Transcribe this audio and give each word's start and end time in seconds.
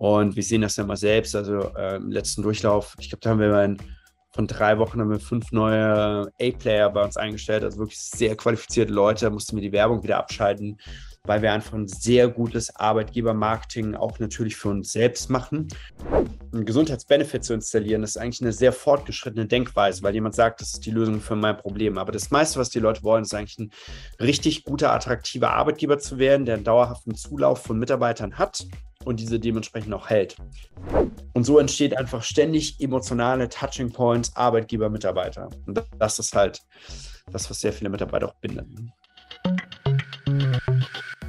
Und 0.00 0.34
wir 0.34 0.42
sehen 0.42 0.62
das 0.62 0.76
ja 0.76 0.84
mal 0.84 0.96
selbst. 0.96 1.36
Also 1.36 1.74
äh, 1.76 1.96
im 1.96 2.10
letzten 2.10 2.42
Durchlauf, 2.42 2.96
ich 2.98 3.10
glaube, 3.10 3.20
da 3.20 3.30
haben 3.30 3.40
wir 3.40 3.50
mal 3.50 3.76
von 4.32 4.46
drei 4.46 4.78
Wochen 4.78 5.00
haben 5.00 5.10
wir 5.10 5.20
fünf 5.20 5.52
neue 5.52 6.30
A-Player 6.40 6.88
bei 6.88 7.02
uns 7.02 7.16
eingestellt, 7.16 7.64
also 7.64 7.78
wirklich 7.78 7.98
sehr 7.98 8.36
qualifizierte 8.36 8.92
Leute, 8.92 9.24
da 9.24 9.30
mussten 9.30 9.56
wir 9.56 9.62
die 9.62 9.72
Werbung 9.72 10.04
wieder 10.04 10.18
abschalten 10.18 10.78
weil 11.24 11.42
wir 11.42 11.52
einfach 11.52 11.74
ein 11.74 11.86
sehr 11.86 12.28
gutes 12.28 12.74
Arbeitgebermarketing 12.76 13.94
auch 13.94 14.18
natürlich 14.18 14.56
für 14.56 14.70
uns 14.70 14.92
selbst 14.92 15.28
machen. 15.28 15.68
Ein 16.52 16.64
Gesundheitsbenefit 16.64 17.44
zu 17.44 17.54
installieren, 17.54 18.02
ist 18.02 18.16
eigentlich 18.16 18.40
eine 18.40 18.52
sehr 18.52 18.72
fortgeschrittene 18.72 19.46
Denkweise, 19.46 20.02
weil 20.02 20.14
jemand 20.14 20.34
sagt, 20.34 20.60
das 20.60 20.74
ist 20.74 20.86
die 20.86 20.90
Lösung 20.90 21.20
für 21.20 21.36
mein 21.36 21.56
Problem. 21.56 21.98
Aber 21.98 22.12
das 22.12 22.30
meiste, 22.30 22.58
was 22.58 22.70
die 22.70 22.80
Leute 22.80 23.02
wollen, 23.02 23.22
ist 23.22 23.34
eigentlich 23.34 23.58
ein 23.58 23.70
richtig 24.20 24.64
guter, 24.64 24.92
attraktiver 24.92 25.52
Arbeitgeber 25.52 25.98
zu 25.98 26.18
werden, 26.18 26.46
der 26.46 26.56
einen 26.56 26.64
dauerhaften 26.64 27.14
Zulauf 27.14 27.62
von 27.62 27.78
Mitarbeitern 27.78 28.38
hat 28.38 28.66
und 29.04 29.20
diese 29.20 29.40
dementsprechend 29.40 29.92
auch 29.94 30.10
hält. 30.10 30.36
Und 31.32 31.44
so 31.44 31.58
entsteht 31.58 31.96
einfach 31.96 32.22
ständig 32.22 32.80
emotionale 32.80 33.48
Touching 33.48 33.90
Points 33.92 34.34
Arbeitgeber-Mitarbeiter. 34.36 35.48
Und 35.66 35.82
das 35.98 36.18
ist 36.18 36.34
halt 36.34 36.62
das, 37.32 37.48
was 37.48 37.60
sehr 37.60 37.72
viele 37.72 37.90
Mitarbeiter 37.90 38.28
auch 38.28 38.34
bindet. 38.34 38.66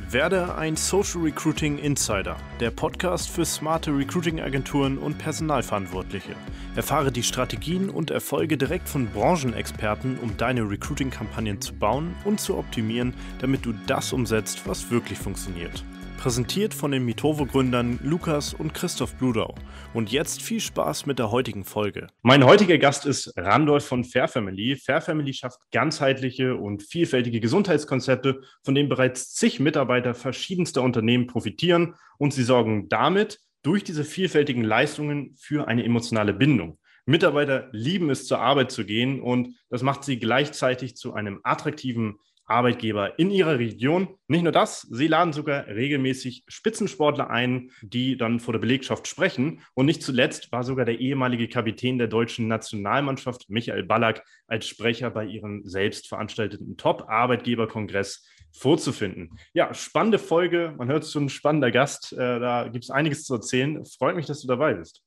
Werde 0.09 0.55
ein 0.55 0.75
Social 0.75 1.21
Recruiting 1.21 1.77
Insider, 1.77 2.35
der 2.59 2.71
Podcast 2.71 3.29
für 3.29 3.45
smarte 3.45 3.95
Recruiting-Agenturen 3.95 4.97
und 4.97 5.17
Personalverantwortliche. 5.17 6.35
Erfahre 6.75 7.13
die 7.13 7.23
Strategien 7.23 7.89
und 7.89 8.11
Erfolge 8.11 8.57
direkt 8.57 8.89
von 8.89 9.07
Branchenexperten, 9.07 10.19
um 10.19 10.35
deine 10.35 10.69
Recruiting-Kampagnen 10.69 11.61
zu 11.61 11.73
bauen 11.73 12.13
und 12.25 12.41
zu 12.41 12.57
optimieren, 12.57 13.13
damit 13.39 13.65
du 13.65 13.73
das 13.87 14.11
umsetzt, 14.11 14.67
was 14.67 14.91
wirklich 14.91 15.17
funktioniert. 15.17 15.85
Präsentiert 16.21 16.75
von 16.75 16.91
den 16.91 17.03
Mitovo-Gründern 17.03 17.97
Lukas 18.03 18.53
und 18.53 18.75
Christoph 18.75 19.15
Bludau. 19.15 19.55
Und 19.95 20.11
jetzt 20.11 20.43
viel 20.43 20.59
Spaß 20.59 21.07
mit 21.07 21.17
der 21.17 21.31
heutigen 21.31 21.63
Folge. 21.63 22.09
Mein 22.21 22.45
heutiger 22.45 22.77
Gast 22.77 23.07
ist 23.07 23.33
Randolph 23.37 23.87
von 23.87 24.03
Fair 24.03 24.27
Family. 24.27 24.75
Fair 24.75 25.01
Family 25.01 25.33
schafft 25.33 25.57
ganzheitliche 25.71 26.55
und 26.55 26.83
vielfältige 26.83 27.39
Gesundheitskonzepte, 27.39 28.41
von 28.63 28.75
denen 28.75 28.87
bereits 28.87 29.33
zig 29.33 29.59
Mitarbeiter 29.59 30.13
verschiedenster 30.13 30.83
Unternehmen 30.83 31.25
profitieren 31.25 31.95
und 32.19 32.35
sie 32.35 32.43
sorgen 32.43 32.87
damit 32.87 33.39
durch 33.63 33.83
diese 33.83 34.03
vielfältigen 34.03 34.63
Leistungen 34.63 35.35
für 35.39 35.67
eine 35.67 35.83
emotionale 35.83 36.33
Bindung. 36.33 36.77
Mitarbeiter 37.07 37.69
lieben 37.71 38.11
es, 38.11 38.27
zur 38.27 38.39
Arbeit 38.39 38.71
zu 38.71 38.85
gehen 38.85 39.21
und 39.21 39.55
das 39.71 39.81
macht 39.81 40.03
sie 40.03 40.19
gleichzeitig 40.19 40.95
zu 40.95 41.15
einem 41.15 41.39
attraktiven 41.41 42.19
Arbeitgeber 42.51 43.17
in 43.17 43.31
ihrer 43.31 43.57
Region. 43.57 44.09
Nicht 44.27 44.43
nur 44.43 44.51
das, 44.51 44.81
sie 44.81 45.07
laden 45.07 45.33
sogar 45.33 45.67
regelmäßig 45.67 46.43
Spitzensportler 46.47 47.29
ein, 47.29 47.71
die 47.81 48.17
dann 48.17 48.39
vor 48.39 48.53
der 48.53 48.59
Belegschaft 48.59 49.07
sprechen. 49.07 49.61
Und 49.73 49.87
nicht 49.87 50.03
zuletzt 50.03 50.51
war 50.51 50.63
sogar 50.63 50.85
der 50.85 50.99
ehemalige 50.99 51.47
Kapitän 51.47 51.97
der 51.97 52.07
deutschen 52.07 52.47
Nationalmannschaft, 52.47 53.49
Michael 53.49 53.83
Ballack, 53.83 54.23
als 54.47 54.67
Sprecher 54.67 55.09
bei 55.09 55.25
ihrem 55.25 55.63
selbst 55.65 56.07
veranstalteten 56.07 56.77
Top-Arbeitgeberkongress 56.77 58.27
vorzufinden. 58.53 59.37
Ja, 59.53 59.73
spannende 59.73 60.19
Folge. 60.19 60.75
Man 60.77 60.89
hört 60.89 61.05
schon, 61.05 61.29
spannender 61.29 61.71
Gast. 61.71 62.13
Äh, 62.13 62.39
da 62.39 62.67
gibt 62.67 62.83
es 62.83 62.89
einiges 62.91 63.23
zu 63.23 63.35
erzählen. 63.35 63.83
Freut 63.85 64.15
mich, 64.15 64.25
dass 64.25 64.41
du 64.41 64.47
dabei 64.47 64.73
bist. 64.73 65.01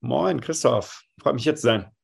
Moin, 0.00 0.40
Christoph. 0.40 1.02
Freut 1.20 1.34
mich 1.34 1.44
jetzt 1.44 1.62
zu 1.62 1.68
sein. 1.68 1.95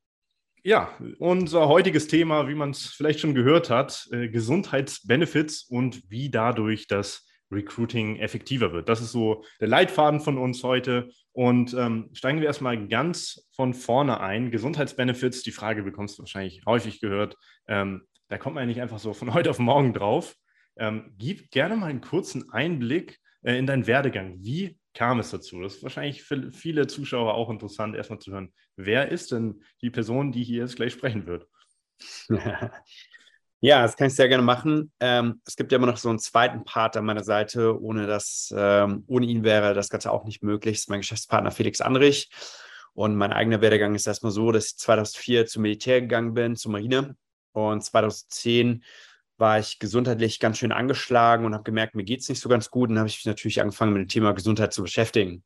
Ja, 0.64 0.96
unser 1.18 1.66
heutiges 1.66 2.06
Thema, 2.06 2.46
wie 2.46 2.55
man 2.55 2.70
es 2.70 2.86
vielleicht 2.86 3.18
schon 3.18 3.34
gehört 3.34 3.68
hat, 3.68 4.06
äh, 4.12 4.28
Gesundheitsbenefits 4.28 5.64
und 5.64 6.08
wie 6.08 6.30
dadurch 6.30 6.86
das 6.86 7.27
Recruiting 7.50 8.16
effektiver 8.20 8.72
wird. 8.72 8.88
Das 8.88 9.00
ist 9.00 9.10
so 9.10 9.44
der 9.60 9.66
Leitfaden 9.66 10.20
von 10.20 10.38
uns 10.38 10.62
heute. 10.62 11.10
Und 11.33 11.74
ähm, 11.74 12.10
steigen 12.12 12.38
wir 12.38 12.46
erstmal 12.46 12.86
ganz 12.86 13.48
von 13.56 13.74
vorne 13.74 14.20
ein. 14.20 14.52
Gesundheitsbenefits, 14.52 15.42
die 15.42 15.50
Frage 15.50 15.83
bekommst 15.83 16.18
du 16.18 16.22
wahrscheinlich 16.22 16.62
häufig 16.64 17.00
gehört. 17.00 17.36
Ähm, 17.66 18.06
da 18.28 18.38
kommt 18.38 18.55
man 18.55 18.62
ja 18.62 18.68
nicht 18.68 18.80
einfach 18.80 19.00
so 19.00 19.14
von 19.14 19.34
heute 19.34 19.50
auf 19.50 19.58
morgen 19.58 19.92
drauf. 19.92 20.36
Ähm, 20.77 21.12
gib 21.18 21.50
gerne 21.50 21.77
mal 21.77 21.90
einen 21.90 22.00
kurzen 22.02 22.50
Einblick 22.52 23.18
äh, 23.42 23.58
in 23.58 23.67
deinen 23.67 23.89
Werdegang. 23.89 24.36
Wie 24.39 24.79
kam 24.95 25.20
es 25.20 25.30
dazu? 25.30 25.61
Das 25.63 25.77
ist 25.77 25.83
wahrscheinlich 25.83 26.23
für 26.23 26.53
viele 26.53 26.86
Zuschauer 26.86 27.35
auch 27.35 27.51
interessant, 27.51 27.97
erstmal 27.97 28.19
zu 28.19 28.33
hören, 28.33 28.53
wer 28.77 29.11
ist 29.11 29.33
denn 29.33 29.63
die 29.80 29.91
Person, 29.91 30.33
die 30.33 30.45
hier 30.45 30.63
jetzt 30.63 30.77
gleich 30.77 30.92
sprechen 30.92 31.27
wird? 31.27 31.47
Ja, 33.64 33.83
das 33.83 33.97
kann 33.97 34.08
ich 34.08 34.17
sehr 34.17 34.27
gerne 34.27 34.42
machen. 34.42 34.91
Ähm, 34.98 35.41
es 35.47 35.55
gibt 35.55 35.70
ja 35.70 35.79
immer 35.79 35.86
noch 35.86 35.97
so 35.97 36.08
einen 36.08 36.19
zweiten 36.19 36.64
Part 36.64 36.97
an 36.97 37.05
meiner 37.05 37.23
Seite. 37.23 37.80
Ohne, 37.80 38.08
das, 38.08 38.53
ähm, 38.57 39.05
ohne 39.07 39.25
ihn 39.27 39.45
wäre 39.45 39.73
das 39.73 39.89
Ganze 39.89 40.11
auch 40.11 40.25
nicht 40.25 40.42
möglich. 40.42 40.79
Das 40.79 40.80
ist 40.80 40.91
mein 40.91 40.98
Geschäftspartner 40.98 41.53
Felix 41.53 41.80
Andrich. 41.80 42.29
Und 42.92 43.14
mein 43.14 43.33
eigener 43.33 43.61
Werdegang 43.61 43.95
ist 43.95 44.09
erstmal 44.09 44.33
so, 44.33 44.51
dass 44.51 44.67
ich 44.67 44.79
2004 44.79 45.47
zum 45.47 45.63
Militär 45.63 46.01
gegangen 46.01 46.35
bin, 46.35 46.57
zur 46.57 46.73
Marine. 46.73 47.17
Und 47.53 47.85
2010 47.85 48.83
war 49.42 49.58
ich 49.58 49.80
gesundheitlich 49.80 50.39
ganz 50.39 50.58
schön 50.58 50.70
angeschlagen 50.70 51.45
und 51.45 51.53
habe 51.53 51.64
gemerkt, 51.64 51.97
mir 51.97 52.05
geht 52.05 52.20
es 52.20 52.29
nicht 52.29 52.41
so 52.41 52.48
ganz 52.48 52.70
gut. 52.70 52.91
Und 52.91 52.98
habe 52.98 53.08
ich 53.08 53.17
mich 53.17 53.27
natürlich 53.27 53.61
angefangen, 53.61 53.92
mit 53.92 54.03
dem 54.03 54.08
Thema 54.08 54.33
Gesundheit 54.33 54.73
zu 54.73 54.83
beschäftigen. 54.83 55.42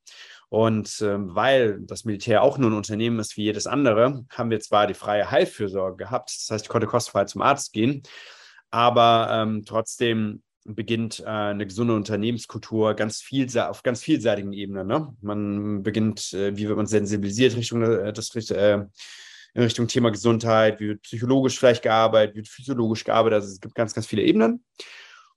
Und 0.51 1.01
ähm, 1.01 1.34
weil 1.34 1.81
das 1.81 2.05
Militär 2.05 2.43
auch 2.43 2.59
nur 2.59 2.71
ein 2.71 2.77
Unternehmen 2.77 3.19
ist 3.19 3.39
wie 3.39 3.45
jedes 3.45 3.67
andere, 3.67 4.27
haben 4.29 4.51
wir 4.51 4.61
zwar 4.61 4.87
die 4.87 4.93
freie 4.93 5.31
Heilfürsorge 5.31 5.97
gehabt, 5.97 6.29
das 6.29 6.49
heißt, 6.51 6.67
ich 6.67 6.69
konnte 6.69 6.87
kostenfrei 6.87 7.25
zum 7.25 7.41
Arzt 7.41 7.73
gehen, 7.73 8.03
aber 8.71 9.29
ähm, 9.33 9.65
trotzdem 9.65 10.43
beginnt 10.65 11.21
äh, 11.21 11.28
eine 11.28 11.67
gesunde 11.67 11.95
Unternehmenskultur 11.95 12.95
ganz 12.95 13.23
viel, 13.23 13.49
auf 13.59 13.83
ganz 13.83 14.03
vielseitigen 14.03 14.53
Ebenen. 14.53 14.87
Ne? 14.87 15.17
Man 15.23 15.83
beginnt, 15.83 16.34
äh, 16.34 16.55
wie 16.55 16.69
wird 16.69 16.77
man 16.77 16.87
sensibilisiert 16.87 17.57
Richtung 17.57 17.83
äh, 17.83 18.13
das, 18.13 18.34
äh, 18.51 18.84
in 19.56 19.62
Richtung 19.62 19.89
Thema 19.89 20.11
Gesundheit, 20.11 20.81
wie 20.81 20.89
wird 20.89 21.03
psychologisch 21.03 21.59
vielleicht 21.59 21.83
gearbeitet, 21.83 22.34
wie 22.34 22.39
wird 22.41 22.49
physiologisch 22.49 23.05
gearbeitet. 23.05 23.37
Also 23.37 23.55
es 23.55 23.61
gibt 23.61 23.75
ganz, 23.75 23.94
ganz 23.94 24.06
viele 24.06 24.22
Ebenen. 24.22 24.62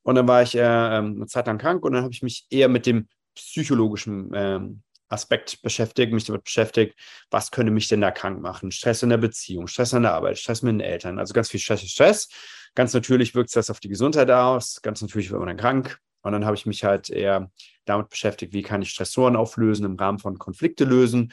Und 0.03 0.15
dann 0.15 0.27
war 0.27 0.41
ich 0.41 0.55
äh, 0.55 0.59
ähm, 0.59 1.15
eine 1.15 1.27
Zeit 1.27 1.47
lang 1.47 1.57
krank 1.57 1.85
und 1.85 1.93
dann 1.93 2.03
habe 2.03 2.13
ich 2.13 2.21
mich 2.21 2.45
eher 2.49 2.67
mit 2.67 2.85
dem 2.85 3.07
psychologischen 3.33 4.31
ähm, 4.35 4.83
Aspekt 5.07 5.61
beschäftigt, 5.61 6.11
mich 6.11 6.25
damit 6.25 6.43
beschäftigt, 6.43 6.99
was 7.31 7.49
könnte 7.49 7.71
mich 7.71 7.87
denn 7.87 8.01
da 8.01 8.11
krank 8.11 8.41
machen? 8.41 8.71
Stress 8.71 9.03
in 9.03 9.09
der 9.09 9.17
Beziehung, 9.17 9.67
Stress 9.67 9.93
an 9.93 10.03
der 10.03 10.13
Arbeit, 10.13 10.37
Stress 10.37 10.63
mit 10.63 10.73
den 10.73 10.81
Eltern, 10.81 11.17
also 11.17 11.33
ganz 11.33 11.49
viel 11.49 11.59
Stress, 11.59 11.81
Stress. 11.81 12.27
Ganz 12.75 12.93
natürlich 12.93 13.33
wirkt 13.35 13.55
das 13.55 13.69
auf 13.69 13.79
die 13.79 13.89
Gesundheit 13.89 14.29
aus, 14.29 14.81
ganz 14.81 15.01
natürlich 15.01 15.31
wird 15.31 15.39
man 15.39 15.47
dann 15.47 15.57
krank. 15.57 15.97
Und 16.21 16.33
dann 16.33 16.45
habe 16.45 16.57
ich 16.57 16.65
mich 16.65 16.83
halt 16.83 17.09
eher 17.09 17.49
damit 17.85 18.09
beschäftigt, 18.09 18.53
wie 18.53 18.63
kann 18.63 18.81
ich 18.81 18.89
Stressoren 18.89 19.37
auflösen 19.37 19.85
im 19.85 19.95
Rahmen 19.95 20.19
von 20.19 20.37
Konflikte 20.37 20.83
lösen 20.83 21.31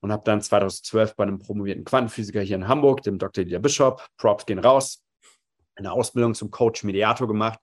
und 0.00 0.12
habe 0.12 0.22
dann 0.24 0.42
2012 0.42 1.16
bei 1.16 1.24
einem 1.24 1.38
promovierten 1.38 1.84
Quantenphysiker 1.84 2.40
hier 2.40 2.56
in 2.56 2.68
Hamburg, 2.68 3.02
dem 3.02 3.18
Dr. 3.18 3.44
Elia 3.44 3.58
Bishop, 3.58 4.06
Props 4.16 4.46
gehen 4.46 4.58
raus, 4.58 5.04
eine 5.74 5.92
Ausbildung 5.92 6.34
zum 6.34 6.50
Coach 6.50 6.84
Mediator 6.84 7.28
gemacht, 7.28 7.58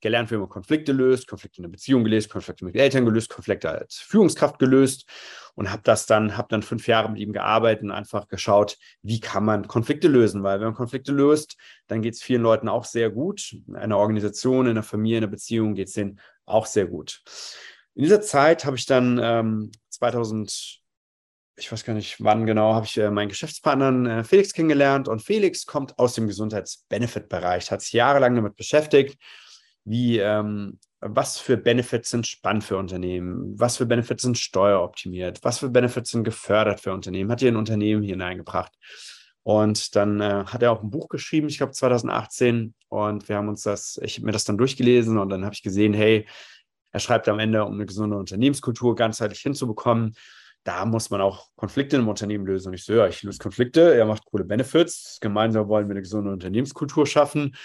gelernt, 0.00 0.30
wie 0.30 0.36
man 0.36 0.48
Konflikte 0.48 0.92
löst, 0.92 1.26
Konflikte 1.26 1.58
in 1.58 1.64
der 1.64 1.70
Beziehung 1.70 2.04
gelöst, 2.04 2.30
Konflikte 2.30 2.64
mit 2.64 2.76
Eltern 2.76 3.04
gelöst, 3.04 3.30
Konflikte 3.30 3.70
als 3.70 3.96
Führungskraft 3.96 4.58
gelöst 4.58 5.08
und 5.54 5.70
habe 5.70 5.82
das 5.82 6.06
dann, 6.06 6.36
habe 6.36 6.48
dann 6.50 6.62
fünf 6.62 6.86
Jahre 6.86 7.10
mit 7.10 7.18
ihm 7.20 7.32
gearbeitet 7.32 7.84
und 7.84 7.90
einfach 7.90 8.28
geschaut, 8.28 8.78
wie 9.02 9.20
kann 9.20 9.44
man 9.44 9.66
Konflikte 9.66 10.08
lösen, 10.08 10.42
weil 10.42 10.60
wenn 10.60 10.68
man 10.68 10.74
Konflikte 10.74 11.12
löst, 11.12 11.56
dann 11.88 12.02
geht 12.02 12.14
es 12.14 12.22
vielen 12.22 12.42
Leuten 12.42 12.68
auch 12.68 12.84
sehr 12.84 13.10
gut. 13.10 13.56
In 13.66 13.76
einer 13.76 13.98
Organisation, 13.98 14.66
in 14.66 14.72
einer 14.72 14.82
Familie, 14.82 15.18
in 15.18 15.24
einer 15.24 15.30
Beziehung 15.30 15.74
geht 15.74 15.88
es 15.88 15.94
denen 15.94 16.20
auch 16.46 16.66
sehr 16.66 16.86
gut. 16.86 17.22
In 17.94 18.04
dieser 18.04 18.20
Zeit 18.20 18.64
habe 18.64 18.76
ich 18.76 18.86
dann 18.86 19.18
ähm, 19.20 19.72
2000 19.90 20.80
ich 21.58 21.70
weiß 21.70 21.84
gar 21.84 21.94
nicht 21.94 22.22
wann 22.22 22.46
genau, 22.46 22.74
habe 22.74 22.86
ich 22.86 22.96
äh, 22.96 23.10
meinen 23.10 23.28
Geschäftspartner 23.28 24.18
äh, 24.18 24.24
Felix 24.24 24.52
kennengelernt 24.52 25.08
und 25.08 25.22
Felix 25.22 25.66
kommt 25.66 25.98
aus 25.98 26.14
dem 26.14 26.26
Gesundheitsbenefit-Bereich, 26.26 27.70
hat 27.70 27.82
sich 27.82 27.92
jahrelang 27.92 28.34
damit 28.34 28.56
beschäftigt, 28.56 29.18
wie, 29.84 30.18
ähm, 30.18 30.78
was 31.00 31.38
für 31.38 31.56
Benefits 31.56 32.10
sind 32.10 32.26
spannend 32.26 32.64
für 32.64 32.76
Unternehmen, 32.76 33.58
was 33.58 33.76
für 33.76 33.86
Benefits 33.86 34.22
sind 34.22 34.38
steueroptimiert, 34.38 35.40
was 35.42 35.58
für 35.58 35.68
Benefits 35.68 36.10
sind 36.10 36.24
gefördert 36.24 36.80
für 36.80 36.92
Unternehmen, 36.92 37.30
hat 37.30 37.40
hier 37.40 37.50
ein 37.50 37.56
Unternehmen 37.56 38.02
hineingebracht. 38.02 38.72
Und 39.42 39.96
dann 39.96 40.20
äh, 40.20 40.44
hat 40.46 40.62
er 40.62 40.72
auch 40.72 40.82
ein 40.82 40.90
Buch 40.90 41.08
geschrieben, 41.08 41.48
ich 41.48 41.56
glaube 41.56 41.72
2018, 41.72 42.74
und 42.88 43.28
wir 43.28 43.36
haben 43.36 43.48
uns 43.48 43.62
das, 43.62 43.98
ich 44.02 44.16
habe 44.16 44.26
mir 44.26 44.32
das 44.32 44.44
dann 44.44 44.58
durchgelesen 44.58 45.18
und 45.18 45.30
dann 45.30 45.44
habe 45.44 45.54
ich 45.54 45.62
gesehen, 45.62 45.94
hey, 45.94 46.26
er 46.90 47.00
schreibt 47.00 47.28
am 47.28 47.38
Ende, 47.38 47.64
um 47.64 47.74
eine 47.74 47.86
gesunde 47.86 48.16
Unternehmenskultur 48.16 48.94
ganzheitlich 48.94 49.40
hinzubekommen, 49.40 50.14
da 50.68 50.84
muss 50.84 51.08
man 51.08 51.22
auch 51.22 51.48
Konflikte 51.56 51.96
im 51.96 52.08
Unternehmen 52.08 52.44
lösen. 52.44 52.68
Und 52.68 52.74
ich 52.74 52.84
so, 52.84 52.92
ja, 52.92 53.08
ich 53.08 53.22
löse 53.22 53.38
Konflikte, 53.38 53.94
er 53.94 54.04
macht 54.04 54.26
coole 54.26 54.44
Benefits. 54.44 55.16
Gemeinsam 55.18 55.66
wollen 55.66 55.88
wir 55.88 55.92
eine 55.92 56.02
gesunde 56.02 56.30
Unternehmenskultur 56.30 57.06
schaffen. 57.06 57.56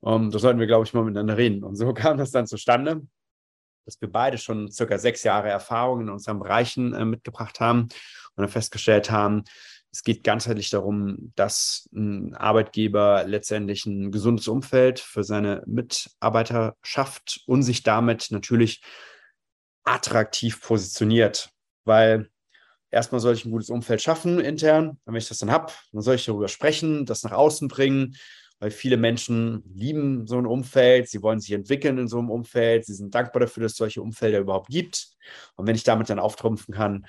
Um, 0.00 0.24
ähm, 0.24 0.30
da 0.30 0.38
sollten 0.38 0.60
wir, 0.60 0.66
glaube 0.66 0.84
ich, 0.84 0.92
mal 0.92 1.02
miteinander 1.02 1.38
reden. 1.38 1.64
Und 1.64 1.76
so 1.76 1.90
kam 1.94 2.18
das 2.18 2.32
dann 2.32 2.46
zustande, 2.46 3.00
dass 3.86 3.98
wir 4.02 4.12
beide 4.12 4.36
schon 4.36 4.70
circa 4.70 4.98
sechs 4.98 5.22
Jahre 5.22 5.48
Erfahrung 5.48 6.02
in 6.02 6.10
unseren 6.10 6.38
Bereichen 6.38 6.92
äh, 6.92 7.06
mitgebracht 7.06 7.60
haben 7.60 7.84
und 7.84 7.90
dann 8.36 8.48
festgestellt 8.48 9.10
haben, 9.10 9.44
es 9.90 10.04
geht 10.04 10.22
ganzheitlich 10.22 10.68
darum, 10.68 11.32
dass 11.36 11.88
ein 11.94 12.34
Arbeitgeber 12.34 13.24
letztendlich 13.26 13.86
ein 13.86 14.12
gesundes 14.12 14.48
Umfeld 14.48 15.00
für 15.00 15.24
seine 15.24 15.62
Mitarbeiter 15.66 16.76
schafft 16.82 17.40
und 17.46 17.62
sich 17.62 17.82
damit 17.82 18.28
natürlich 18.30 18.82
attraktiv 19.82 20.60
positioniert 20.60 21.50
weil 21.84 22.30
erstmal 22.90 23.20
soll 23.20 23.34
ich 23.34 23.44
ein 23.44 23.50
gutes 23.50 23.70
Umfeld 23.70 24.02
schaffen 24.02 24.40
intern. 24.40 24.98
wenn 25.04 25.16
ich 25.16 25.28
das 25.28 25.38
dann 25.38 25.50
habe, 25.50 25.72
dann 25.92 26.02
soll 26.02 26.16
ich 26.16 26.24
darüber 26.24 26.48
sprechen, 26.48 27.06
das 27.06 27.22
nach 27.22 27.32
außen 27.32 27.68
bringen, 27.68 28.16
weil 28.58 28.70
viele 28.70 28.98
Menschen 28.98 29.62
lieben 29.74 30.26
so 30.26 30.36
ein 30.36 30.46
Umfeld, 30.46 31.08
sie 31.08 31.22
wollen 31.22 31.40
sich 31.40 31.52
entwickeln 31.52 31.98
in 31.98 32.08
so 32.08 32.18
einem 32.18 32.30
Umfeld, 32.30 32.84
sie 32.84 32.94
sind 32.94 33.14
dankbar 33.14 33.40
dafür, 33.40 33.62
dass 33.62 33.72
es 33.72 33.78
solche 33.78 34.02
Umfelder 34.02 34.38
überhaupt 34.38 34.68
gibt. 34.68 35.08
Und 35.56 35.66
wenn 35.66 35.74
ich 35.74 35.84
damit 35.84 36.10
dann 36.10 36.18
auftrumpfen 36.18 36.74
kann, 36.74 37.06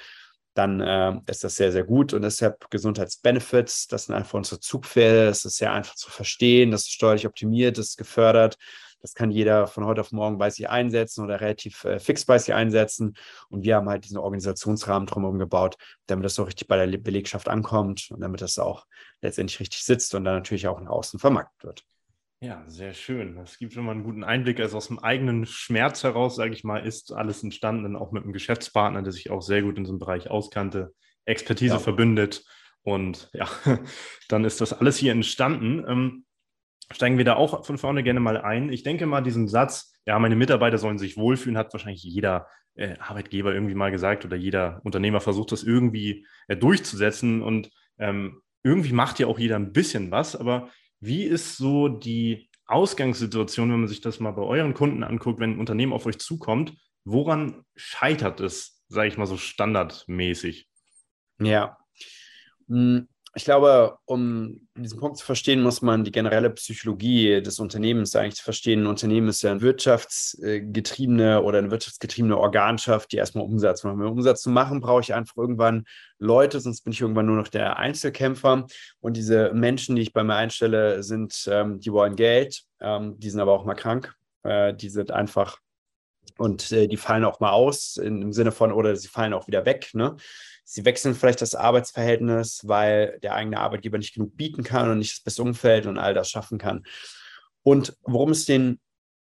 dann 0.53 0.81
äh, 0.81 1.19
ist 1.27 1.43
das 1.43 1.55
sehr, 1.55 1.71
sehr 1.71 1.83
gut. 1.83 2.13
Und 2.13 2.23
deshalb 2.23 2.69
Gesundheitsbenefits, 2.69 3.87
das 3.87 4.05
sind 4.05 4.15
einfach 4.15 4.35
unsere 4.35 4.59
Zugpferde, 4.59 5.25
das 5.25 5.45
ist 5.45 5.57
sehr 5.57 5.73
einfach 5.73 5.95
zu 5.95 6.09
verstehen, 6.09 6.71
das 6.71 6.81
ist 6.81 6.91
steuerlich 6.91 7.27
optimiert, 7.27 7.77
das 7.77 7.89
ist 7.89 7.97
gefördert. 7.97 8.57
Das 9.01 9.13
kann 9.13 9.31
jeder 9.31 9.67
von 9.67 9.85
heute 9.85 10.01
auf 10.01 10.11
morgen 10.11 10.37
bei 10.37 10.49
sich 10.49 10.69
einsetzen 10.69 11.23
oder 11.23 11.41
relativ 11.41 11.83
äh, 11.85 11.99
fix 11.99 12.25
bei 12.25 12.37
sich 12.37 12.53
einsetzen. 12.53 13.15
Und 13.49 13.63
wir 13.63 13.75
haben 13.75 13.89
halt 13.89 14.05
diesen 14.05 14.17
Organisationsrahmen 14.17 15.07
drumherum 15.07 15.39
gebaut, 15.39 15.75
damit 16.07 16.25
das 16.25 16.35
so 16.35 16.43
richtig 16.43 16.67
bei 16.67 16.85
der 16.85 16.97
Belegschaft 16.97 17.49
ankommt 17.49 18.09
und 18.11 18.21
damit 18.21 18.41
das 18.41 18.59
auch 18.59 18.85
letztendlich 19.21 19.59
richtig 19.59 19.83
sitzt 19.83 20.13
und 20.15 20.23
dann 20.25 20.35
natürlich 20.35 20.67
auch 20.67 20.79
nach 20.79 20.91
außen 20.91 21.19
vermarktet 21.19 21.63
wird. 21.63 21.85
Ja, 22.43 22.63
sehr 22.65 22.93
schön. 22.93 23.35
Das 23.35 23.59
gibt 23.59 23.73
schon 23.73 23.85
mal 23.85 23.91
einen 23.91 24.03
guten 24.03 24.23
Einblick. 24.23 24.59
Also 24.59 24.77
aus 24.77 24.87
dem 24.87 24.97
eigenen 24.97 25.45
Schmerz 25.45 26.03
heraus, 26.03 26.35
sage 26.35 26.53
ich 26.53 26.63
mal, 26.63 26.79
ist 26.79 27.13
alles 27.13 27.43
entstanden, 27.43 27.95
auch 27.95 28.11
mit 28.11 28.23
einem 28.23 28.33
Geschäftspartner, 28.33 29.03
der 29.03 29.11
sich 29.11 29.29
auch 29.29 29.43
sehr 29.43 29.61
gut 29.61 29.77
in 29.77 29.85
einem 29.85 29.99
Bereich 29.99 30.29
auskannte, 30.31 30.91
Expertise 31.25 31.75
ja. 31.75 31.79
verbündet. 31.79 32.43
Und 32.81 33.29
ja, 33.33 33.47
dann 34.27 34.43
ist 34.43 34.59
das 34.59 34.73
alles 34.73 34.97
hier 34.97 35.11
entstanden. 35.11 36.23
Steigen 36.93 37.17
wir 37.17 37.25
da 37.25 37.35
auch 37.35 37.65
von 37.65 37.77
vorne 37.77 38.03
gerne 38.03 38.19
mal 38.19 38.37
ein. 38.37 38.71
Ich 38.71 38.83
denke 38.83 39.05
mal, 39.05 39.21
diesen 39.21 39.47
Satz, 39.47 39.93
ja, 40.05 40.17
meine 40.19 40.35
Mitarbeiter 40.35 40.77
sollen 40.77 40.97
sich 40.97 41.17
wohlfühlen, 41.17 41.57
hat 41.57 41.73
wahrscheinlich 41.73 42.03
jeder 42.03 42.47
äh, 42.75 42.95
Arbeitgeber 42.99 43.53
irgendwie 43.53 43.75
mal 43.75 43.91
gesagt 43.91 44.25
oder 44.25 44.35
jeder 44.35 44.81
Unternehmer 44.83 45.21
versucht 45.21 45.51
das 45.51 45.63
irgendwie 45.63 46.25
äh, 46.47 46.55
durchzusetzen 46.55 47.41
und 47.41 47.69
ähm, 47.99 48.41
irgendwie 48.63 48.93
macht 48.93 49.19
ja 49.19 49.27
auch 49.27 49.39
jeder 49.39 49.55
ein 49.57 49.73
bisschen 49.73 50.11
was, 50.11 50.35
aber 50.35 50.69
wie 50.99 51.23
ist 51.23 51.57
so 51.57 51.87
die 51.87 52.49
Ausgangssituation, 52.67 53.71
wenn 53.71 53.79
man 53.79 53.87
sich 53.87 54.01
das 54.01 54.19
mal 54.19 54.31
bei 54.31 54.43
euren 54.43 54.73
Kunden 54.73 55.03
anguckt, 55.03 55.39
wenn 55.39 55.53
ein 55.53 55.59
Unternehmen 55.59 55.93
auf 55.93 56.05
euch 56.05 56.19
zukommt? 56.19 56.73
Woran 57.03 57.65
scheitert 57.75 58.39
es, 58.39 58.83
sage 58.87 59.07
ich 59.07 59.17
mal 59.17 59.25
so 59.25 59.35
standardmäßig? 59.35 60.69
Ja, 61.39 61.77
hm, 62.67 63.07
ich 63.33 63.45
glaube, 63.45 63.97
um 64.05 64.67
diesen 64.75 64.99
Punkt 64.99 65.17
zu 65.17 65.25
verstehen, 65.25 65.61
muss 65.61 65.81
man 65.81 66.03
die 66.03 66.11
generelle 66.11 66.49
Psychologie 66.49 67.41
des 67.41 67.59
Unternehmens 67.59 68.13
eigentlich 68.15 68.41
verstehen. 68.41 68.83
Ein 68.83 68.87
Unternehmen 68.87 69.29
ist 69.29 69.41
ja 69.41 69.51
eine 69.51 69.61
wirtschaftsgetriebene 69.61 71.41
oder 71.41 71.59
eine 71.59 71.71
wirtschaftsgetriebene 71.71 72.37
Organschaft, 72.37 73.11
die 73.11 73.17
erstmal 73.17 73.45
Umsatz 73.45 73.83
macht. 73.83 73.93
Um 73.93 74.01
Umsatz 74.01 74.41
zu 74.41 74.49
machen, 74.49 74.81
brauche 74.81 75.01
ich 75.01 75.13
einfach 75.13 75.37
irgendwann 75.37 75.85
Leute, 76.19 76.59
sonst 76.59 76.81
bin 76.81 76.91
ich 76.91 76.99
irgendwann 76.99 77.25
nur 77.25 77.37
noch 77.37 77.47
der 77.47 77.77
Einzelkämpfer. 77.77 78.65
Und 78.99 79.15
diese 79.15 79.53
Menschen, 79.53 79.95
die 79.95 80.01
ich 80.01 80.13
bei 80.13 80.23
mir 80.25 80.35
einstelle, 80.35 81.01
sind, 81.01 81.47
ähm, 81.49 81.79
die 81.79 81.93
wollen 81.93 82.17
Geld, 82.17 82.63
ähm, 82.81 83.17
die 83.17 83.29
sind 83.29 83.39
aber 83.39 83.53
auch 83.53 83.63
mal 83.63 83.75
krank. 83.75 84.13
Äh, 84.43 84.73
die 84.73 84.89
sind 84.89 85.11
einfach 85.11 85.57
und 86.37 86.71
äh, 86.71 86.87
die 86.87 86.97
fallen 86.97 87.25
auch 87.25 87.39
mal 87.39 87.51
aus 87.51 87.97
im 87.97 88.33
Sinne 88.33 88.51
von, 88.51 88.71
oder 88.71 88.95
sie 88.95 89.07
fallen 89.07 89.33
auch 89.33 89.47
wieder 89.47 89.65
weg. 89.65 89.91
Ne? 89.93 90.15
Sie 90.63 90.85
wechseln 90.85 91.15
vielleicht 91.15 91.41
das 91.41 91.55
Arbeitsverhältnis, 91.55 92.61
weil 92.67 93.19
der 93.21 93.35
eigene 93.35 93.59
Arbeitgeber 93.59 93.97
nicht 93.97 94.13
genug 94.13 94.35
bieten 94.37 94.63
kann 94.63 94.89
und 94.89 94.99
nicht 94.99 95.13
das 95.13 95.23
beste 95.23 95.43
Umfeld 95.43 95.85
und 95.85 95.97
all 95.97 96.13
das 96.13 96.29
schaffen 96.29 96.57
kann. 96.57 96.83
Und 97.63 97.95
worum 98.03 98.31
es 98.31 98.45
den 98.45 98.79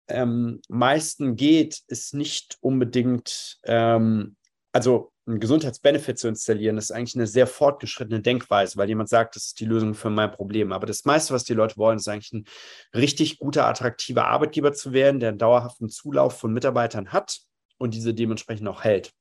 ähm, 0.09 0.61
meisten 0.69 1.37
geht, 1.37 1.81
ist 1.87 2.15
nicht 2.15 2.59
unbedingt, 2.61 3.59
ähm, 3.65 4.37
also 4.73 5.13
einen 5.26 5.40
Gesundheitsbenefit 5.40 6.19
zu 6.19 6.28
installieren, 6.28 6.78
ist 6.78 6.93
eigentlich 6.93 7.17
eine 7.17 7.26
sehr 7.26 7.46
fortgeschrittene 7.46 8.20
Denkweise, 8.20 8.76
weil 8.76 8.88
jemand 8.88 9.08
sagt, 9.08 9.34
das 9.34 9.46
ist 9.46 9.61
die 9.61 9.64
Lösung 9.64 9.94
für 9.94 10.11
mein 10.11 10.31
Problem. 10.31 10.73
Aber 10.73 10.87
das 10.87 11.05
meiste, 11.05 11.34
was 11.34 11.44
die 11.44 11.55
Leute 11.55 11.76
wollen, 11.76 11.99
ist 11.99 12.08
eigentlich 12.08 12.32
ein 12.32 12.46
richtig 12.94 13.38
guter, 13.38 13.67
attraktiver 13.67 14.26
Arbeitgeber 14.26 14.73
zu 14.73 14.93
werden, 14.93 15.19
der 15.19 15.31
einen 15.31 15.38
dauerhaften 15.38 15.88
Zulauf 15.88 16.38
von 16.38 16.52
Mitarbeitern 16.52 17.12
hat 17.12 17.40
und 17.78 17.94
diese 17.94 18.14
dementsprechend 18.14 18.69
auch 18.69 18.84
hält. 18.84 19.12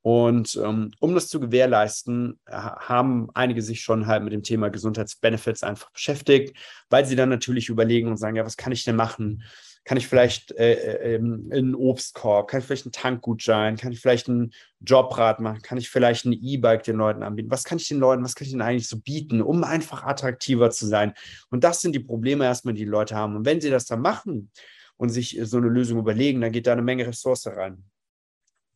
Und 0.00 0.56
ähm, 0.62 0.90
um 0.98 1.14
das 1.14 1.28
zu 1.28 1.38
gewährleisten, 1.38 2.40
haben 2.48 3.28
einige 3.34 3.62
sich 3.62 3.82
schon 3.82 4.08
halt 4.08 4.24
mit 4.24 4.32
dem 4.32 4.42
Thema 4.42 4.68
Gesundheitsbenefits 4.68 5.62
einfach 5.62 5.90
beschäftigt, 5.90 6.56
weil 6.90 7.06
sie 7.06 7.14
dann 7.14 7.28
natürlich 7.28 7.68
überlegen 7.68 8.08
und 8.08 8.16
sagen, 8.16 8.36
ja, 8.36 8.44
was 8.44 8.56
kann 8.56 8.72
ich 8.72 8.84
denn 8.84 8.96
machen? 8.96 9.44
Kann 9.84 9.98
ich 9.98 10.06
vielleicht 10.06 10.52
äh, 10.52 10.74
äh, 10.74 11.14
ähm, 11.14 11.50
einen 11.52 11.74
Obstkorb, 11.74 12.48
kann 12.48 12.60
ich 12.60 12.66
vielleicht 12.66 12.86
einen 12.86 12.92
Tankgutschein, 12.92 13.76
kann 13.76 13.92
ich 13.92 14.00
vielleicht 14.00 14.28
einen 14.28 14.52
Jobrad 14.80 15.40
machen, 15.40 15.60
kann 15.62 15.78
ich 15.78 15.90
vielleicht 15.90 16.24
ein 16.24 16.32
E-Bike 16.32 16.84
den 16.84 16.96
Leuten 16.96 17.22
anbieten? 17.22 17.50
Was 17.50 17.64
kann 17.64 17.78
ich 17.78 17.88
den 17.88 17.98
Leuten, 17.98 18.22
was 18.22 18.34
kann 18.34 18.46
ich 18.46 18.52
denn 18.52 18.62
eigentlich 18.62 18.88
so 18.88 18.98
bieten, 18.98 19.42
um 19.42 19.64
einfach 19.64 20.04
attraktiver 20.04 20.70
zu 20.70 20.86
sein? 20.86 21.14
Und 21.50 21.64
das 21.64 21.80
sind 21.80 21.94
die 21.94 22.00
Probleme 22.00 22.44
erstmal, 22.44 22.74
die 22.74 22.84
die 22.84 22.90
Leute 22.90 23.16
haben. 23.16 23.34
Und 23.34 23.44
wenn 23.44 23.60
sie 23.60 23.70
das 23.70 23.86
dann 23.86 24.00
machen 24.00 24.50
und 24.96 25.08
sich 25.08 25.38
so 25.42 25.56
eine 25.56 25.68
Lösung 25.68 25.98
überlegen, 25.98 26.40
dann 26.40 26.52
geht 26.52 26.68
da 26.68 26.72
eine 26.72 26.82
Menge 26.82 27.06
Ressource 27.06 27.48
rein. 27.48 27.82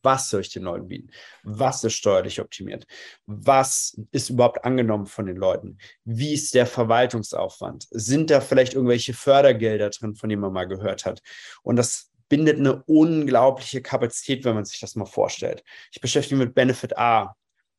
Was 0.06 0.30
soll 0.30 0.42
ich 0.42 0.52
den 0.52 0.62
Leuten 0.62 0.86
bieten? 0.86 1.10
Was 1.42 1.82
ist 1.82 1.94
steuerlich 1.94 2.40
optimiert? 2.40 2.86
Was 3.26 4.00
ist 4.12 4.30
überhaupt 4.30 4.64
angenommen 4.64 5.06
von 5.06 5.26
den 5.26 5.36
Leuten? 5.36 5.78
Wie 6.04 6.32
ist 6.32 6.54
der 6.54 6.64
Verwaltungsaufwand? 6.66 7.88
Sind 7.90 8.30
da 8.30 8.40
vielleicht 8.40 8.74
irgendwelche 8.74 9.14
Fördergelder 9.14 9.90
drin, 9.90 10.14
von 10.14 10.28
denen 10.28 10.42
man 10.42 10.52
mal 10.52 10.68
gehört 10.68 11.06
hat? 11.06 11.22
Und 11.64 11.74
das 11.74 12.12
bindet 12.28 12.60
eine 12.60 12.84
unglaubliche 12.84 13.82
Kapazität, 13.82 14.44
wenn 14.44 14.54
man 14.54 14.64
sich 14.64 14.78
das 14.78 14.94
mal 14.94 15.06
vorstellt. 15.06 15.64
Ich 15.90 16.00
beschäftige 16.00 16.36
mich 16.36 16.46
mit 16.46 16.54
Benefit 16.54 16.96
A, 16.96 17.34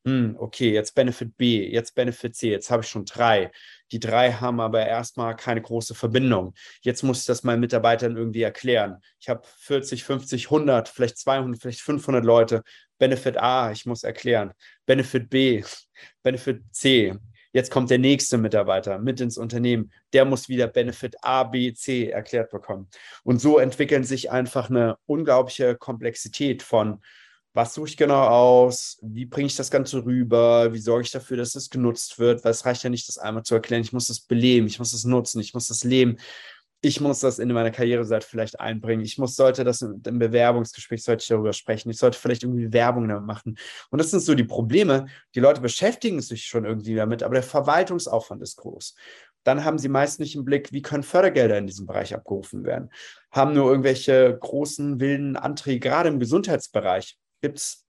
hm, 0.05 0.35
okay, 0.37 0.73
jetzt 0.73 0.95
Benefit 0.95 1.37
B, 1.37 1.65
jetzt 1.69 1.95
Benefit 1.95 2.35
C, 2.35 2.51
jetzt 2.51 2.69
habe 2.69 2.83
ich 2.83 2.89
schon 2.89 3.05
drei. 3.05 3.51
Die 3.91 3.99
drei 3.99 4.33
haben 4.33 4.59
aber 4.59 4.85
erstmal 4.85 5.35
keine 5.35 5.61
große 5.61 5.95
Verbindung. 5.95 6.53
Jetzt 6.81 7.03
muss 7.03 7.21
ich 7.21 7.25
das 7.25 7.43
meinen 7.43 7.59
Mitarbeitern 7.59 8.17
irgendwie 8.17 8.41
erklären. 8.41 9.01
Ich 9.19 9.29
habe 9.29 9.41
40, 9.59 10.03
50, 10.03 10.45
100, 10.45 10.89
vielleicht 10.89 11.17
200, 11.17 11.61
vielleicht 11.61 11.81
500 11.81 12.23
Leute. 12.25 12.63
Benefit 12.97 13.37
A, 13.37 13.71
ich 13.71 13.85
muss 13.85 14.03
erklären. 14.03 14.53
Benefit 14.85 15.29
B, 15.29 15.63
Benefit 16.23 16.63
C. 16.71 17.15
Jetzt 17.53 17.71
kommt 17.71 17.89
der 17.89 17.97
nächste 17.97 18.37
Mitarbeiter 18.37 18.99
mit 18.99 19.21
ins 19.21 19.37
Unternehmen. 19.37 19.91
Der 20.13 20.25
muss 20.25 20.49
wieder 20.49 20.67
Benefit 20.67 21.15
A, 21.23 21.43
B, 21.43 21.73
C 21.73 22.09
erklärt 22.09 22.51
bekommen. 22.51 22.89
Und 23.23 23.39
so 23.39 23.57
entwickeln 23.57 24.03
sich 24.03 24.29
einfach 24.29 24.69
eine 24.69 24.97
unglaubliche 25.05 25.75
Komplexität 25.75 26.61
von 26.61 27.01
was 27.57 27.73
suche 27.73 27.89
ich 27.89 27.97
genau 27.97 28.21
aus, 28.21 28.99
wie 29.01 29.25
bringe 29.25 29.47
ich 29.47 29.55
das 29.55 29.71
Ganze 29.71 30.05
rüber, 30.05 30.71
wie 30.73 30.77
sorge 30.77 31.01
ich 31.01 31.11
dafür, 31.11 31.37
dass 31.37 31.55
es 31.55 31.71
genutzt 31.71 32.19
wird, 32.19 32.43
weil 32.45 32.51
es 32.51 32.67
reicht 32.67 32.83
ja 32.83 32.91
nicht, 32.91 33.07
das 33.07 33.17
einmal 33.17 33.41
zu 33.41 33.55
erklären, 33.55 33.81
ich 33.81 33.93
muss 33.93 34.05
das 34.05 34.19
beleben, 34.19 34.67
ich 34.67 34.77
muss 34.77 34.91
das 34.91 35.05
nutzen, 35.05 35.41
ich 35.41 35.55
muss 35.55 35.65
das 35.65 35.83
leben, 35.83 36.17
ich 36.81 37.01
muss 37.01 37.21
das 37.21 37.39
in 37.39 37.51
meine 37.51 37.71
Karriereseite 37.71 38.27
vielleicht 38.27 38.59
einbringen, 38.59 39.03
ich 39.03 39.17
muss, 39.17 39.35
sollte 39.35 39.63
das 39.63 39.81
im 39.81 40.19
Bewerbungsgespräch, 40.19 41.03
sollte 41.03 41.23
ich 41.23 41.29
darüber 41.29 41.51
sprechen, 41.51 41.89
ich 41.89 41.97
sollte 41.97 42.19
vielleicht 42.19 42.43
irgendwie 42.43 42.71
Werbung 42.71 43.07
damit 43.07 43.25
machen. 43.25 43.57
Und 43.89 43.97
das 43.97 44.11
sind 44.11 44.19
so 44.19 44.35
die 44.35 44.43
Probleme, 44.43 45.07
die 45.33 45.39
Leute 45.39 45.59
beschäftigen 45.59 46.21
sich 46.21 46.45
schon 46.45 46.63
irgendwie 46.63 46.93
damit, 46.93 47.23
aber 47.23 47.33
der 47.33 47.43
Verwaltungsaufwand 47.43 48.43
ist 48.43 48.57
groß. 48.57 48.93
Dann 49.43 49.65
haben 49.65 49.79
sie 49.79 49.89
meist 49.89 50.19
nicht 50.19 50.35
im 50.35 50.45
Blick, 50.45 50.71
wie 50.73 50.83
können 50.83 51.01
Fördergelder 51.01 51.57
in 51.57 51.65
diesem 51.65 51.87
Bereich 51.87 52.13
abgerufen 52.13 52.65
werden. 52.65 52.91
Haben 53.31 53.55
nur 53.55 53.67
irgendwelche 53.67 54.37
großen, 54.39 54.99
wilden 54.99 55.35
Anträge, 55.37 55.79
gerade 55.79 56.09
im 56.09 56.19
Gesundheitsbereich 56.19 57.17
gibt 57.41 57.57
es, 57.59 57.85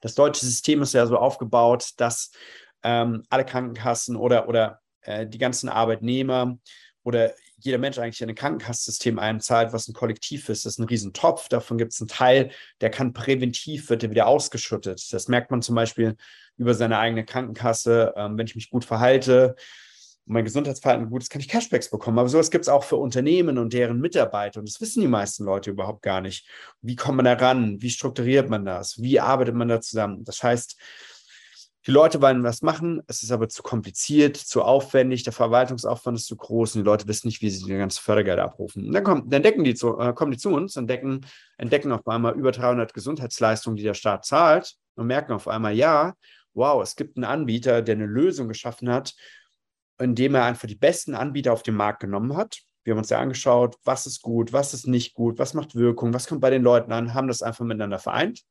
das 0.00 0.14
deutsche 0.14 0.44
System 0.44 0.82
ist 0.82 0.94
ja 0.94 1.06
so 1.06 1.16
aufgebaut, 1.16 1.90
dass 1.96 2.30
ähm, 2.82 3.24
alle 3.30 3.44
Krankenkassen 3.44 4.16
oder, 4.16 4.48
oder 4.48 4.80
äh, 5.02 5.26
die 5.26 5.38
ganzen 5.38 5.68
Arbeitnehmer 5.68 6.58
oder 7.02 7.32
jeder 7.58 7.78
Mensch 7.78 7.98
eigentlich 7.98 8.20
in 8.20 8.28
ein 8.28 8.34
Krankenkassensystem 8.34 9.18
einzahlt, 9.18 9.72
was 9.72 9.88
ein 9.88 9.94
Kollektiv 9.94 10.48
ist. 10.48 10.66
Das 10.66 10.74
ist 10.74 10.78
ein 10.78 10.84
Riesentopf. 10.84 11.48
Davon 11.48 11.78
gibt 11.78 11.92
es 11.92 12.00
einen 12.00 12.08
Teil, 12.08 12.50
der 12.80 12.90
kann 12.90 13.12
präventiv, 13.12 13.88
wird 13.88 14.02
der 14.02 14.10
wieder 14.10 14.26
ausgeschüttet. 14.26 15.12
Das 15.12 15.28
merkt 15.28 15.50
man 15.50 15.62
zum 15.62 15.74
Beispiel 15.74 16.16
über 16.56 16.74
seine 16.74 16.98
eigene 16.98 17.24
Krankenkasse. 17.24 18.12
Ähm, 18.16 18.36
wenn 18.36 18.46
ich 18.46 18.54
mich 18.54 18.70
gut 18.70 18.84
verhalte, 18.84 19.56
und 20.26 20.32
mein 20.32 20.44
Gesundheitsverhalten 20.44 21.08
gut 21.08 21.22
ist, 21.22 21.30
kann 21.30 21.40
ich 21.40 21.48
Cashbacks 21.48 21.90
bekommen. 21.90 22.18
Aber 22.18 22.28
sowas 22.28 22.50
gibt 22.50 22.64
es 22.64 22.68
auch 22.68 22.84
für 22.84 22.96
Unternehmen 22.96 23.58
und 23.58 23.72
deren 23.72 24.00
Mitarbeiter. 24.00 24.60
Und 24.60 24.68
das 24.68 24.80
wissen 24.80 25.00
die 25.00 25.08
meisten 25.08 25.44
Leute 25.44 25.70
überhaupt 25.70 26.02
gar 26.02 26.20
nicht. 26.20 26.48
Wie 26.82 26.96
kommt 26.96 27.16
man 27.16 27.24
da 27.24 27.34
ran? 27.34 27.80
Wie 27.80 27.90
strukturiert 27.90 28.50
man 28.50 28.64
das? 28.64 29.00
Wie 29.00 29.20
arbeitet 29.20 29.54
man 29.54 29.68
da 29.68 29.80
zusammen? 29.80 30.24
Das 30.24 30.42
heißt, 30.42 30.76
die 31.86 31.92
Leute 31.92 32.20
wollen 32.20 32.42
was 32.42 32.62
machen, 32.62 33.00
es 33.06 33.22
ist 33.22 33.30
aber 33.30 33.48
zu 33.48 33.62
kompliziert, 33.62 34.36
zu 34.36 34.62
aufwendig, 34.62 35.22
der 35.22 35.32
Verwaltungsaufwand 35.32 36.18
ist 36.18 36.26
zu 36.26 36.36
groß 36.36 36.74
und 36.74 36.80
die 36.80 36.84
Leute 36.84 37.06
wissen 37.06 37.28
nicht, 37.28 37.42
wie 37.42 37.50
sie 37.50 37.64
die 37.64 37.76
ganze 37.76 38.02
Fördergelder 38.02 38.42
abrufen. 38.42 38.88
Und 38.88 38.92
dann, 38.92 39.04
kommt, 39.04 39.32
dann 39.32 39.44
decken 39.44 39.62
die 39.62 39.76
zu, 39.76 39.96
äh, 40.00 40.12
kommen 40.12 40.32
die 40.32 40.38
zu 40.38 40.50
uns 40.50 40.76
und 40.76 40.90
decken, 40.90 41.24
entdecken 41.58 41.92
auf 41.92 42.04
einmal 42.08 42.34
über 42.34 42.50
300 42.50 42.92
Gesundheitsleistungen, 42.92 43.76
die 43.76 43.84
der 43.84 43.94
Staat 43.94 44.24
zahlt 44.24 44.74
und 44.96 45.06
merken 45.06 45.32
auf 45.32 45.46
einmal, 45.46 45.74
ja, 45.74 46.14
wow, 46.54 46.82
es 46.82 46.96
gibt 46.96 47.16
einen 47.16 47.24
Anbieter, 47.24 47.82
der 47.82 47.94
eine 47.94 48.06
Lösung 48.06 48.48
geschaffen 48.48 48.90
hat, 48.90 49.14
indem 49.98 50.34
er 50.34 50.44
einfach 50.44 50.68
die 50.68 50.74
besten 50.74 51.14
Anbieter 51.14 51.52
auf 51.52 51.62
den 51.62 51.74
Markt 51.74 52.00
genommen 52.00 52.36
hat. 52.36 52.60
Wir 52.84 52.92
haben 52.92 52.98
uns 52.98 53.10
ja 53.10 53.18
angeschaut, 53.18 53.76
was 53.84 54.06
ist 54.06 54.22
gut, 54.22 54.52
was 54.52 54.74
ist 54.74 54.86
nicht 54.86 55.14
gut, 55.14 55.38
was 55.38 55.54
macht 55.54 55.74
Wirkung, 55.74 56.14
was 56.14 56.26
kommt 56.28 56.40
bei 56.40 56.50
den 56.50 56.62
Leuten 56.62 56.92
an, 56.92 57.14
haben 57.14 57.28
das 57.28 57.42
einfach 57.42 57.64
miteinander 57.64 57.98
vereint. 57.98 58.42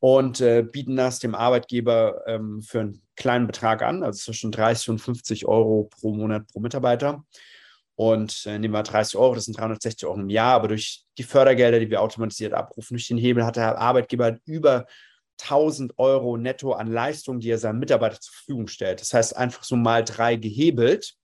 und 0.00 0.42
äh, 0.42 0.62
bieten 0.62 0.96
das 0.96 1.18
dem 1.18 1.34
Arbeitgeber 1.34 2.22
ähm, 2.26 2.60
für 2.60 2.80
einen 2.80 3.02
kleinen 3.16 3.46
Betrag 3.46 3.82
an, 3.82 4.02
also 4.02 4.18
zwischen 4.18 4.52
30 4.52 4.90
und 4.90 4.98
50 4.98 5.46
Euro 5.46 5.84
pro 5.84 6.12
Monat 6.14 6.46
pro 6.52 6.60
Mitarbeiter. 6.60 7.24
Und 7.96 8.44
äh, 8.44 8.58
nehmen 8.58 8.74
wir 8.74 8.82
30 8.82 9.16
Euro, 9.16 9.34
das 9.34 9.46
sind 9.46 9.58
360 9.58 10.06
Euro 10.06 10.20
im 10.20 10.28
Jahr, 10.28 10.54
aber 10.54 10.68
durch 10.68 11.04
die 11.16 11.22
Fördergelder, 11.22 11.80
die 11.80 11.88
wir 11.88 12.02
automatisiert 12.02 12.52
abrufen, 12.52 12.96
durch 12.96 13.08
den 13.08 13.16
Hebel 13.16 13.46
hat 13.46 13.56
der 13.56 13.78
Arbeitgeber 13.78 14.36
über 14.44 14.86
1000 15.40 15.98
Euro 15.98 16.36
netto 16.36 16.72
an 16.72 16.86
Leistung, 16.86 17.40
die 17.40 17.50
er 17.50 17.58
seinem 17.58 17.80
Mitarbeiter 17.80 18.20
zur 18.20 18.34
Verfügung 18.34 18.68
stellt. 18.68 19.00
Das 19.00 19.12
heißt, 19.12 19.36
einfach 19.36 19.64
so 19.64 19.76
mal 19.76 20.04
drei 20.04 20.36
gehebelt, 20.36 21.14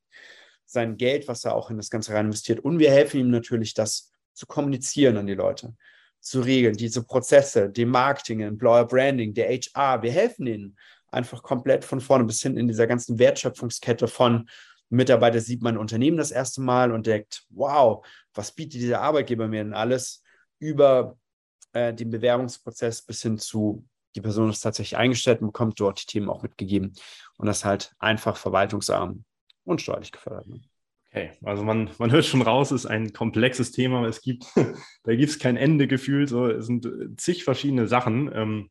sein 0.66 0.96
Geld, 0.96 1.28
was 1.28 1.44
er 1.44 1.54
auch 1.54 1.70
in 1.70 1.76
das 1.76 1.90
Ganze 1.90 2.12
rein 2.12 2.26
investiert. 2.26 2.60
Und 2.60 2.78
wir 2.78 2.90
helfen 2.90 3.20
ihm 3.20 3.30
natürlich, 3.30 3.74
das 3.74 4.12
zu 4.34 4.46
kommunizieren 4.46 5.16
an 5.16 5.26
die 5.26 5.34
Leute 5.34 5.74
zu 6.20 6.40
regeln, 6.40 6.76
diese 6.76 7.02
Prozesse, 7.02 7.70
dem 7.70 7.88
Marketing, 7.88 8.40
Employer 8.40 8.86
Branding, 8.86 9.32
der 9.32 9.48
HR, 9.48 10.02
wir 10.02 10.12
helfen 10.12 10.46
ihnen 10.46 10.76
einfach 11.08 11.42
komplett 11.42 11.84
von 11.84 12.00
vorne 12.00 12.24
bis 12.24 12.42
hin 12.42 12.56
in 12.56 12.68
dieser 12.68 12.86
ganzen 12.86 13.18
Wertschöpfungskette 13.18 14.06
von 14.06 14.48
Mitarbeiter 14.90 15.40
sieht 15.40 15.62
mein 15.62 15.78
Unternehmen 15.78 16.16
das 16.16 16.32
erste 16.32 16.60
Mal 16.60 16.92
und 16.92 17.06
denkt, 17.06 17.44
wow, 17.50 18.04
was 18.34 18.52
bietet 18.52 18.80
dieser 18.80 19.00
Arbeitgeber 19.00 19.46
mir 19.46 19.62
denn 19.62 19.72
alles 19.72 20.22
über 20.58 21.16
äh, 21.72 21.94
den 21.94 22.10
Bewerbungsprozess 22.10 23.02
bis 23.02 23.22
hin 23.22 23.38
zu 23.38 23.84
die 24.14 24.20
Person 24.20 24.50
ist 24.50 24.60
tatsächlich 24.60 24.96
eingestellt 24.96 25.40
und 25.40 25.48
bekommt 25.48 25.78
dort 25.80 26.02
die 26.02 26.06
Themen 26.06 26.28
auch 26.28 26.42
mitgegeben 26.42 26.94
und 27.36 27.46
das 27.46 27.64
halt 27.64 27.92
einfach 27.98 28.36
verwaltungsarm 28.36 29.24
und 29.64 29.80
steuerlich 29.80 30.12
gefördert. 30.12 30.46
Ne? 30.48 30.60
Okay, 31.12 31.32
also 31.42 31.64
man, 31.64 31.90
man 31.98 32.12
hört 32.12 32.24
schon 32.24 32.42
raus, 32.42 32.70
es 32.70 32.84
ist 32.84 32.90
ein 32.90 33.12
komplexes 33.12 33.72
Thema. 33.72 34.06
Es 34.06 34.20
gibt, 34.20 34.46
da 35.02 35.14
gibt 35.14 35.30
es 35.30 35.38
kein 35.38 35.56
Ende 35.56 35.88
gefühlt. 35.88 36.28
So, 36.28 36.46
es 36.46 36.66
sind 36.66 36.86
zig 37.16 37.42
verschiedene 37.42 37.88
Sachen. 37.88 38.30
Ähm, 38.32 38.70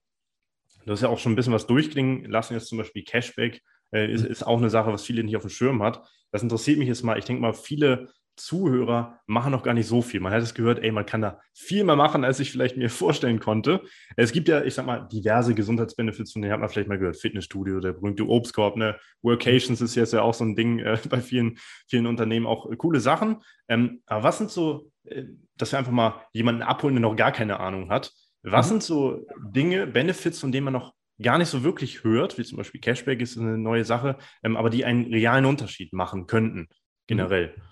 du 0.85 0.93
hast 0.93 1.01
ja 1.01 1.09
auch 1.09 1.19
schon 1.19 1.33
ein 1.33 1.35
bisschen 1.35 1.53
was 1.53 1.67
durchklingen 1.67 2.25
lassen. 2.31 2.53
Jetzt 2.53 2.67
zum 2.67 2.77
Beispiel 2.77 3.03
Cashback 3.03 3.61
äh, 3.91 4.09
ist, 4.09 4.25
ist 4.25 4.43
auch 4.43 4.57
eine 4.57 4.69
Sache, 4.69 4.93
was 4.93 5.03
viele 5.03 5.23
nicht 5.23 5.35
auf 5.35 5.43
dem 5.43 5.49
Schirm 5.49 5.83
hat. 5.83 6.01
Das 6.31 6.41
interessiert 6.41 6.79
mich 6.79 6.87
jetzt 6.87 7.03
mal. 7.03 7.17
Ich 7.17 7.25
denke 7.25 7.41
mal, 7.41 7.53
viele 7.53 8.09
Zuhörer 8.39 9.19
machen 9.27 9.51
noch 9.51 9.63
gar 9.63 9.73
nicht 9.73 9.87
so 9.87 10.01
viel. 10.01 10.19
Man 10.19 10.31
hat 10.31 10.41
es 10.41 10.53
gehört, 10.53 10.79
ey, 10.79 10.91
man 10.91 11.05
kann 11.05 11.21
da 11.21 11.39
viel 11.53 11.83
mehr 11.83 11.95
machen, 11.95 12.23
als 12.23 12.39
ich 12.39 12.51
vielleicht 12.51 12.77
mir 12.77 12.89
vorstellen 12.89 13.39
konnte. 13.39 13.81
Es 14.15 14.31
gibt 14.31 14.47
ja, 14.47 14.63
ich 14.63 14.73
sag 14.73 14.85
mal, 14.85 15.07
diverse 15.11 15.53
Gesundheitsbenefits, 15.53 16.31
von 16.31 16.41
denen 16.41 16.53
hat 16.53 16.59
man 16.59 16.69
vielleicht 16.69 16.87
mal 16.87 16.97
gehört. 16.97 17.17
Fitnessstudio, 17.17 17.79
der 17.79 17.93
berühmte 17.93 18.27
Obstkorb, 18.27 18.77
ne? 18.77 18.97
Workations 19.21 19.81
ist 19.81 19.95
jetzt 19.95 20.13
ja 20.13 20.21
auch 20.21 20.33
so 20.33 20.45
ein 20.45 20.55
Ding 20.55 20.79
äh, 20.79 20.97
bei 21.09 21.21
vielen, 21.21 21.57
vielen 21.87 22.07
Unternehmen, 22.07 22.47
auch 22.47 22.71
äh, 22.71 22.75
coole 22.75 22.99
Sachen. 22.99 23.41
Ähm, 23.67 24.01
aber 24.05 24.23
was 24.23 24.37
sind 24.37 24.51
so, 24.51 24.89
äh, 25.03 25.25
dass 25.57 25.73
wir 25.73 25.79
einfach 25.79 25.91
mal 25.91 26.21
jemanden 26.31 26.61
abholen, 26.61 26.95
der 26.95 27.01
noch 27.01 27.15
gar 27.15 27.31
keine 27.31 27.59
Ahnung 27.59 27.89
hat. 27.89 28.11
Was 28.41 28.67
mhm. 28.67 28.69
sind 28.69 28.83
so 28.83 29.27
Dinge, 29.53 29.85
Benefits, 29.85 30.39
von 30.39 30.51
denen 30.51 30.63
man 30.63 30.73
noch 30.73 30.93
gar 31.21 31.37
nicht 31.37 31.49
so 31.49 31.63
wirklich 31.63 32.05
hört, 32.05 32.37
wie 32.37 32.43
zum 32.43 32.57
Beispiel 32.57 32.79
Cashback 32.79 33.19
ist 33.21 33.37
eine 33.37 33.57
neue 33.57 33.83
Sache, 33.83 34.17
ähm, 34.43 34.55
aber 34.55 34.69
die 34.69 34.85
einen 34.85 35.13
realen 35.13 35.45
Unterschied 35.45 35.91
machen 35.91 36.25
könnten, 36.25 36.67
generell? 37.07 37.53
Mhm 37.57 37.68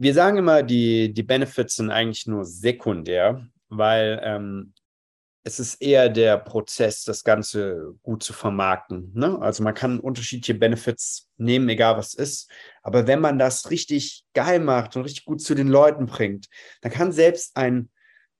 wir 0.00 0.14
sagen 0.14 0.38
immer, 0.38 0.62
die, 0.62 1.12
die 1.12 1.24
Benefits 1.24 1.74
sind 1.74 1.90
eigentlich 1.90 2.26
nur 2.26 2.44
sekundär, 2.44 3.44
weil 3.68 4.20
ähm, 4.22 4.72
es 5.42 5.58
ist 5.58 5.82
eher 5.82 6.08
der 6.08 6.38
Prozess, 6.38 7.02
das 7.02 7.24
Ganze 7.24 7.94
gut 8.02 8.22
zu 8.22 8.32
vermarkten. 8.32 9.10
Ne? 9.14 9.38
Also 9.40 9.64
man 9.64 9.74
kann 9.74 9.98
unterschiedliche 9.98 10.54
Benefits 10.54 11.28
nehmen, 11.36 11.68
egal 11.68 11.96
was 11.96 12.14
ist. 12.14 12.48
Aber 12.82 13.08
wenn 13.08 13.20
man 13.20 13.38
das 13.38 13.70
richtig 13.70 14.24
geil 14.34 14.60
macht 14.60 14.94
und 14.94 15.02
richtig 15.02 15.24
gut 15.24 15.40
zu 15.40 15.54
den 15.54 15.68
Leuten 15.68 16.06
bringt, 16.06 16.46
dann 16.80 16.92
kann 16.92 17.10
selbst 17.10 17.56
ein, 17.56 17.90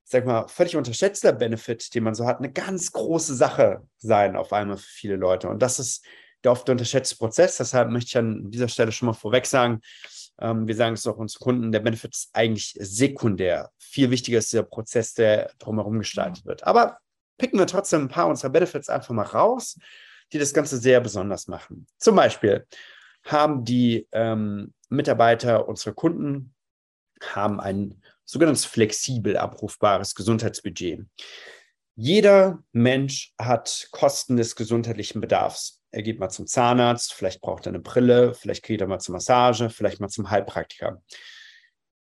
sag 0.04 0.26
mal, 0.26 0.46
völlig 0.46 0.76
unterschätzter 0.76 1.32
Benefit, 1.32 1.92
den 1.92 2.04
man 2.04 2.14
so 2.14 2.24
hat, 2.24 2.38
eine 2.38 2.52
ganz 2.52 2.92
große 2.92 3.34
Sache 3.34 3.82
sein 3.96 4.36
auf 4.36 4.52
einmal 4.52 4.76
für 4.76 4.90
viele 4.90 5.16
Leute. 5.16 5.48
Und 5.48 5.60
das 5.60 5.80
ist 5.80 6.06
der 6.44 6.52
oft 6.52 6.68
unterschätzte 6.70 7.16
Prozess. 7.16 7.56
Deshalb 7.56 7.90
möchte 7.90 8.08
ich 8.10 8.18
an 8.18 8.50
dieser 8.50 8.68
Stelle 8.68 8.92
schon 8.92 9.06
mal 9.06 9.12
vorweg 9.12 9.46
sagen, 9.46 9.80
wir 10.40 10.75
sagen 10.75 10.95
es 10.95 11.07
auch 11.07 11.16
unseren 11.16 11.40
Kunden, 11.40 11.73
der 11.73 11.80
Benefit 11.80 12.14
ist 12.14 12.30
eigentlich 12.33 12.76
sekundär. 12.80 13.71
Viel 13.78 14.11
wichtiger 14.11 14.38
ist 14.38 14.52
der 14.52 14.62
Prozess, 14.62 15.14
der 15.14 15.50
drumherum 15.59 15.99
gestaltet 15.99 16.47
wird. 16.47 16.64
Aber 16.64 16.99
picken 17.38 17.59
wir 17.59 17.66
trotzdem 17.66 18.02
ein 18.02 18.09
paar 18.09 18.28
unserer 18.28 18.50
Benefits 18.50 18.88
einfach 18.88 19.14
mal 19.14 19.25
raus, 19.25 19.78
die 20.33 20.38
das 20.38 20.54
Ganze 20.54 20.78
sehr 20.78 21.00
besonders 21.00 21.49
machen. 21.49 21.87
Zum 21.99 22.14
Beispiel 22.16 22.66
haben 23.25 23.64
die 23.64 24.07
ähm, 24.12 24.75
Mitarbeiter 24.88 25.68
unserer 25.68 25.95
Kunden 25.95 26.54
haben 27.23 27.61
ein 27.61 28.02
sogenanntes 28.25 28.64
flexibel 28.64 29.37
abrufbares 29.37 30.14
Gesundheitsbudget. 30.14 31.04
Jeder 31.97 32.62
Mensch 32.73 33.35
hat 33.38 33.88
Kosten 33.90 34.37
des 34.37 34.54
gesundheitlichen 34.54 35.21
Bedarfs 35.21 35.77
er 35.90 36.02
geht 36.02 36.18
mal 36.18 36.28
zum 36.28 36.47
Zahnarzt, 36.47 37.14
vielleicht 37.14 37.40
braucht 37.40 37.66
er 37.66 37.71
eine 37.71 37.80
Brille, 37.80 38.35
vielleicht 38.35 38.64
geht 38.64 38.80
er 38.80 38.87
mal 38.87 38.99
zur 38.99 39.14
Massage, 39.14 39.71
vielleicht 39.71 40.00
mal 40.00 40.09
zum 40.09 40.30
Heilpraktiker. 40.30 41.02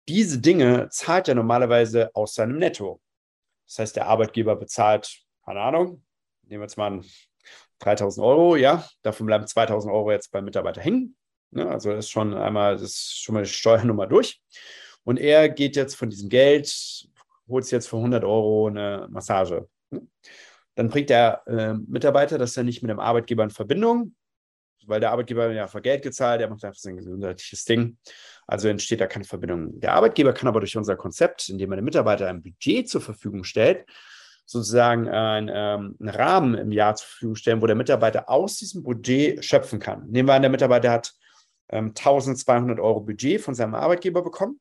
Diese 0.08 0.38
Dinge 0.38 0.88
zahlt 0.90 1.28
er 1.28 1.34
normalerweise 1.34 2.14
aus 2.14 2.34
seinem 2.34 2.58
Netto. 2.58 3.00
Das 3.66 3.78
heißt, 3.78 3.96
der 3.96 4.06
Arbeitgeber 4.06 4.56
bezahlt, 4.56 5.22
keine 5.44 5.60
Ahnung, 5.60 6.04
nehmen 6.42 6.60
wir 6.60 6.66
jetzt 6.66 6.76
mal 6.76 7.00
3000 7.80 8.24
Euro, 8.24 8.56
ja, 8.56 8.86
davon 9.02 9.26
bleiben 9.26 9.46
2000 9.46 9.92
Euro 9.92 10.12
jetzt 10.12 10.30
beim 10.32 10.44
Mitarbeiter 10.44 10.80
hängen. 10.80 11.16
Ne? 11.50 11.68
Also 11.68 11.90
das 11.90 12.06
ist 12.06 12.10
schon 12.10 12.34
einmal, 12.34 12.74
das 12.74 12.82
ist 12.82 13.22
schon 13.22 13.34
mal 13.34 13.44
die 13.44 13.50
Steuernummer 13.50 14.06
durch. 14.06 14.40
Und 15.04 15.18
er 15.18 15.48
geht 15.48 15.76
jetzt 15.76 15.94
von 15.94 16.10
diesem 16.10 16.28
Geld, 16.28 17.08
holt 17.48 17.64
sich 17.64 17.72
jetzt 17.72 17.88
für 17.88 17.96
100 17.96 18.24
Euro 18.24 18.66
eine 18.66 19.06
Massage. 19.10 19.68
Ne? 19.90 20.06
Dann 20.76 20.88
bringt 20.88 21.10
der 21.10 21.42
äh, 21.46 21.74
Mitarbeiter 21.74 22.38
das 22.38 22.54
ja 22.54 22.62
nicht 22.62 22.82
mit 22.82 22.90
dem 22.90 23.00
Arbeitgeber 23.00 23.42
in 23.42 23.50
Verbindung, 23.50 24.14
weil 24.86 25.00
der 25.00 25.10
Arbeitgeber 25.10 25.50
ja 25.50 25.66
für 25.66 25.80
Geld 25.80 26.02
gezahlt, 26.02 26.40
der 26.40 26.48
macht 26.48 26.64
einfach 26.64 26.78
sein 26.78 26.96
gesundheitliches 26.96 27.64
Ding. 27.64 27.98
Also 28.46 28.68
entsteht 28.68 29.00
da 29.00 29.06
keine 29.06 29.24
Verbindung. 29.24 29.80
Der 29.80 29.94
Arbeitgeber 29.94 30.32
kann 30.32 30.48
aber 30.48 30.60
durch 30.60 30.76
unser 30.76 30.94
Konzept, 30.96 31.48
indem 31.48 31.72
er 31.72 31.76
dem 31.76 31.84
Mitarbeiter 31.84 32.28
ein 32.28 32.42
Budget 32.42 32.88
zur 32.88 33.00
Verfügung 33.00 33.42
stellt, 33.42 33.86
sozusagen 34.44 35.08
einen, 35.08 35.50
ähm, 35.52 35.96
einen 35.98 36.14
Rahmen 36.14 36.54
im 36.54 36.70
Jahr 36.70 36.94
zur 36.94 37.08
Verfügung 37.08 37.36
stellen, 37.36 37.62
wo 37.62 37.66
der 37.66 37.74
Mitarbeiter 37.74 38.28
aus 38.28 38.58
diesem 38.58 38.82
Budget 38.82 39.44
schöpfen 39.44 39.80
kann. 39.80 40.06
Nehmen 40.08 40.28
wir 40.28 40.34
an, 40.34 40.42
der 40.42 40.50
Mitarbeiter 40.50 40.92
hat 40.92 41.14
ähm, 41.70 41.88
1200 41.88 42.78
Euro 42.78 43.00
Budget 43.00 43.40
von 43.40 43.54
seinem 43.54 43.74
Arbeitgeber 43.74 44.22
bekommen 44.22 44.60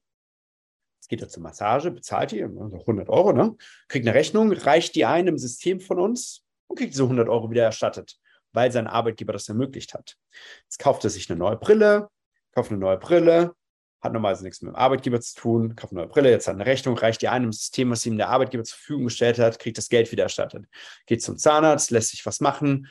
Jetzt 1.06 1.10
geht 1.10 1.22
er 1.22 1.30
zur 1.30 1.44
Massage, 1.44 1.92
bezahlt 1.92 2.32
die, 2.32 2.42
100 2.42 2.74
also 2.82 3.14
Euro, 3.14 3.32
ne? 3.32 3.56
kriegt 3.88 4.08
eine 4.08 4.16
Rechnung, 4.16 4.52
reicht 4.52 4.96
die 4.96 5.06
ein 5.06 5.28
im 5.28 5.38
System 5.38 5.80
von 5.80 6.00
uns 6.00 6.44
und 6.66 6.80
kriegt 6.80 6.94
diese 6.94 7.04
100 7.04 7.30
Euro 7.30 7.52
wieder 7.52 7.64
erstattet, 7.64 8.18
weil 8.54 8.72
sein 8.72 8.88
Arbeitgeber 8.88 9.32
das 9.32 9.48
ermöglicht 9.48 9.94
hat. 9.94 10.18
Jetzt 10.64 10.80
kauft 10.80 11.04
er 11.04 11.12
sich 11.12 11.30
eine 11.30 11.38
neue 11.38 11.58
Brille, 11.58 12.10
kauft 12.56 12.72
eine 12.72 12.80
neue 12.80 12.98
Brille, 12.98 13.54
hat 14.02 14.14
normalerweise 14.14 14.46
nichts 14.46 14.64
mit 14.64 14.74
dem 14.74 14.76
Arbeitgeber 14.76 15.22
zu 15.22 15.36
tun, 15.36 15.76
kauft 15.76 15.94
eine 15.94 16.02
neue 16.02 16.10
Brille, 16.10 16.32
jetzt 16.32 16.48
hat 16.48 16.56
eine 16.56 16.66
Rechnung, 16.66 16.98
reicht 16.98 17.22
die 17.22 17.28
ein 17.28 17.44
im 17.44 17.54
System, 17.54 17.92
was 17.92 18.04
ihm 18.08 18.18
der 18.18 18.30
Arbeitgeber 18.30 18.64
zur 18.64 18.80
Verfügung 18.80 19.04
gestellt 19.04 19.38
hat, 19.38 19.60
kriegt 19.60 19.78
das 19.78 19.90
Geld 19.90 20.12
wieder 20.12 20.24
erstattet. 20.24 20.66
Geht 21.06 21.22
zum 21.22 21.38
Zahnarzt, 21.38 21.92
lässt 21.92 22.10
sich 22.10 22.26
was 22.26 22.40
machen, 22.40 22.88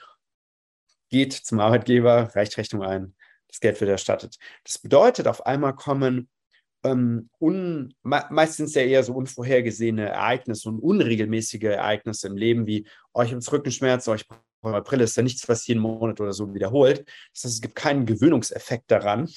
geht 1.11 1.33
zum 1.33 1.59
Arbeitgeber, 1.59 2.30
reicht 2.37 2.59
Rechnung 2.59 2.85
ein, 2.85 3.16
das 3.49 3.59
Geld 3.59 3.80
wird 3.80 3.90
erstattet. 3.90 4.37
Das 4.62 4.78
bedeutet, 4.78 5.26
auf 5.26 5.47
einmal 5.47 5.75
kommen 5.75 6.28
ähm, 6.85 7.31
un, 7.41 7.95
meistens 8.03 8.75
ja 8.75 8.83
eher 8.83 9.03
so 9.03 9.14
unvorhergesehene 9.14 10.09
Ereignisse 10.09 10.69
und 10.69 10.79
unregelmäßige 10.79 11.62
Ereignisse 11.64 12.29
im 12.29 12.37
Leben, 12.37 12.67
wie 12.67 12.87
euch 13.14 13.33
oh, 13.33 13.35
ins 13.35 13.50
Rückenschmerz, 13.50 14.07
euch 14.09 14.26
oh, 14.31 14.35
brauche 14.61 14.83
Brille, 14.83 15.05
ist 15.05 15.17
ja 15.17 15.23
nichts, 15.23 15.49
was 15.49 15.67
jeden 15.67 15.81
Monat 15.81 16.21
oder 16.21 16.33
so 16.33 16.55
wiederholt. 16.55 17.07
Das 17.33 17.45
heißt, 17.45 17.55
es 17.55 17.61
gibt 17.61 17.75
keinen 17.75 18.07
Gewöhnungseffekt 18.07 18.91
daran. 18.91 19.29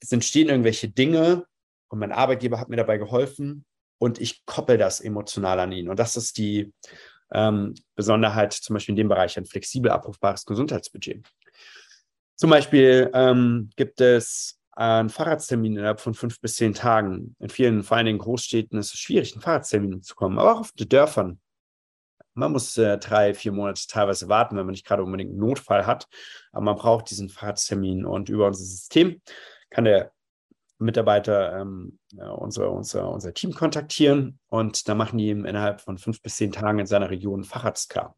Es 0.00 0.12
entstehen 0.12 0.50
irgendwelche 0.50 0.88
Dinge 0.88 1.46
und 1.88 1.98
mein 1.98 2.12
Arbeitgeber 2.12 2.60
hat 2.60 2.68
mir 2.68 2.76
dabei 2.76 2.98
geholfen 2.98 3.64
und 3.98 4.20
ich 4.20 4.44
koppel 4.44 4.76
das 4.76 5.00
emotional 5.00 5.58
an 5.60 5.72
ihn. 5.72 5.88
Und 5.88 5.98
das 5.98 6.16
ist 6.16 6.36
die 6.36 6.72
ähm, 7.32 7.74
Besonderheit, 7.96 8.52
zum 8.52 8.74
Beispiel 8.74 8.92
in 8.92 8.96
dem 8.96 9.08
Bereich 9.08 9.38
ein 9.38 9.46
flexibel 9.46 9.90
abrufbares 9.90 10.44
Gesundheitsbudget. 10.44 11.24
Zum 12.36 12.50
Beispiel 12.50 13.10
ähm, 13.14 13.70
gibt 13.76 14.00
es 14.00 14.58
einen 14.76 15.08
Fahrradtermin 15.08 15.76
innerhalb 15.76 16.00
von 16.00 16.14
fünf 16.14 16.40
bis 16.40 16.56
zehn 16.56 16.74
Tagen. 16.74 17.36
In 17.38 17.48
vielen, 17.48 17.82
vor 17.82 17.96
allem 17.96 18.08
in 18.08 18.18
Großstädten, 18.18 18.78
ist 18.78 18.94
es 18.94 19.00
schwierig, 19.00 19.32
einen 19.32 19.42
Fahrradtermin 19.42 20.02
zu 20.02 20.14
kommen, 20.14 20.38
aber 20.38 20.54
auch 20.54 20.60
auf 20.60 20.72
den 20.72 20.88
Dörfern. 20.88 21.40
Man 22.34 22.50
muss 22.50 22.76
äh, 22.76 22.98
drei, 22.98 23.32
vier 23.32 23.52
Monate 23.52 23.82
teilweise 23.88 24.28
warten, 24.28 24.56
wenn 24.56 24.66
man 24.66 24.72
nicht 24.72 24.86
gerade 24.86 25.04
unbedingt 25.04 25.30
einen 25.30 25.38
Notfall 25.38 25.86
hat. 25.86 26.08
Aber 26.50 26.64
man 26.64 26.76
braucht 26.76 27.08
diesen 27.10 27.28
Fahrradtermin 27.28 28.04
und 28.04 28.28
über 28.28 28.48
unser 28.48 28.64
System 28.64 29.20
kann 29.70 29.84
der 29.84 30.12
Mitarbeiter 30.78 31.60
ähm, 31.60 31.98
unser, 32.22 32.70
unser, 32.70 33.10
unser 33.10 33.34
Team 33.34 33.54
kontaktieren 33.54 34.38
und 34.48 34.88
da 34.88 34.94
machen 34.94 35.18
die 35.18 35.28
ihm 35.28 35.44
innerhalb 35.44 35.80
von 35.80 35.98
fünf 35.98 36.22
bis 36.22 36.36
zehn 36.36 36.52
Tagen 36.52 36.78
in 36.78 36.86
seiner 36.86 37.10
Region 37.10 37.44
Facharzt 37.44 37.90
klar. 37.90 38.16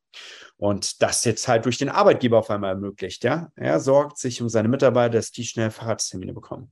Und 0.56 1.02
das 1.02 1.24
jetzt 1.24 1.48
halt 1.48 1.64
durch 1.64 1.78
den 1.78 1.88
Arbeitgeber 1.88 2.38
auf 2.38 2.50
einmal 2.50 2.70
ermöglicht. 2.70 3.24
Ja? 3.24 3.50
Er 3.54 3.80
sorgt 3.80 4.18
sich 4.18 4.42
um 4.42 4.48
seine 4.48 4.68
Mitarbeiter, 4.68 5.14
dass 5.14 5.30
die 5.30 5.44
schnell 5.44 5.70
Facharzttermine 5.70 6.32
bekommen. 6.32 6.70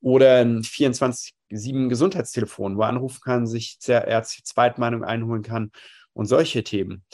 Oder 0.00 0.40
ein 0.40 0.62
24-7 0.62 1.88
Gesundheitstelefon, 1.88 2.76
wo 2.76 2.82
er 2.82 2.88
anrufen 2.88 3.20
kann, 3.22 3.46
sich 3.46 3.76
sehr 3.80 4.06
ärztliche 4.06 4.44
Zweitmeinung 4.44 5.04
einholen 5.04 5.42
kann 5.42 5.70
und 6.14 6.26
solche 6.26 6.64
Themen. 6.64 7.04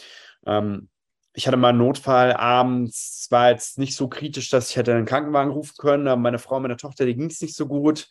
Ähm, 0.47 0.89
ich 1.37 1.47
hatte 1.47 1.59
mal 1.59 1.69
einen 1.69 1.79
Notfall 1.79 2.33
abends, 2.33 3.27
war 3.31 3.51
jetzt 3.51 3.79
nicht 3.79 3.95
so 3.95 4.09
kritisch, 4.09 4.49
dass 4.49 4.71
ich 4.71 4.77
hätte 4.77 4.95
einen 4.95 5.05
Krankenwagen 5.05 5.53
rufen 5.53 5.75
können, 5.77 6.09
aber 6.09 6.21
meine 6.21 6.39
Frau, 6.39 6.59
meine 6.61 6.79
Tochter, 6.79 7.05
die 7.05 7.15
ging 7.15 7.29
es 7.29 7.43
nicht 7.43 7.55
so 7.55 7.67
gut. 7.67 8.09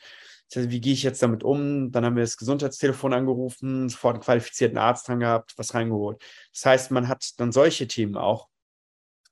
Wie 0.53 0.79
gehe 0.79 0.93
ich 0.93 1.03
jetzt 1.03 1.21
damit 1.23 1.43
um? 1.43 1.91
Dann 1.91 2.05
haben 2.05 2.15
wir 2.15 2.23
das 2.23 2.37
Gesundheitstelefon 2.37 3.13
angerufen, 3.13 3.89
sofort 3.89 4.15
einen 4.15 4.23
qualifizierten 4.23 4.77
Arzt 4.77 5.07
dran 5.07 5.19
gehabt, 5.19 5.53
was 5.57 5.73
reingeholt. 5.73 6.21
Das 6.53 6.65
heißt, 6.65 6.91
man 6.91 7.07
hat 7.07 7.39
dann 7.39 7.51
solche 7.51 7.87
Themen 7.87 8.15
auch, 8.15 8.47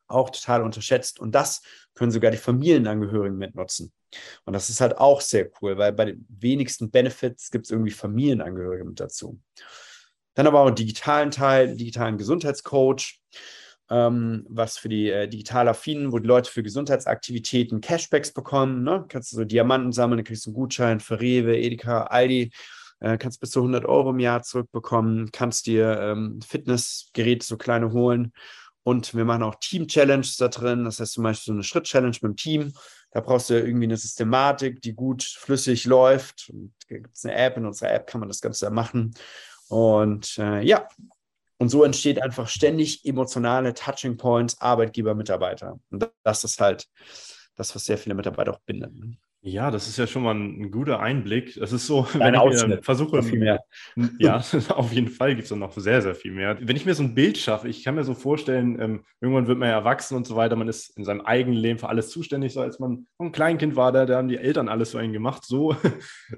auch 0.07 0.29
total 0.31 0.63
unterschätzt. 0.63 1.19
Und 1.19 1.33
das 1.33 1.61
können 1.93 2.11
sogar 2.11 2.31
die 2.31 2.37
Familienangehörigen 2.37 3.37
mitnutzen. 3.37 3.93
Und 4.45 4.53
das 4.53 4.69
ist 4.69 4.81
halt 4.81 4.97
auch 4.97 5.21
sehr 5.21 5.49
cool, 5.61 5.77
weil 5.77 5.93
bei 5.93 6.05
den 6.05 6.25
wenigsten 6.29 6.91
Benefits 6.91 7.51
gibt 7.51 7.65
es 7.65 7.71
irgendwie 7.71 7.91
Familienangehörige 7.91 8.83
mit 8.83 8.99
dazu. 8.99 9.39
Dann 10.33 10.47
aber 10.47 10.61
auch 10.61 10.67
einen 10.67 10.75
digitalen 10.75 11.31
Teil, 11.31 11.75
digitalen 11.75 12.17
Gesundheitscoach 12.17 13.19
ähm, 13.93 14.45
was 14.49 14.77
für 14.79 14.89
die 14.89 15.11
äh, 15.11 15.27
digital 15.27 15.67
affinen, 15.67 16.11
wo 16.11 16.17
die 16.17 16.27
Leute 16.27 16.49
für 16.49 16.63
Gesundheitsaktivitäten 16.63 17.79
Cashbacks 17.79 18.33
bekommen. 18.33 18.83
Ne? 18.83 19.05
Kannst 19.07 19.31
du 19.31 19.35
so 19.37 19.43
Diamanten 19.43 19.91
sammeln, 19.91 20.17
dann 20.17 20.25
kriegst 20.25 20.47
du 20.47 20.49
einen 20.49 20.55
Gutschein 20.55 20.99
für 20.99 21.21
Rewe, 21.21 21.55
Edeka, 21.55 22.05
Aldi. 22.05 22.51
Äh, 23.01 23.17
kannst 23.19 23.39
bis 23.39 23.51
zu 23.51 23.59
100 23.59 23.85
Euro 23.85 24.09
im 24.09 24.19
Jahr 24.19 24.41
zurückbekommen, 24.41 25.31
kannst 25.31 25.67
dir 25.67 25.99
ähm, 25.99 26.39
Fitnessgeräte, 26.41 27.45
so 27.45 27.57
kleine 27.57 27.91
holen. 27.91 28.33
Und 28.81 29.13
wir 29.13 29.25
machen 29.25 29.43
auch 29.43 29.55
Team-Challenges 29.55 30.37
da 30.37 30.47
drin. 30.47 30.85
Das 30.85 30.99
heißt 30.99 31.13
zum 31.13 31.23
Beispiel 31.23 31.45
so 31.45 31.53
eine 31.53 31.63
Schritt-Challenge 31.63 32.17
mit 32.21 32.23
dem 32.23 32.35
Team. 32.35 32.73
Da 33.11 33.21
brauchst 33.21 33.49
du 33.49 33.53
irgendwie 33.53 33.85
eine 33.85 33.97
Systematik, 33.97 34.81
die 34.81 34.93
gut 34.93 35.23
flüssig 35.23 35.85
läuft. 35.85 36.49
Und 36.51 36.73
da 36.89 36.97
gibt 36.97 37.15
es 37.15 37.23
eine 37.25 37.35
App. 37.35 37.57
In 37.57 37.65
unserer 37.65 37.93
App 37.93 38.07
kann 38.07 38.19
man 38.19 38.29
das 38.29 38.41
Ganze 38.41 38.71
machen. 38.71 39.13
Und 39.69 40.37
äh, 40.39 40.61
ja, 40.61 40.87
und 41.63 41.69
so 41.69 41.85
entsteht 41.85 42.21
einfach 42.21 42.49
ständig 42.49 43.05
emotionale 43.05 43.73
Touching 43.73 44.17
Points 44.17 44.59
Arbeitgeber, 44.59 45.15
Mitarbeiter. 45.15 45.79
Und 45.91 46.11
das 46.23 46.43
ist 46.43 46.59
halt 46.59 46.89
das, 47.55 47.73
was 47.73 47.85
sehr 47.85 47.97
viele 47.97 48.15
Mitarbeiter 48.15 48.51
auch 48.51 48.59
bindet. 48.65 48.91
Ja, 49.45 49.71
das 49.71 49.89
ist 49.89 49.97
ja 49.97 50.07
schon 50.07 50.23
mal 50.23 50.33
ein, 50.33 50.61
ein 50.61 50.71
guter 50.71 51.01
Einblick. 51.01 51.55
Das 51.55 51.73
ist 51.73 51.85
so, 51.85 52.07
wenn 52.13 52.35
Ausschnitt. 52.35 52.79
ich 52.79 52.85
versuche, 52.85 53.21
viel 53.21 53.39
mehr. 53.39 53.63
Ja, 54.17 54.41
auf 54.69 54.93
jeden 54.93 55.09
Fall 55.09 55.35
gibt 55.35 55.51
es 55.51 55.55
noch 55.55 55.77
sehr, 55.77 56.01
sehr 56.01 56.15
viel 56.15 56.31
mehr. 56.31 56.57
Wenn 56.61 56.77
ich 56.77 56.85
mir 56.85 56.95
so 56.95 57.03
ein 57.03 57.13
Bild 57.13 57.37
schaffe, 57.37 57.67
ich 57.67 57.83
kann 57.83 57.95
mir 57.95 58.05
so 58.05 58.13
vorstellen, 58.13 58.79
ähm, 58.79 59.03
irgendwann 59.19 59.47
wird 59.47 59.59
man 59.59 59.67
ja 59.67 59.75
erwachsen 59.75 60.15
und 60.15 60.25
so 60.25 60.37
weiter, 60.37 60.55
man 60.55 60.69
ist 60.69 60.97
in 60.97 61.03
seinem 61.03 61.21
eigenen 61.21 61.57
Leben 61.57 61.77
für 61.77 61.89
alles 61.89 62.09
zuständig, 62.09 62.53
so 62.53 62.61
als 62.61 62.79
man 62.79 63.05
ein 63.19 63.33
Kleinkind 63.33 63.75
war, 63.75 63.91
da, 63.91 64.05
da 64.05 64.17
haben 64.17 64.29
die 64.29 64.37
Eltern 64.37 64.69
alles 64.69 64.91
für 64.91 64.99
einen 64.99 65.11
gemacht. 65.11 65.43
So, 65.45 65.75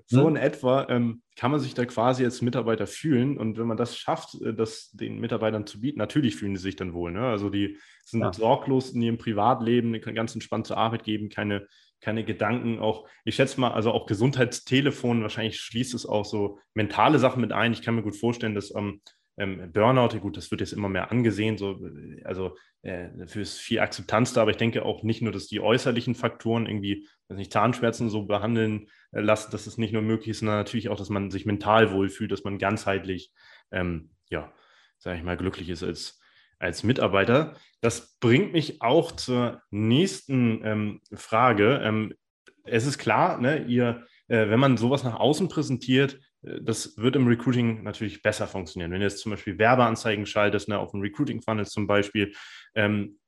so 0.08 0.22
hm. 0.22 0.30
in 0.30 0.36
etwa 0.38 0.88
ähm, 0.90 1.22
kann 1.36 1.52
man 1.52 1.60
sich 1.60 1.76
da 1.76 1.86
quasi 1.86 2.24
als 2.26 2.42
Mitarbeiter 2.42 2.88
fühlen. 2.88 3.38
Und 3.38 3.60
wenn 3.60 3.68
man 3.68 3.78
das 3.78 3.98
schafft, 3.98 4.42
äh, 4.42 4.54
das 4.54 4.90
den 4.92 5.20
Mitarbeitern 5.20 5.68
zu 5.68 5.82
bieten, 5.82 6.00
natürlich 6.00 6.36
fühlen 6.36 6.56
sie 6.56 6.64
sich 6.64 6.76
dann 6.76 6.94
wohl. 6.94 7.12
Ne? 7.12 7.22
Also 7.28 7.50
die 7.52 7.78
sind 8.04 8.22
ja. 8.22 8.34
sorglos 8.34 8.92
in 8.92 9.02
ihrem 9.02 9.18
Privatleben, 9.18 10.00
können 10.02 10.16
ganz 10.16 10.34
entspannt 10.34 10.66
zur 10.66 10.78
Arbeit 10.78 11.04
geben, 11.04 11.30
keine 11.30 11.68
keine 12.02 12.24
Gedanken, 12.24 12.80
auch, 12.80 13.08
ich 13.24 13.36
schätze 13.36 13.60
mal, 13.60 13.72
also 13.72 13.92
auch 13.92 14.06
Gesundheitstelefon, 14.06 15.22
wahrscheinlich 15.22 15.60
schließt 15.60 15.94
es 15.94 16.06
auch 16.06 16.26
so 16.26 16.60
mentale 16.74 17.20
Sachen 17.20 17.42
mit 17.42 17.52
ein. 17.52 17.74
Ich 17.74 17.82
kann 17.82 17.96
mir 17.96 18.04
gut 18.04 18.16
vorstellen, 18.16 18.56
dass 18.56 18.74
ähm, 18.76 19.02
ähm, 19.38 19.72
Burnout, 19.74 20.20
gut, 20.20 20.38
das 20.38 20.52
wird 20.52 20.62
jetzt 20.62 20.74
immer 20.74 20.88
mehr 20.88 21.12
angesehen, 21.12 21.58
so, 21.58 21.80
also 22.24 22.56
äh, 22.84 23.10
dafür 23.18 23.42
ist 23.42 23.60
viel 23.60 23.80
Akzeptanz 23.80 24.34
da, 24.34 24.42
aber 24.42 24.52
ich 24.52 24.58
denke 24.58 24.86
auch 24.86 25.04
nicht 25.04 25.22
nur, 25.22 25.34
dass 25.34 25.48
die 25.48 25.60
äußerlichen 25.60 26.16
Faktoren 26.16 26.68
irgendwie, 26.68 27.08
weiß 27.28 27.38
nicht, 27.38 27.52
Zahnschmerzen 27.52 28.10
so 28.10 28.26
behandeln 28.26 28.88
äh, 29.12 29.20
lassen, 29.22 29.52
dass 29.52 29.68
es 29.68 29.78
nicht 29.78 29.92
nur 29.92 30.04
möglich 30.04 30.30
ist, 30.30 30.40
sondern 30.40 30.58
natürlich 30.58 30.90
auch, 30.90 30.98
dass 30.98 31.10
man 31.10 31.32
sich 31.32 31.46
mental 31.46 31.92
wohlfühlt, 31.92 32.32
dass 32.32 32.44
man 32.44 32.60
ganzheitlich, 32.60 33.32
ähm, 33.72 34.12
ja, 34.30 34.54
sage 35.00 35.18
ich 35.18 35.24
mal, 35.24 35.38
glücklich 35.38 35.70
ist 35.70 35.84
als, 35.84 36.22
als 36.60 36.84
Mitarbeiter. 36.84 37.56
Das 37.82 38.18
bringt 38.20 38.54
mich 38.54 38.82
auch 38.82 39.12
zur 39.12 39.62
nächsten 39.72 40.66
ähm, 40.66 41.02
Frage. 41.14 41.82
Ähm, 41.84 42.14
es 42.64 42.86
ist 42.86 42.98
klar, 42.98 43.40
ne, 43.40 43.66
ihr, 43.66 44.06
äh, 44.28 44.50
wenn 44.50 44.60
man 44.60 44.78
sowas 44.78 45.04
nach 45.04 45.20
außen 45.20 45.50
präsentiert, 45.50 46.20
äh, 46.44 46.62
das 46.62 46.98
wird 46.98 47.16
im 47.16 47.28
Recruiting 47.28 47.84
natürlich 47.84 48.22
besser 48.22 48.48
funktionieren. 48.48 48.92
Wenn 48.92 49.00
du 49.00 49.06
jetzt 49.06 49.20
zum 49.20 49.32
Beispiel 49.32 49.60
Werbeanzeigen 49.60 50.26
schaltest, 50.26 50.70
ne, 50.70 50.80
auf 50.80 50.92
dem 50.92 51.02
Recruiting-Funnel 51.02 51.66
zum 51.66 51.88
Beispiel, 51.88 52.34
ähm, 52.76 53.20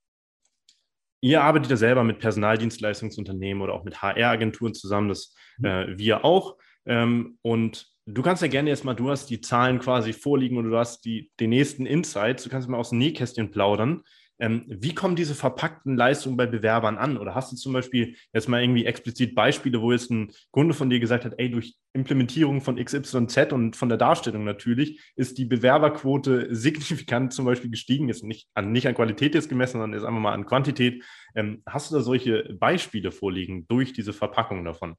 Ihr 1.20 1.42
arbeitet 1.42 1.72
ja 1.72 1.78
selber 1.78 2.04
mit 2.04 2.20
Personaldienstleistungsunternehmen 2.20 3.64
oder 3.64 3.74
auch 3.74 3.84
mit 3.84 4.02
HR-Agenturen 4.02 4.76
zusammen, 4.76 5.10
das 5.10 5.36
mhm. 5.58 5.66
äh, 5.66 5.98
wir 5.98 6.24
auch. 6.24 6.58
Ähm, 6.86 7.40
und 7.42 7.88
Du 8.10 8.22
kannst 8.22 8.42
ja 8.42 8.48
gerne 8.48 8.70
jetzt 8.70 8.86
mal, 8.86 8.94
du 8.94 9.10
hast 9.10 9.30
die 9.30 9.42
Zahlen 9.42 9.80
quasi 9.80 10.14
vorliegen 10.14 10.58
oder 10.58 10.70
du 10.70 10.78
hast 10.78 11.04
die, 11.04 11.30
den 11.42 11.50
nächsten 11.50 11.86
Insights, 11.86 12.44
du 12.44 12.50
kannst 12.50 12.70
mal 12.70 12.78
aus 12.78 12.92
dem 12.92 13.00
Nähkästchen 13.00 13.52
plaudern. 13.52 14.04
Ähm, 14.40 14.64
wie 14.70 14.96
kommen 14.96 15.18
diese 15.18 15.36
verpackten 15.36 15.98
Leistungen 15.98 16.38
bei 16.38 16.46
Bewerbern 16.46 16.98
an? 16.98 17.18
Oder 17.18 17.36
hast 17.36 17.52
du 17.52 17.58
zum 17.58 17.74
Beispiel 17.74 18.16
jetzt 18.32 18.48
mal 18.48 18.62
irgendwie 18.62 18.86
explizit 18.86 19.36
Beispiele, 19.36 19.82
wo 19.82 19.92
jetzt 19.92 20.10
ein 20.10 20.32
Kunde 20.52 20.74
von 20.74 20.90
dir 20.90 21.02
gesagt 21.02 21.26
hat, 21.26 21.34
ey, 21.38 21.52
durch 21.52 21.76
Implementierung 21.92 22.62
von 22.62 22.78
XYZ 22.78 23.52
und 23.52 23.76
von 23.76 23.90
der 23.90 23.98
Darstellung 23.98 24.46
natürlich, 24.46 25.02
ist 25.18 25.38
die 25.38 25.46
Bewerberquote 25.46 26.48
signifikant 26.56 27.34
zum 27.34 27.44
Beispiel 27.44 27.72
gestiegen, 27.72 28.08
ist 28.08 28.24
nicht 28.24 28.48
an, 28.54 28.72
nicht 28.72 28.88
an 28.88 28.96
Qualität 28.96 29.36
jetzt 29.36 29.50
gemessen, 29.50 29.82
sondern 29.82 30.00
ist 30.00 30.06
einfach 30.06 30.22
mal 30.22 30.34
an 30.34 30.46
Quantität. 30.46 31.04
Ähm, 31.36 31.62
hast 31.66 31.92
du 31.92 31.96
da 31.96 32.02
solche 32.02 32.56
Beispiele 32.58 33.12
vorliegen 33.12 33.68
durch 33.68 33.92
diese 33.92 34.14
Verpackung 34.14 34.64
davon? 34.64 34.96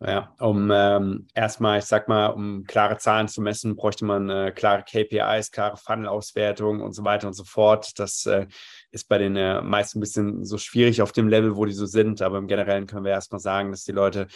Ja, 0.00 0.32
um 0.38 0.70
ähm, 0.72 1.26
erstmal, 1.34 1.80
ich 1.80 1.86
sag 1.86 2.06
mal, 2.06 2.26
um 2.28 2.62
klare 2.62 2.98
Zahlen 2.98 3.26
zu 3.26 3.42
messen, 3.42 3.74
bräuchte 3.74 4.04
man 4.04 4.30
äh, 4.30 4.52
klare 4.54 4.84
KPIs, 4.84 5.50
klare 5.50 5.76
Funnel-Auswertungen 5.76 6.82
und 6.82 6.92
so 6.92 7.02
weiter 7.02 7.26
und 7.26 7.32
so 7.32 7.42
fort. 7.42 7.98
Das 7.98 8.24
äh, 8.26 8.46
ist 8.92 9.08
bei 9.08 9.18
den 9.18 9.34
äh, 9.34 9.60
meisten 9.60 9.98
ein 9.98 10.00
bisschen 10.00 10.44
so 10.44 10.56
schwierig 10.56 11.02
auf 11.02 11.10
dem 11.10 11.26
Level, 11.26 11.56
wo 11.56 11.64
die 11.64 11.72
so 11.72 11.86
sind. 11.86 12.22
Aber 12.22 12.38
im 12.38 12.46
Generellen 12.46 12.86
können 12.86 13.04
wir 13.04 13.10
erstmal 13.10 13.40
sagen, 13.40 13.72
dass 13.72 13.82
die 13.82 13.92
Leute 13.92 14.28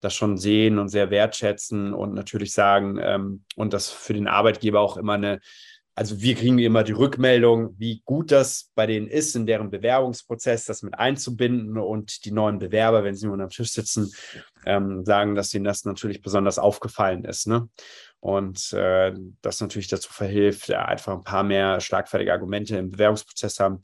das 0.00 0.14
schon 0.14 0.38
sehen 0.38 0.78
und 0.78 0.88
sehr 0.88 1.10
wertschätzen 1.10 1.92
und 1.92 2.14
natürlich 2.14 2.54
sagen 2.54 2.98
ähm, 3.02 3.44
und 3.56 3.74
das 3.74 3.90
für 3.90 4.14
den 4.14 4.26
Arbeitgeber 4.26 4.80
auch 4.80 4.96
immer 4.96 5.12
eine 5.14 5.40
also 5.94 6.20
wir 6.20 6.34
kriegen 6.34 6.58
immer 6.58 6.84
die 6.84 6.92
Rückmeldung, 6.92 7.74
wie 7.78 8.02
gut 8.04 8.30
das 8.30 8.70
bei 8.74 8.86
denen 8.86 9.06
ist, 9.06 9.34
in 9.36 9.46
deren 9.46 9.70
Bewerbungsprozess 9.70 10.64
das 10.64 10.82
mit 10.82 10.94
einzubinden 10.94 11.76
und 11.78 12.24
die 12.24 12.32
neuen 12.32 12.58
Bewerber, 12.58 13.04
wenn 13.04 13.14
sie 13.14 13.26
nur 13.26 13.38
am 13.38 13.50
Tisch 13.50 13.72
sitzen, 13.72 14.12
ähm, 14.64 15.04
sagen, 15.04 15.34
dass 15.34 15.52
ihnen 15.52 15.64
das 15.64 15.84
natürlich 15.84 16.22
besonders 16.22 16.58
aufgefallen 16.58 17.24
ist. 17.24 17.46
Ne? 17.46 17.68
Und 18.20 18.72
äh, 18.72 19.12
das 19.42 19.60
natürlich 19.60 19.88
dazu 19.88 20.12
verhilft, 20.12 20.70
einfach 20.70 21.14
ein 21.14 21.24
paar 21.24 21.42
mehr 21.42 21.80
schlagfertige 21.80 22.32
Argumente 22.32 22.76
im 22.76 22.90
Bewerbungsprozess 22.90 23.58
haben. 23.60 23.80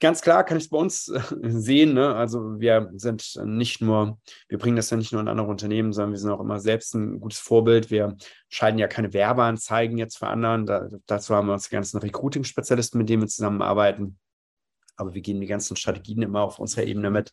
Ganz 0.00 0.22
klar 0.22 0.44
kann 0.44 0.56
ich 0.56 0.64
es 0.64 0.70
bei 0.70 0.78
uns 0.78 1.08
äh, 1.08 1.20
sehen. 1.42 1.94
Ne? 1.94 2.14
Also 2.14 2.60
wir 2.60 2.90
sind 2.94 3.38
nicht 3.44 3.80
nur, 3.80 4.18
wir 4.48 4.58
bringen 4.58 4.76
das 4.76 4.90
ja 4.90 4.96
nicht 4.96 5.12
nur 5.12 5.20
in 5.20 5.28
andere 5.28 5.48
Unternehmen, 5.48 5.92
sondern 5.92 6.12
wir 6.12 6.18
sind 6.18 6.30
auch 6.30 6.40
immer 6.40 6.60
selbst 6.60 6.94
ein 6.94 7.20
gutes 7.20 7.38
Vorbild. 7.38 7.90
Wir 7.90 8.16
schalten 8.48 8.78
ja 8.78 8.88
keine 8.88 9.12
Werbeanzeigen 9.12 9.98
jetzt 9.98 10.18
für 10.18 10.28
anderen. 10.28 10.66
Da, 10.66 10.88
dazu 11.06 11.34
haben 11.34 11.46
wir 11.48 11.52
uns 11.54 11.68
die 11.68 11.74
ganzen 11.74 11.98
Recruiting-Spezialisten, 11.98 12.98
mit 12.98 13.08
denen 13.08 13.22
wir 13.22 13.28
zusammenarbeiten. 13.28 14.18
Aber 14.96 15.14
wir 15.14 15.22
gehen 15.22 15.40
die 15.40 15.46
ganzen 15.46 15.76
Strategien 15.76 16.22
immer 16.22 16.42
auf 16.42 16.58
unserer 16.58 16.84
Ebene 16.84 17.10
mit. 17.10 17.32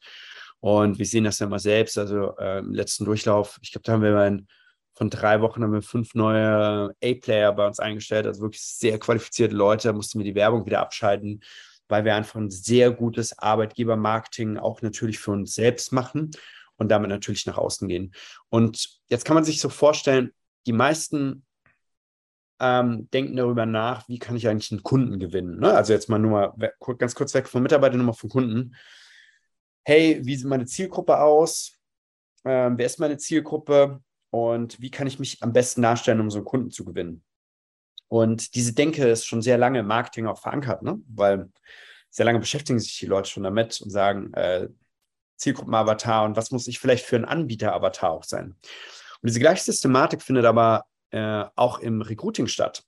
Und 0.60 0.98
wir 0.98 1.06
sehen 1.06 1.24
das 1.24 1.40
ja 1.40 1.48
immer 1.48 1.60
selbst. 1.60 1.98
Also 1.98 2.36
äh, 2.38 2.60
im 2.60 2.74
letzten 2.74 3.06
Durchlauf, 3.06 3.60
ich 3.62 3.72
glaube, 3.72 3.84
da 3.84 3.94
haben 3.94 4.02
wir 4.04 4.18
ein, 4.18 4.48
von 4.94 5.10
drei 5.10 5.42
Wochen 5.42 5.62
haben 5.62 5.74
wir 5.74 5.82
fünf 5.82 6.16
neue 6.16 6.96
A-Player 7.04 7.52
bei 7.54 7.68
uns 7.68 7.80
eingestellt, 7.80 8.26
also 8.26 8.42
wirklich 8.42 8.64
sehr 8.64 8.98
qualifizierte 8.98 9.54
Leute, 9.54 9.90
da 9.90 9.94
mussten 9.94 10.20
wir 10.20 10.24
die 10.24 10.36
Werbung 10.36 10.66
wieder 10.66 10.80
abschalten 10.80 11.42
weil 11.88 12.06
wir 12.06 12.16
einfach 12.16 12.40
ein 12.40 12.50
sehr 12.50 12.92
gutes 12.92 13.38
Arbeitgebermarketing 13.38 14.58
auch 14.58 14.82
natürlich 14.82 15.20
für 15.20 15.32
uns 15.32 15.56
selbst 15.56 15.92
machen 15.92 16.32
und 16.78 16.90
damit 16.90 17.10
natürlich 17.10 17.46
nach 17.46 17.58
außen 17.58 17.88
gehen. 17.88 18.14
Und 18.50 19.00
jetzt 19.10 19.26
kann 19.26 19.36
man 19.36 19.44
sich 19.44 19.60
so 19.60 19.70
vorstellen, 19.70 20.32
die 20.66 20.74
meisten 20.74 21.46
ähm, 22.60 23.10
denken 23.12 23.36
darüber 23.36 23.66
nach, 23.66 24.08
wie 24.08 24.20
kann 24.20 24.36
ich 24.36 24.48
eigentlich 24.48 24.72
einen 24.72 24.84
Kunden 24.84 25.20
gewinnen. 25.20 25.60
Ne? 25.60 25.74
Also 25.74 25.94
jetzt 25.94 26.10
mal 26.10 26.20
nur 26.20 26.32
mal 26.58 26.96
ganz 26.98 27.16
kurz 27.16 27.34
weg 27.34 27.48
von 27.48 27.62
Mitarbeitern, 27.62 27.98
nur 27.98 28.08
mal 28.08 28.14
von 28.14 28.30
Kunden. 28.30 28.76
Hey, 29.84 30.22
wie 30.24 30.36
sieht 30.36 30.48
meine 30.48 30.66
Zielgruppe 30.66 31.20
aus? 31.20 31.78
Ähm, 32.46 32.78
wer 32.78 32.86
ist 32.86 33.00
meine 33.00 33.18
Zielgruppe? 33.18 34.02
Und 34.32 34.82
wie 34.82 34.92
kann 34.92 35.08
ich 35.08 35.20
mich 35.20 35.42
am 35.44 35.54
besten 35.54 35.82
darstellen, 35.82 36.20
um 36.20 36.30
so 36.30 36.40
einen 36.40 36.46
Kunden 36.46 36.72
zu 36.72 36.84
gewinnen? 36.84 37.24
Und 38.08 38.56
diese 38.56 38.74
Denke 38.74 39.08
ist 39.08 39.26
schon 39.26 39.42
sehr 39.42 39.58
lange 39.58 39.80
im 39.80 39.88
Marketing 39.88 40.28
auch 40.28 40.40
verankert, 40.40 40.84
ne? 40.84 41.00
weil 41.08 41.50
sehr 42.10 42.26
lange 42.26 42.40
beschäftigen 42.40 42.80
sich 42.80 42.98
die 43.00 43.08
Leute 43.08 43.30
schon 43.30 43.44
damit 43.44 43.82
und 43.82 43.90
sagen, 43.90 44.34
äh, 44.34 44.70
Zielgruppenavatar 45.38 46.24
und 46.24 46.38
was 46.38 46.52
muss 46.52 46.68
ich 46.68 46.80
vielleicht 46.80 47.06
für 47.06 47.18
ein 47.18 47.26
Anbieter-Avatar 47.26 48.12
auch 48.12 48.24
sein. 48.24 48.56
Und 49.22 49.30
diese 49.30 49.40
gleiche 49.40 49.64
Systematik 49.64 50.22
findet 50.22 50.46
aber 50.46 50.86
äh, 51.12 51.44
auch 51.56 51.80
im 51.80 52.02
Recruiting 52.02 52.48
statt. 52.48 52.84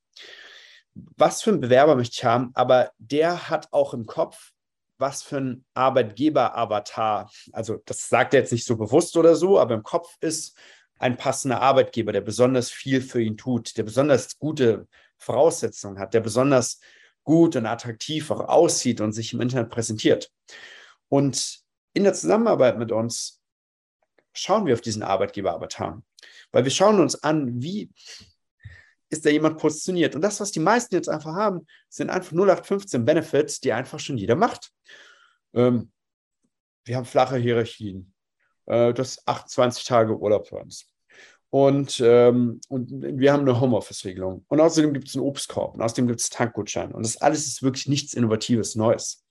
Was 0.93 1.41
für 1.41 1.51
einen 1.51 1.59
Bewerber 1.59 1.95
möchte 1.95 2.15
ich 2.15 2.23
haben, 2.23 2.51
aber 2.53 2.91
der 2.97 3.49
hat 3.49 3.67
auch 3.71 3.93
im 3.93 4.05
Kopf, 4.05 4.51
was 4.97 5.23
für 5.23 5.37
ein 5.37 5.65
Arbeitgeber-Avatar, 5.73 7.29
also 7.51 7.81
das 7.85 8.09
sagt 8.09 8.33
er 8.33 8.39
jetzt 8.39 8.51
nicht 8.51 8.65
so 8.65 8.77
bewusst 8.77 9.15
oder 9.17 9.35
so, 9.35 9.59
aber 9.59 9.75
im 9.75 9.83
Kopf 9.83 10.15
ist 10.21 10.57
ein 10.99 11.17
passender 11.17 11.61
Arbeitgeber, 11.61 12.11
der 12.11 12.21
besonders 12.21 12.71
viel 12.71 13.01
für 13.01 13.21
ihn 13.21 13.37
tut, 13.37 13.77
der 13.77 13.83
besonders 13.83 14.39
gute 14.39 14.87
Voraussetzungen 15.17 15.99
hat, 15.99 16.13
der 16.13 16.21
besonders 16.21 16.79
gut 17.23 17.55
und 17.55 17.65
attraktiv 17.65 18.31
auch 18.31 18.41
aussieht 18.41 19.01
und 19.01 19.11
sich 19.11 19.33
im 19.33 19.41
Internet 19.41 19.69
präsentiert. 19.69 20.31
Und 21.09 21.59
in 21.93 22.03
der 22.03 22.13
Zusammenarbeit 22.13 22.77
mit 22.77 22.91
uns 22.91 23.41
schauen 24.33 24.65
wir 24.65 24.73
auf 24.73 24.81
diesen 24.81 25.03
Arbeitgeber-Avatar, 25.03 26.01
weil 26.51 26.63
wir 26.63 26.71
schauen 26.71 26.99
uns 26.99 27.21
an, 27.23 27.61
wie 27.61 27.91
ist 29.09 29.25
da 29.25 29.29
jemand 29.29 29.57
positioniert. 29.57 30.15
Und 30.15 30.21
das, 30.21 30.39
was 30.39 30.51
die 30.51 30.59
meisten 30.59 30.95
jetzt 30.95 31.09
einfach 31.09 31.33
haben, 31.33 31.65
sind 31.89 32.09
einfach 32.09 32.33
0815 32.33 33.05
Benefits, 33.05 33.59
die 33.59 33.73
einfach 33.73 33.99
schon 33.99 34.17
jeder 34.17 34.35
macht. 34.35 34.71
Ähm, 35.53 35.91
wir 36.83 36.97
haben 36.97 37.05
flache 37.05 37.37
Hierarchien. 37.37 38.13
Äh, 38.65 38.93
das 38.93 39.25
28 39.25 39.85
Tage 39.85 40.17
Urlaub 40.17 40.47
für 40.47 40.57
uns. 40.57 40.87
Und, 41.49 42.01
ähm, 42.03 42.59
und 42.67 42.91
wir 42.91 43.31
haben 43.31 43.41
eine 43.41 43.59
Homeoffice-Regelung. 43.59 44.45
Und 44.47 44.59
außerdem 44.59 44.93
gibt 44.93 45.07
es 45.07 45.15
einen 45.15 45.23
Obstkorb. 45.23 45.75
Und 45.75 45.81
außerdem 45.81 46.07
gibt 46.07 46.19
es 46.19 46.29
Tankgutschein. 46.29 46.91
Und 46.91 47.05
das 47.05 47.17
alles 47.17 47.47
ist 47.47 47.63
wirklich 47.63 47.87
nichts 47.87 48.13
Innovatives, 48.13 48.75
Neues. 48.75 49.23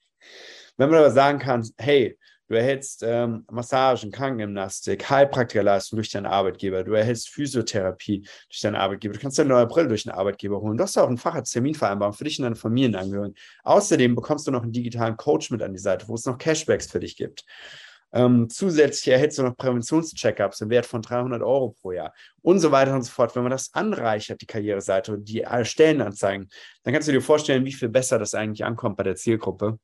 Wenn 0.76 0.90
man 0.90 0.98
aber 0.98 1.10
sagen 1.10 1.38
kann, 1.38 1.68
hey, 1.78 2.18
du 2.48 2.54
erhältst 2.54 3.02
ähm, 3.02 3.44
Massagen, 3.50 4.10
Krankengymnastik, 4.10 5.08
Heilpraktikerleistung 5.08 5.96
durch 5.96 6.10
deinen 6.10 6.26
Arbeitgeber, 6.26 6.84
du 6.84 6.92
erhältst 6.92 7.28
Physiotherapie 7.28 8.26
durch 8.48 8.60
deinen 8.60 8.76
Arbeitgeber, 8.76 9.14
du 9.14 9.20
kannst 9.20 9.38
deine 9.38 9.50
neue 9.50 9.66
Brille 9.66 9.88
durch 9.88 10.04
den 10.04 10.12
Arbeitgeber 10.12 10.60
holen, 10.60 10.76
du 10.76 10.84
hast 10.84 10.96
auch 10.96 11.08
einen 11.08 11.18
Facharztterminvereinbarung 11.18 12.14
für 12.14 12.24
dich 12.24 12.38
und 12.38 12.44
deine 12.44 12.56
Familienangehörigen. 12.56 13.36
Außerdem 13.64 14.14
bekommst 14.14 14.46
du 14.46 14.50
noch 14.50 14.62
einen 14.62 14.72
digitalen 14.72 15.16
Coach 15.16 15.50
mit 15.50 15.62
an 15.62 15.72
die 15.72 15.78
Seite, 15.78 16.08
wo 16.08 16.14
es 16.14 16.24
noch 16.24 16.38
Cashbacks 16.38 16.90
für 16.90 17.00
dich 17.00 17.16
gibt. 17.16 17.44
Ähm, 18.12 18.48
zusätzlich 18.48 19.12
erhältst 19.12 19.38
du 19.38 19.42
noch 19.42 19.56
Präventionscheckups 19.56 20.60
im 20.60 20.70
Wert 20.70 20.86
von 20.86 21.02
300 21.02 21.42
Euro 21.42 21.76
pro 21.80 21.92
Jahr 21.92 22.14
und 22.42 22.60
so 22.60 22.70
weiter 22.70 22.94
und 22.94 23.02
so 23.02 23.10
fort. 23.10 23.34
Wenn 23.34 23.42
man 23.42 23.50
das 23.50 23.74
anreichert, 23.74 24.40
die 24.40 24.46
Karriereseite 24.46 25.12
und 25.12 25.28
die 25.28 25.44
Stellenanzeigen, 25.62 26.48
dann 26.82 26.92
kannst 26.92 27.08
du 27.08 27.12
dir 27.12 27.20
vorstellen, 27.20 27.64
wie 27.64 27.72
viel 27.72 27.88
besser 27.88 28.18
das 28.18 28.34
eigentlich 28.34 28.64
ankommt 28.64 28.96
bei 28.96 29.02
der 29.02 29.16
Zielgruppe, 29.16 29.78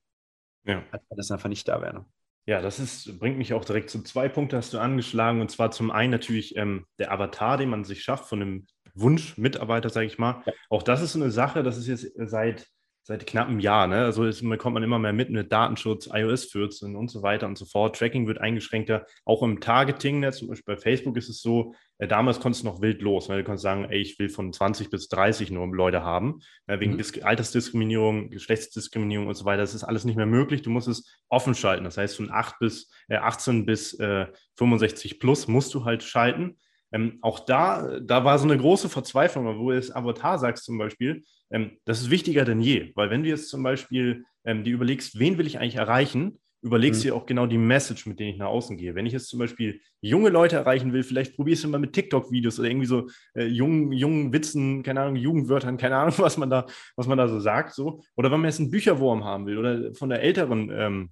ja. 0.64 0.82
als 0.90 1.02
wenn 1.08 1.16
das 1.16 1.30
einfach 1.30 1.48
nicht 1.48 1.66
da 1.68 1.82
wäre. 1.82 2.06
Ja, 2.46 2.60
das 2.60 2.80
ist, 2.80 3.20
bringt 3.20 3.38
mich 3.38 3.54
auch 3.54 3.64
direkt 3.64 3.90
zu 3.90 4.02
zwei 4.02 4.28
Punkten, 4.28 4.56
hast 4.56 4.72
du 4.72 4.78
angeschlagen. 4.78 5.40
Und 5.40 5.50
zwar 5.50 5.70
zum 5.70 5.90
einen 5.90 6.10
natürlich 6.10 6.56
ähm, 6.56 6.86
der 6.98 7.12
Avatar, 7.12 7.56
den 7.56 7.68
man 7.68 7.84
sich 7.84 8.02
schafft 8.02 8.28
von 8.28 8.42
einem 8.42 8.66
Wunschmitarbeiter, 8.94 9.90
sage 9.90 10.06
ich 10.06 10.18
mal. 10.18 10.42
Ja. 10.44 10.52
Auch 10.68 10.82
das 10.82 11.02
ist 11.02 11.12
so 11.12 11.20
eine 11.20 11.30
Sache, 11.30 11.62
das 11.62 11.76
ist 11.76 11.86
jetzt 11.86 12.12
seit 12.16 12.68
seit 13.04 13.26
knapp 13.26 13.48
einem 13.48 13.58
Jahr. 13.58 13.86
Ne? 13.88 14.04
Also 14.04 14.24
ist, 14.24 14.44
kommt 14.58 14.74
man 14.74 14.82
immer 14.82 14.98
mehr 14.98 15.12
mit 15.12 15.30
mit 15.30 15.52
Datenschutz, 15.52 16.08
iOS 16.12 16.46
14 16.46 16.94
und 16.94 17.10
so 17.10 17.22
weiter 17.22 17.46
und 17.46 17.58
so 17.58 17.64
fort. 17.64 17.96
Tracking 17.96 18.26
wird 18.26 18.38
eingeschränkter, 18.38 19.06
auch 19.24 19.42
im 19.42 19.60
Targeting. 19.60 20.20
Ne? 20.20 20.30
Zum 20.32 20.48
Beispiel 20.48 20.76
bei 20.76 20.80
Facebook 20.80 21.16
ist 21.16 21.28
es 21.28 21.42
so, 21.42 21.74
äh, 21.98 22.06
damals 22.06 22.38
konntest 22.38 22.62
du 22.62 22.68
noch 22.68 22.80
wild 22.80 23.02
los. 23.02 23.28
Ne? 23.28 23.38
Du 23.38 23.44
konntest 23.44 23.64
sagen, 23.64 23.86
ey, 23.86 24.00
ich 24.00 24.18
will 24.18 24.28
von 24.28 24.52
20 24.52 24.88
bis 24.90 25.08
30 25.08 25.50
nur 25.50 25.66
Leute 25.74 26.02
haben, 26.02 26.40
ne? 26.68 26.78
wegen 26.78 26.94
mhm. 26.94 27.02
Altersdiskriminierung, 27.22 28.30
Geschlechtsdiskriminierung 28.30 29.26
und 29.26 29.34
so 29.34 29.44
weiter. 29.44 29.62
Das 29.62 29.74
ist 29.74 29.84
alles 29.84 30.04
nicht 30.04 30.16
mehr 30.16 30.26
möglich. 30.26 30.62
Du 30.62 30.70
musst 30.70 30.88
es 30.88 31.10
offen 31.28 31.54
schalten. 31.54 31.84
Das 31.84 31.96
heißt, 31.96 32.16
von 32.16 32.30
8 32.30 32.60
bis, 32.60 32.90
äh, 33.08 33.16
18 33.16 33.66
bis 33.66 33.94
äh, 33.94 34.26
65 34.56 35.18
plus 35.18 35.48
musst 35.48 35.74
du 35.74 35.84
halt 35.84 36.04
schalten. 36.04 36.56
Ähm, 36.92 37.18
auch 37.22 37.40
da, 37.40 38.00
da 38.00 38.24
war 38.24 38.38
so 38.38 38.46
eine 38.46 38.58
große 38.58 38.88
Verzweiflung, 38.88 39.46
wo 39.58 39.70
du 39.70 39.76
das 39.76 39.90
Avatar 39.90 40.38
sagst 40.38 40.64
zum 40.64 40.78
Beispiel, 40.78 41.24
ähm, 41.50 41.78
das 41.84 42.00
ist 42.00 42.10
wichtiger 42.10 42.44
denn 42.44 42.60
je, 42.60 42.92
weil 42.94 43.10
wenn 43.10 43.22
du 43.22 43.28
jetzt 43.28 43.48
zum 43.48 43.62
Beispiel 43.62 44.24
ähm, 44.44 44.64
dir 44.64 44.74
überlegst, 44.74 45.18
wen 45.18 45.38
will 45.38 45.46
ich 45.46 45.58
eigentlich 45.58 45.76
erreichen, 45.76 46.38
überlegst 46.62 47.00
mhm. 47.00 47.02
dir 47.02 47.14
auch 47.16 47.26
genau 47.26 47.46
die 47.46 47.58
Message, 47.58 48.06
mit 48.06 48.20
der 48.20 48.28
ich 48.28 48.36
nach 48.36 48.46
außen 48.46 48.76
gehe. 48.76 48.94
Wenn 48.94 49.04
ich 49.04 49.12
jetzt 49.12 49.28
zum 49.28 49.38
Beispiel 49.38 49.80
junge 50.00 50.30
Leute 50.30 50.56
erreichen 50.56 50.92
will, 50.92 51.02
vielleicht 51.02 51.34
probierst 51.34 51.64
du 51.64 51.68
mal 51.68 51.78
mit 51.78 51.92
TikTok-Videos 51.92 52.58
oder 52.60 52.68
irgendwie 52.68 52.86
so 52.86 53.08
äh, 53.34 53.46
jungen, 53.46 53.92
jungen 53.92 54.32
Witzen, 54.32 54.82
keine 54.82 55.00
Ahnung, 55.00 55.16
Jugendwörtern, 55.16 55.76
keine 55.76 55.96
Ahnung, 55.96 56.14
was 56.18 56.38
man 56.38 56.50
da, 56.50 56.66
was 56.96 57.06
man 57.06 57.18
da 57.18 57.26
so 57.26 57.40
sagt. 57.40 57.74
So. 57.74 58.02
Oder 58.16 58.30
wenn 58.30 58.40
man 58.40 58.48
jetzt 58.48 58.60
einen 58.60 58.70
Bücherwurm 58.70 59.24
haben 59.24 59.46
will 59.46 59.58
oder 59.58 59.94
von 59.94 60.08
der 60.08 60.22
älteren 60.22 60.70
ähm, 60.72 61.10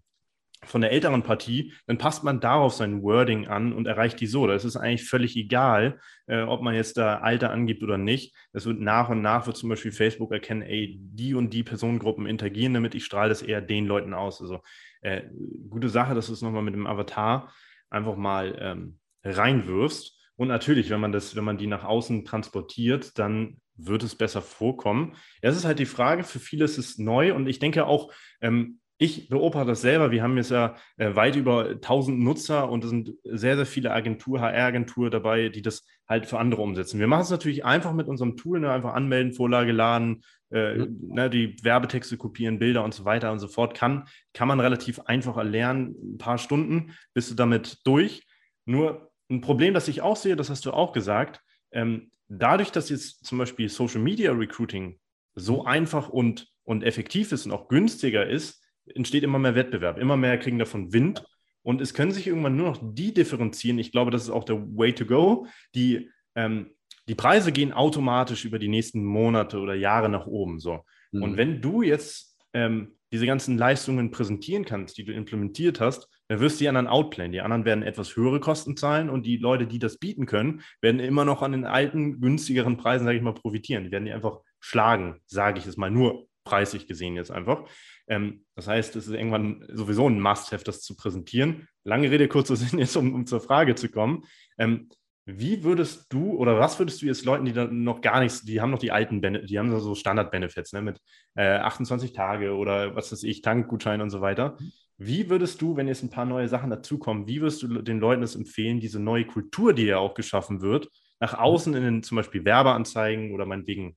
von 0.64 0.80
der 0.80 0.92
älteren 0.92 1.22
Partie, 1.22 1.72
dann 1.86 1.98
passt 1.98 2.22
man 2.22 2.40
darauf 2.40 2.74
sein 2.74 3.02
Wording 3.02 3.48
an 3.48 3.72
und 3.72 3.86
erreicht 3.86 4.20
die 4.20 4.26
so. 4.26 4.46
Das 4.46 4.64
ist 4.64 4.76
eigentlich 4.76 5.08
völlig 5.08 5.36
egal, 5.36 6.00
äh, 6.26 6.42
ob 6.42 6.62
man 6.62 6.74
jetzt 6.74 6.98
da 6.98 7.18
Alter 7.18 7.50
angibt 7.50 7.82
oder 7.82 7.96
nicht. 7.96 8.34
Es 8.52 8.66
wird 8.66 8.78
nach 8.78 9.08
und 9.08 9.22
nach, 9.22 9.46
wird 9.46 9.56
zum 9.56 9.70
Beispiel 9.70 9.92
Facebook 9.92 10.32
erkennen, 10.32 10.62
ey, 10.62 10.98
die 11.00 11.34
und 11.34 11.54
die 11.54 11.62
Personengruppen 11.62 12.26
interagieren 12.26 12.74
damit, 12.74 12.94
ich 12.94 13.04
strahle 13.04 13.30
das 13.30 13.42
eher 13.42 13.62
den 13.62 13.86
Leuten 13.86 14.12
aus. 14.12 14.40
Also 14.40 14.60
äh, 15.00 15.22
gute 15.68 15.88
Sache, 15.88 16.14
dass 16.14 16.26
du 16.26 16.34
es 16.34 16.42
nochmal 16.42 16.62
mit 16.62 16.74
dem 16.74 16.86
Avatar 16.86 17.52
einfach 17.88 18.16
mal 18.16 18.56
ähm, 18.60 18.98
reinwirfst. 19.24 20.18
Und 20.36 20.48
natürlich, 20.48 20.90
wenn 20.90 21.00
man 21.00 21.12
das, 21.12 21.36
wenn 21.36 21.44
man 21.44 21.58
die 21.58 21.66
nach 21.66 21.84
außen 21.84 22.24
transportiert, 22.24 23.18
dann 23.18 23.60
wird 23.76 24.02
es 24.02 24.14
besser 24.14 24.42
vorkommen. 24.42 25.14
Es 25.40 25.56
ist 25.56 25.64
halt 25.64 25.78
die 25.78 25.86
Frage, 25.86 26.22
für 26.24 26.38
viele 26.38 26.64
ist 26.64 26.78
es 26.78 26.98
neu 26.98 27.34
und 27.34 27.46
ich 27.46 27.58
denke 27.58 27.86
auch, 27.86 28.12
ähm, 28.40 28.80
ich 29.02 29.30
beobachte 29.30 29.68
das 29.68 29.80
selber. 29.80 30.10
Wir 30.10 30.22
haben 30.22 30.36
jetzt 30.36 30.50
ja 30.50 30.76
äh, 30.98 31.16
weit 31.16 31.34
über 31.34 31.70
1000 31.70 32.20
Nutzer 32.20 32.68
und 32.68 32.84
es 32.84 32.90
sind 32.90 33.14
sehr, 33.24 33.56
sehr 33.56 33.64
viele 33.64 33.92
Agentur, 33.92 34.42
HR-Agenturen 34.42 35.10
dabei, 35.10 35.48
die 35.48 35.62
das 35.62 35.86
halt 36.06 36.26
für 36.26 36.38
andere 36.38 36.60
umsetzen. 36.60 37.00
Wir 37.00 37.06
machen 37.06 37.22
es 37.22 37.30
natürlich 37.30 37.64
einfach 37.64 37.94
mit 37.94 38.08
unserem 38.08 38.36
Tool, 38.36 38.60
ne, 38.60 38.70
einfach 38.70 38.92
anmelden, 38.92 39.32
Vorlage 39.32 39.72
laden, 39.72 40.22
äh, 40.50 40.74
mhm. 40.74 41.14
ne, 41.14 41.30
die 41.30 41.56
Werbetexte 41.62 42.18
kopieren, 42.18 42.58
Bilder 42.58 42.84
und 42.84 42.92
so 42.92 43.06
weiter 43.06 43.32
und 43.32 43.38
so 43.38 43.48
fort. 43.48 43.74
Kann, 43.74 44.06
kann 44.34 44.48
man 44.48 44.60
relativ 44.60 45.00
einfach 45.00 45.38
erlernen. 45.38 45.94
Ein 46.02 46.18
paar 46.18 46.36
Stunden 46.36 46.92
bist 47.14 47.30
du 47.30 47.34
damit 47.34 47.78
durch. 47.84 48.26
Nur 48.66 49.10
ein 49.30 49.40
Problem, 49.40 49.72
das 49.72 49.88
ich 49.88 50.02
auch 50.02 50.16
sehe, 50.16 50.36
das 50.36 50.50
hast 50.50 50.66
du 50.66 50.72
auch 50.72 50.92
gesagt, 50.92 51.40
ähm, 51.72 52.10
dadurch, 52.28 52.70
dass 52.70 52.90
jetzt 52.90 53.24
zum 53.24 53.38
Beispiel 53.38 53.70
Social 53.70 54.02
Media 54.02 54.32
Recruiting 54.32 55.00
so 55.34 55.64
einfach 55.64 56.10
und, 56.10 56.48
und 56.64 56.82
effektiv 56.82 57.32
ist 57.32 57.46
und 57.46 57.52
auch 57.52 57.68
günstiger 57.68 58.26
ist, 58.26 58.60
entsteht 58.86 59.22
immer 59.22 59.38
mehr 59.38 59.54
Wettbewerb. 59.54 59.98
Immer 59.98 60.16
mehr 60.16 60.38
kriegen 60.38 60.58
davon 60.58 60.92
Wind. 60.92 61.24
Und 61.62 61.80
es 61.80 61.94
können 61.94 62.12
sich 62.12 62.26
irgendwann 62.26 62.56
nur 62.56 62.68
noch 62.68 62.80
die 62.82 63.12
differenzieren. 63.12 63.78
Ich 63.78 63.92
glaube, 63.92 64.10
das 64.10 64.22
ist 64.22 64.30
auch 64.30 64.44
der 64.44 64.60
Way 64.76 64.94
to 64.94 65.04
go. 65.04 65.46
Die, 65.74 66.10
ähm, 66.34 66.70
die 67.08 67.14
Preise 67.14 67.52
gehen 67.52 67.72
automatisch 67.72 68.44
über 68.44 68.58
die 68.58 68.68
nächsten 68.68 69.04
Monate 69.04 69.58
oder 69.58 69.74
Jahre 69.74 70.08
nach 70.08 70.26
oben. 70.26 70.58
So. 70.58 70.80
Mhm. 71.12 71.22
Und 71.22 71.36
wenn 71.36 71.60
du 71.60 71.82
jetzt 71.82 72.38
ähm, 72.54 72.96
diese 73.12 73.26
ganzen 73.26 73.58
Leistungen 73.58 74.10
präsentieren 74.10 74.64
kannst, 74.64 74.96
die 74.96 75.04
du 75.04 75.12
implementiert 75.12 75.80
hast, 75.80 76.08
dann 76.28 76.40
wirst 76.40 76.60
du 76.60 76.64
die 76.64 76.68
anderen 76.68 76.86
outplayen. 76.86 77.32
Die 77.32 77.40
anderen 77.40 77.64
werden 77.64 77.82
etwas 77.82 78.14
höhere 78.14 78.38
Kosten 78.38 78.76
zahlen 78.76 79.10
und 79.10 79.26
die 79.26 79.36
Leute, 79.36 79.66
die 79.66 79.80
das 79.80 79.98
bieten 79.98 80.26
können, 80.26 80.62
werden 80.80 81.00
immer 81.00 81.24
noch 81.24 81.42
an 81.42 81.52
den 81.52 81.64
alten, 81.64 82.20
günstigeren 82.20 82.76
Preisen, 82.76 83.04
sage 83.04 83.16
ich 83.16 83.22
mal, 83.22 83.34
profitieren. 83.34 83.84
Die 83.84 83.90
werden 83.90 84.04
die 84.04 84.12
einfach 84.12 84.38
schlagen, 84.60 85.20
sage 85.26 85.58
ich 85.58 85.66
es 85.66 85.76
mal, 85.76 85.90
nur 85.90 86.28
preislich 86.44 86.86
gesehen 86.86 87.16
jetzt 87.16 87.32
einfach. 87.32 87.64
Ähm, 88.10 88.44
das 88.56 88.66
heißt, 88.66 88.96
es 88.96 89.06
ist 89.06 89.14
irgendwann 89.14 89.64
sowieso 89.72 90.08
ein 90.08 90.20
Must-Have, 90.20 90.64
das 90.64 90.82
zu 90.82 90.96
präsentieren. 90.96 91.68
Lange 91.84 92.10
Rede, 92.10 92.28
kurzer 92.28 92.56
Sinn, 92.56 92.78
jetzt 92.78 92.96
um, 92.96 93.14
um 93.14 93.24
zur 93.24 93.40
Frage 93.40 93.76
zu 93.76 93.88
kommen. 93.88 94.24
Ähm, 94.58 94.88
wie 95.26 95.62
würdest 95.62 96.12
du 96.12 96.32
oder 96.32 96.58
was 96.58 96.78
würdest 96.80 97.00
du 97.02 97.06
jetzt 97.06 97.24
Leuten, 97.24 97.44
die 97.44 97.52
da 97.52 97.66
noch 97.66 98.00
gar 98.00 98.20
nichts, 98.20 98.42
die 98.42 98.60
haben 98.60 98.70
noch 98.70 98.80
die 98.80 98.90
alten, 98.90 99.20
Bene 99.20 99.44
die 99.44 99.58
haben 99.58 99.78
so 99.78 99.94
Standard-Benefits 99.94 100.72
ne, 100.72 100.82
mit 100.82 101.00
äh, 101.36 101.58
28 101.58 102.12
Tage 102.12 102.54
oder 102.54 102.96
was 102.96 103.12
weiß 103.12 103.22
ich, 103.22 103.42
Tankgutschein 103.42 104.00
und 104.00 104.10
so 104.10 104.20
weiter. 104.20 104.56
Wie 104.96 105.30
würdest 105.30 105.62
du, 105.62 105.76
wenn 105.76 105.88
jetzt 105.88 106.02
ein 106.02 106.10
paar 106.10 106.26
neue 106.26 106.48
Sachen 106.48 106.68
dazukommen, 106.68 107.28
wie 107.28 107.40
würdest 107.40 107.62
du 107.62 107.80
den 107.80 108.00
Leuten 108.00 108.22
das 108.22 108.34
empfehlen, 108.34 108.80
diese 108.80 108.98
neue 108.98 109.24
Kultur, 109.24 109.72
die 109.72 109.84
ja 109.84 109.98
auch 109.98 110.14
geschaffen 110.14 110.62
wird, 110.62 110.88
nach 111.20 111.34
außen 111.34 111.74
in 111.74 111.82
den 111.84 112.02
zum 112.02 112.16
Beispiel 112.16 112.44
Werbeanzeigen 112.44 113.32
oder 113.32 113.46
meinetwegen 113.46 113.96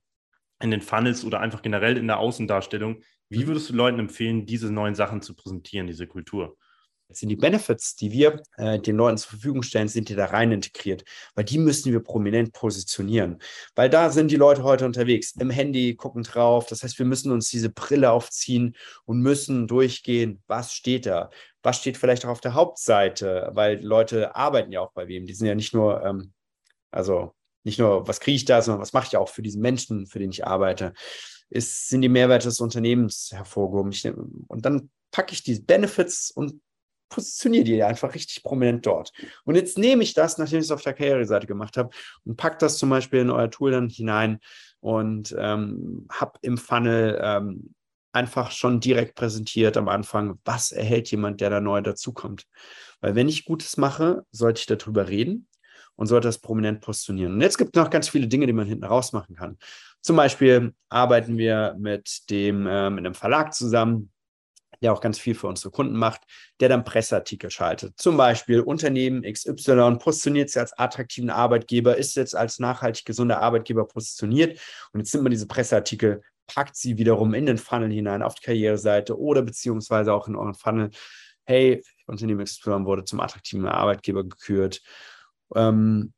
in 0.60 0.70
den 0.70 0.82
Funnels 0.82 1.24
oder 1.24 1.40
einfach 1.40 1.62
generell 1.62 1.96
in 1.96 2.06
der 2.06 2.18
Außendarstellung, 2.18 3.02
wie 3.28 3.46
würdest 3.46 3.70
du 3.70 3.74
Leuten 3.74 3.98
empfehlen, 3.98 4.46
diese 4.46 4.72
neuen 4.72 4.94
Sachen 4.94 5.22
zu 5.22 5.34
präsentieren, 5.34 5.86
diese 5.86 6.06
Kultur? 6.06 6.56
sind 7.08 7.28
die 7.28 7.36
Benefits, 7.36 7.96
die 7.96 8.12
wir 8.12 8.42
äh, 8.56 8.78
den 8.78 8.96
Leuten 8.96 9.18
zur 9.18 9.30
Verfügung 9.30 9.62
stellen, 9.62 9.88
sind 9.88 10.08
die 10.08 10.14
da 10.14 10.26
rein 10.26 10.52
integriert, 10.52 11.04
weil 11.34 11.44
die 11.44 11.58
müssen 11.58 11.92
wir 11.92 12.00
prominent 12.00 12.52
positionieren, 12.52 13.38
weil 13.74 13.90
da 13.90 14.10
sind 14.10 14.30
die 14.30 14.36
Leute 14.36 14.62
heute 14.62 14.86
unterwegs, 14.86 15.34
im 15.38 15.50
Handy 15.50 15.94
gucken 15.94 16.22
drauf, 16.22 16.66
das 16.66 16.82
heißt, 16.82 16.98
wir 16.98 17.06
müssen 17.06 17.32
uns 17.32 17.50
diese 17.50 17.70
Brille 17.70 18.10
aufziehen 18.10 18.76
und 19.04 19.20
müssen 19.20 19.66
durchgehen, 19.66 20.42
was 20.46 20.72
steht 20.72 21.06
da, 21.06 21.30
was 21.62 21.78
steht 21.78 21.96
vielleicht 21.96 22.24
auch 22.24 22.30
auf 22.30 22.40
der 22.40 22.54
Hauptseite, 22.54 23.50
weil 23.52 23.82
Leute 23.82 24.34
arbeiten 24.34 24.72
ja 24.72 24.80
auch 24.80 24.92
bei 24.92 25.08
wem, 25.08 25.26
die 25.26 25.34
sind 25.34 25.46
ja 25.46 25.54
nicht 25.54 25.74
nur, 25.74 26.02
ähm, 26.04 26.32
also 26.90 27.34
nicht 27.64 27.78
nur, 27.78 28.06
was 28.06 28.20
kriege 28.20 28.36
ich 28.36 28.44
da, 28.44 28.60
sondern 28.60 28.82
was 28.82 28.92
mache 28.92 29.06
ich 29.06 29.16
auch 29.16 29.28
für 29.28 29.42
diesen 29.42 29.62
Menschen, 29.62 30.06
für 30.06 30.18
den 30.18 30.30
ich 30.30 30.46
arbeite 30.46 30.92
ist, 31.50 31.88
sind 31.88 32.02
die 32.02 32.08
Mehrwerte 32.08 32.48
des 32.48 32.60
Unternehmens 32.60 33.30
hervorgehoben. 33.32 33.92
Ich, 33.92 34.06
und 34.06 34.64
dann 34.64 34.90
packe 35.10 35.32
ich 35.32 35.42
die 35.42 35.60
Benefits 35.60 36.30
und 36.30 36.60
positioniere 37.08 37.64
die 37.64 37.82
einfach 37.82 38.14
richtig 38.14 38.42
prominent 38.42 38.84
dort. 38.86 39.12
Und 39.44 39.54
jetzt 39.54 39.78
nehme 39.78 40.02
ich 40.02 40.14
das, 40.14 40.38
nachdem 40.38 40.58
ich 40.58 40.64
es 40.64 40.70
auf 40.70 40.82
der 40.82 40.94
Karriereseite 40.94 41.46
gemacht 41.46 41.76
habe, 41.76 41.90
und 42.24 42.36
packe 42.36 42.56
das 42.58 42.78
zum 42.78 42.90
Beispiel 42.90 43.20
in 43.20 43.30
euer 43.30 43.50
Tool 43.50 43.70
dann 43.70 43.88
hinein 43.88 44.40
und 44.80 45.34
ähm, 45.38 46.06
habe 46.10 46.38
im 46.42 46.58
Funnel 46.58 47.20
ähm, 47.22 47.74
einfach 48.12 48.50
schon 48.50 48.80
direkt 48.80 49.14
präsentiert 49.16 49.76
am 49.76 49.88
Anfang, 49.88 50.38
was 50.44 50.72
erhält 50.72 51.10
jemand, 51.10 51.40
der 51.40 51.50
da 51.50 51.60
neu 51.60 51.80
dazukommt. 51.82 52.46
Weil 53.00 53.14
wenn 53.14 53.28
ich 53.28 53.44
Gutes 53.44 53.76
mache, 53.76 54.24
sollte 54.30 54.60
ich 54.60 54.66
darüber 54.66 55.08
reden 55.08 55.48
und 55.96 56.06
sollte 56.06 56.28
das 56.28 56.38
prominent 56.38 56.80
positionieren. 56.80 57.34
Und 57.34 57.40
jetzt 57.40 57.58
gibt 57.58 57.76
es 57.76 57.82
noch 57.82 57.90
ganz 57.90 58.08
viele 58.08 58.28
Dinge, 58.28 58.46
die 58.46 58.52
man 58.52 58.66
hinten 58.66 58.84
raus 58.84 59.12
machen 59.12 59.34
kann. 59.36 59.58
Zum 60.04 60.16
Beispiel 60.16 60.74
arbeiten 60.90 61.38
wir 61.38 61.76
mit 61.78 62.28
dem 62.28 62.66
äh, 62.66 62.90
mit 62.90 63.06
einem 63.06 63.14
Verlag 63.14 63.54
zusammen, 63.54 64.12
der 64.82 64.92
auch 64.92 65.00
ganz 65.00 65.18
viel 65.18 65.34
für 65.34 65.46
unsere 65.46 65.70
Kunden 65.70 65.96
macht, 65.96 66.20
der 66.60 66.68
dann 66.68 66.84
Presseartikel 66.84 67.50
schaltet. 67.50 67.94
Zum 67.96 68.18
Beispiel 68.18 68.60
Unternehmen 68.60 69.22
XY 69.22 69.96
positioniert 69.98 70.50
sich 70.50 70.60
als 70.60 70.74
attraktiven 70.74 71.30
Arbeitgeber, 71.30 71.96
ist 71.96 72.16
jetzt 72.16 72.36
als 72.36 72.58
nachhaltig 72.58 73.06
gesunder 73.06 73.40
Arbeitgeber 73.40 73.86
positioniert 73.86 74.60
und 74.92 75.00
jetzt 75.00 75.14
nimmt 75.14 75.24
man 75.24 75.30
diese 75.30 75.46
Presseartikel, 75.46 76.20
packt 76.46 76.76
sie 76.76 76.98
wiederum 76.98 77.32
in 77.32 77.46
den 77.46 77.56
Funnel 77.56 77.90
hinein 77.90 78.22
auf 78.22 78.34
die 78.34 78.42
Karriereseite 78.42 79.18
oder 79.18 79.40
beziehungsweise 79.40 80.12
auch 80.12 80.28
in 80.28 80.36
euren 80.36 80.52
Funnel. 80.52 80.90
Hey, 81.46 81.82
Unternehmen 82.06 82.44
XY 82.44 82.84
wurde 82.84 83.04
zum 83.04 83.20
attraktiven 83.20 83.66
Arbeitgeber 83.66 84.22
gekürt. 84.22 84.82
Ähm, 85.54 86.12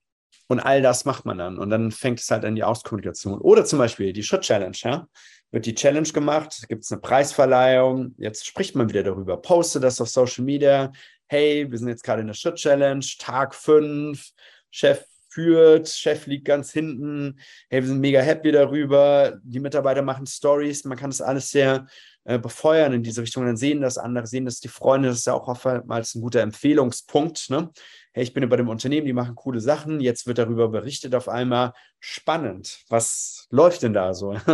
und 0.49 0.61
all 0.61 0.83
das 0.83 1.05
macht 1.05 1.25
man 1.25 1.39
dann. 1.39 1.59
Und 1.59 1.71
dann 1.71 1.91
fängt 1.91 2.21
es 2.21 2.31
halt 2.31 2.45
an 2.45 2.55
die 2.55 2.65
Auskommunikation. 2.65 3.41
Oder 3.41 3.65
zum 3.65 3.79
Beispiel 3.79 4.13
die 4.13 4.23
Shot-Challenge. 4.23 4.77
Ja? 4.81 5.09
Wird 5.51 5.67
die 5.67 5.75
Challenge 5.75 6.09
gemacht, 6.09 6.65
gibt 6.69 6.85
es 6.85 6.93
eine 6.93 7.01
Preisverleihung. 7.01 8.15
Jetzt 8.19 8.47
spricht 8.47 8.75
man 8.75 8.89
wieder 8.89 9.03
darüber. 9.03 9.37
Poste 9.41 9.81
das 9.81 10.01
auf 10.01 10.09
Social 10.09 10.45
Media. 10.45 10.93
Hey, 11.27 11.71
wir 11.71 11.79
sind 11.79 11.89
jetzt 11.89 12.05
gerade 12.05 12.21
in 12.21 12.29
der 12.29 12.35
Shot-Challenge, 12.35 13.05
Tag 13.19 13.55
5. 13.55 14.31
Chef 14.71 15.05
führt, 15.37 15.89
Chef 15.89 16.27
liegt 16.27 16.47
ganz 16.47 16.73
hinten. 16.73 17.39
Hey, 17.69 17.83
wir 17.83 17.89
sind 17.89 18.01
mega 18.01 18.21
happy 18.21 18.53
darüber. 18.53 19.39
Die 19.43 19.61
Mitarbeiter 19.61 20.03
machen 20.03 20.27
Stories. 20.27 20.85
Man 20.85 20.97
kann 20.97 21.11
das 21.11 21.21
alles 21.21 21.51
sehr 21.51 21.87
äh, 22.25 22.39
befeuern 22.39 22.95
in 22.95 23.03
diese 23.03 23.23
Richtung. 23.23 23.45
Dann 23.45 23.57
sehen 23.57 23.83
das 23.83 23.99
andere, 23.99 24.27
sehen 24.27 24.47
das 24.47 24.61
die 24.61 24.69
Freunde. 24.69 25.09
Das 25.09 25.19
ist 25.19 25.27
ja 25.27 25.35
auch 25.35 25.47
oftmals 25.47 26.15
ein 26.15 26.23
guter 26.23 26.41
Empfehlungspunkt. 26.41 27.51
Ne? 27.51 27.71
Hey, 28.17 28.23
ich 28.23 28.33
bin 28.33 28.43
über 28.43 28.57
dem 28.57 28.71
Unternehmen, 28.71 29.07
die 29.07 29.13
machen 29.13 29.35
coole 29.35 29.61
Sachen, 29.61 30.01
jetzt 30.01 30.27
wird 30.27 30.39
darüber 30.39 30.69
berichtet 30.69 31.15
auf 31.15 31.29
einmal. 31.29 31.75
Spannend. 32.01 32.81
Was 32.89 33.47
läuft 33.51 33.83
denn 33.83 33.93
da 33.93 34.15
so? 34.15 34.33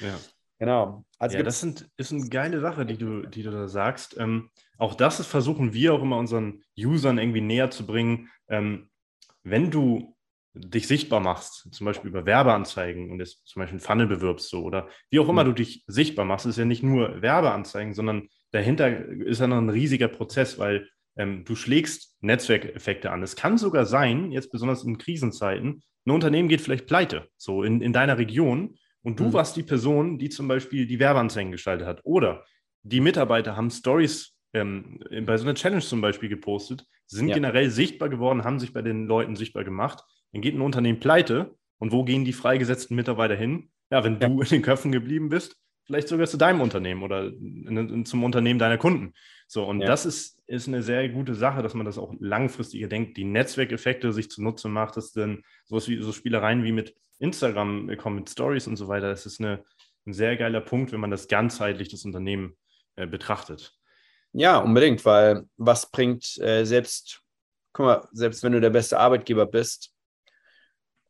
ja. 0.00 0.18
Genau. 0.58 1.06
Also 1.18 1.38
ja, 1.38 1.42
das 1.42 1.60
sind, 1.60 1.88
ist 1.96 2.12
eine 2.12 2.28
geile 2.28 2.60
Sache, 2.60 2.84
die 2.84 2.98
du, 2.98 3.22
die 3.22 3.42
du 3.42 3.50
da 3.50 3.68
sagst. 3.68 4.18
Ähm, 4.18 4.50
auch 4.76 4.94
das 4.94 5.18
ist, 5.18 5.28
versuchen 5.28 5.72
wir 5.72 5.94
auch 5.94 6.02
immer 6.02 6.18
unseren 6.18 6.62
Usern 6.78 7.16
irgendwie 7.16 7.40
näher 7.40 7.70
zu 7.70 7.86
bringen. 7.86 8.28
Ähm, 8.48 8.90
wenn 9.42 9.70
du 9.70 10.14
dich 10.52 10.86
sichtbar 10.86 11.20
machst, 11.20 11.72
zum 11.72 11.86
Beispiel 11.86 12.10
über 12.10 12.26
Werbeanzeigen 12.26 13.10
und 13.10 13.20
jetzt 13.20 13.46
zum 13.46 13.60
Beispiel 13.60 13.80
Funnel 13.80 14.06
bewirbst 14.06 14.50
so 14.50 14.62
oder 14.62 14.88
wie 15.08 15.20
auch 15.20 15.28
immer 15.28 15.44
mhm. 15.44 15.48
du 15.48 15.54
dich 15.54 15.84
sichtbar 15.86 16.26
machst, 16.26 16.44
ist 16.44 16.58
ja 16.58 16.66
nicht 16.66 16.82
nur 16.82 17.22
Werbeanzeigen, 17.22 17.94
sondern 17.94 18.28
dahinter 18.50 18.94
ist 19.06 19.40
ja 19.40 19.46
noch 19.46 19.56
ein 19.56 19.70
riesiger 19.70 20.08
Prozess, 20.08 20.58
weil 20.58 20.86
ähm, 21.16 21.44
du 21.44 21.56
schlägst 21.56 22.16
Netzwerkeffekte 22.20 23.10
an. 23.10 23.22
Es 23.22 23.36
kann 23.36 23.58
sogar 23.58 23.86
sein, 23.86 24.32
jetzt 24.32 24.50
besonders 24.50 24.84
in 24.84 24.98
Krisenzeiten, 24.98 25.82
ein 26.06 26.10
Unternehmen 26.10 26.48
geht 26.48 26.60
vielleicht 26.60 26.86
pleite, 26.86 27.28
so 27.36 27.62
in, 27.62 27.80
in 27.80 27.92
deiner 27.92 28.16
Region, 28.18 28.76
und 29.02 29.20
du 29.20 29.24
mhm. 29.24 29.32
warst 29.34 29.56
die 29.56 29.62
Person, 29.62 30.18
die 30.18 30.30
zum 30.30 30.48
Beispiel 30.48 30.86
die 30.86 30.98
Werbeanzeigen 30.98 31.52
gestaltet 31.52 31.86
hat. 31.86 32.00
Oder 32.04 32.44
die 32.82 33.00
Mitarbeiter 33.00 33.56
haben 33.56 33.70
Stories 33.70 34.36
ähm, 34.52 34.98
bei 35.24 35.36
so 35.36 35.44
einer 35.44 35.54
Challenge 35.54 35.82
zum 35.82 36.00
Beispiel 36.00 36.28
gepostet, 36.28 36.84
sind 37.06 37.28
ja. 37.28 37.34
generell 37.34 37.70
sichtbar 37.70 38.08
geworden, 38.08 38.42
haben 38.42 38.58
sich 38.58 38.72
bei 38.72 38.82
den 38.82 39.06
Leuten 39.06 39.36
sichtbar 39.36 39.62
gemacht. 39.62 40.02
Dann 40.32 40.42
geht 40.42 40.54
ein 40.54 40.60
Unternehmen 40.60 40.98
pleite. 40.98 41.54
Und 41.78 41.92
wo 41.92 42.04
gehen 42.04 42.24
die 42.24 42.32
freigesetzten 42.32 42.96
Mitarbeiter 42.96 43.36
hin? 43.36 43.70
Ja, 43.90 44.02
wenn 44.02 44.18
ja. 44.18 44.28
du 44.28 44.40
in 44.40 44.48
den 44.48 44.62
Köpfen 44.62 44.90
geblieben 44.90 45.28
bist, 45.28 45.56
vielleicht 45.84 46.08
sogar 46.08 46.26
zu 46.26 46.36
deinem 46.36 46.60
Unternehmen 46.60 47.02
oder 47.02 47.30
zum 48.04 48.24
Unternehmen 48.24 48.58
deiner 48.58 48.78
Kunden. 48.78 49.12
So, 49.46 49.64
und 49.64 49.80
ja. 49.80 49.86
das 49.86 50.06
ist, 50.06 50.42
ist 50.46 50.66
eine 50.66 50.82
sehr 50.82 51.08
gute 51.08 51.34
Sache, 51.34 51.62
dass 51.62 51.74
man 51.74 51.86
das 51.86 51.98
auch 51.98 52.14
langfristig 52.18 52.88
denkt, 52.88 53.16
die 53.16 53.24
Netzwerkeffekte 53.24 54.12
sich 54.12 54.30
zunutze 54.30 54.68
macht, 54.68 54.96
dass 54.96 55.12
dann 55.12 55.44
sowas 55.64 55.88
wie 55.88 56.02
so 56.02 56.12
Spielereien 56.12 56.64
wie 56.64 56.72
mit 56.72 56.94
Instagram 57.18 57.96
kommen, 57.96 58.16
mit 58.16 58.30
Stories 58.30 58.66
und 58.66 58.76
so 58.76 58.88
weiter. 58.88 59.08
Das 59.08 59.24
ist 59.24 59.40
eine, 59.40 59.64
ein 60.06 60.12
sehr 60.12 60.36
geiler 60.36 60.60
Punkt, 60.60 60.92
wenn 60.92 61.00
man 61.00 61.10
das 61.10 61.28
ganzheitlich 61.28 61.88
das 61.88 62.04
Unternehmen 62.04 62.56
äh, 62.96 63.06
betrachtet. 63.06 63.74
Ja, 64.32 64.58
unbedingt, 64.58 65.04
weil 65.04 65.44
was 65.56 65.90
bringt 65.90 66.36
äh, 66.38 66.64
selbst, 66.64 67.22
guck 67.72 67.86
mal, 67.86 68.08
selbst 68.12 68.42
wenn 68.42 68.52
du 68.52 68.60
der 68.60 68.70
beste 68.70 68.98
Arbeitgeber 68.98 69.46
bist, 69.46 69.92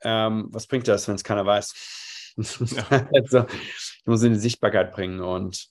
ähm, 0.03 0.47
was 0.51 0.67
bringt 0.67 0.87
das, 0.87 1.09
wenn 1.09 1.15
es 1.15 1.25
keiner 1.25 1.47
weiß? 1.47 1.95
Also, 3.15 3.47
ich 3.49 4.03
muss 4.05 4.23
in 4.23 4.35
die 4.35 4.39
Sichtbarkeit 4.39 4.93
bringen 4.93 5.21
und 5.21 5.71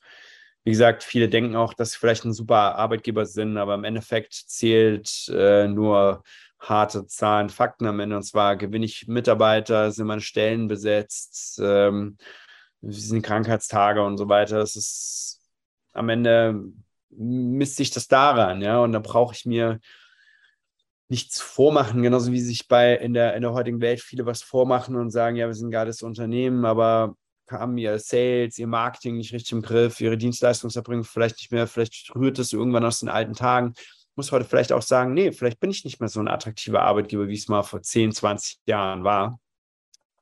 wie 0.66 0.72
gesagt, 0.72 1.04
viele 1.04 1.30
denken 1.30 1.56
auch, 1.56 1.76
dass 1.76 1.92
sie 1.92 2.00
vielleicht 2.00 2.26
ein 2.26 2.34
super 2.34 2.76
Arbeitgeber 2.76 3.26
sind, 3.28 3.58
aber 3.58 3.76
im 3.76 3.84
Endeffekt 3.84 4.34
zählt 4.34 5.30
äh, 5.30 5.68
nur 5.68 6.24
harte 6.60 7.06
Zahlen, 7.06 7.50
Fakten 7.50 7.86
am 7.86 8.00
Ende. 8.00 8.18
Und 8.18 8.24
zwar 8.24 8.58
gewinne 8.58 8.86
ich 8.86 9.08
Mitarbeiter, 9.08 9.92
sind 9.92 10.08
meine 10.08 10.22
Stellen 10.22 10.68
besetzt, 10.68 11.62
ähm, 11.64 12.18
sind 12.82 13.22
Krankheitstage 13.22 14.04
und 14.04 14.18
so 14.18 14.28
weiter. 14.28 14.58
Das 14.58 14.76
ist 14.76 15.40
am 15.94 16.10
Ende 16.10 16.64
misst 17.12 17.76
sich 17.78 17.92
das 17.92 18.08
daran, 18.08 18.62
ja. 18.62 18.80
Und 18.80 18.92
da 18.92 19.00
brauche 19.00 19.36
ich 19.36 19.46
mir 19.46 19.80
nichts 21.10 21.40
vormachen, 21.40 22.02
genauso 22.02 22.32
wie 22.32 22.42
sich 22.42 22.68
bei 22.68 22.96
in 22.96 23.14
der, 23.14 23.36
in 23.36 23.44
der 23.44 23.54
heutigen 23.54 23.82
Welt 23.82 24.02
viele 24.02 24.26
was 24.26 24.42
vormachen 24.42 24.96
und 24.96 25.12
sagen, 25.12 25.36
ja, 25.36 25.46
wir 25.46 25.54
sind 25.54 25.68
ein 25.68 25.72
geiles 25.72 26.02
Unternehmen, 26.02 26.66
aber 26.66 27.16
haben 27.50 27.78
ihr 27.78 28.00
Sales, 28.00 28.58
ihr 28.58 28.68
Marketing 28.68 29.18
nicht 29.18 29.34
richtig 29.34 29.52
im 29.54 29.62
Griff, 29.62 30.02
ihre 30.02 30.18
Dienstleistungserbringung 30.18 31.04
vielleicht 31.04 31.38
nicht 31.38 31.52
mehr, 31.52 31.68
vielleicht 31.68 32.14
rührt 32.16 32.40
es 32.40 32.54
irgendwann 32.54 32.86
aus 32.86 33.00
den 33.00 33.10
alten 33.10 33.34
Tagen. 33.34 33.74
Muss 34.16 34.32
heute 34.32 34.46
vielleicht 34.46 34.72
auch 34.72 34.82
sagen, 34.82 35.14
nee, 35.14 35.32
vielleicht 35.32 35.60
bin 35.60 35.72
ich 35.72 35.84
nicht 35.84 36.00
mehr 36.00 36.10
so 36.10 36.20
ein 36.20 36.28
attraktiver 36.28 36.82
Arbeitgeber, 36.82 37.28
wie 37.28 37.36
es 37.36 37.48
mal 37.48 37.64
vor 37.64 37.82
10, 37.82 38.14
20 38.14 38.60
Jahren 38.66 39.04
war. 39.04 39.40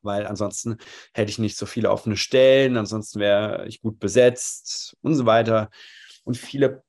Weil 0.01 0.25
ansonsten 0.27 0.77
hätte 1.13 1.29
ich 1.29 1.39
nicht 1.39 1.57
so 1.57 1.65
viele 1.65 1.91
offene 1.91 2.17
Stellen, 2.17 2.75
ansonsten 2.75 3.19
wäre 3.19 3.65
ich 3.67 3.81
gut 3.81 3.99
besetzt 3.99 4.97
und 5.01 5.15
so 5.15 5.25
weiter. 5.25 5.69
Und 6.23 6.37
viele 6.37 6.83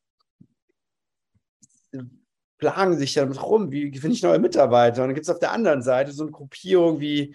plagen 2.58 2.96
sich 2.96 3.14
damit 3.14 3.42
rum, 3.42 3.70
wie 3.70 3.96
finde 3.98 4.16
ich 4.16 4.22
neue 4.22 4.38
Mitarbeiter? 4.38 5.02
Und 5.02 5.08
dann 5.08 5.14
gibt 5.14 5.26
es 5.26 5.32
auf 5.32 5.38
der 5.38 5.52
anderen 5.52 5.82
Seite 5.82 6.12
so 6.12 6.22
eine 6.22 6.32
Gruppierung 6.32 7.00
wie 7.00 7.34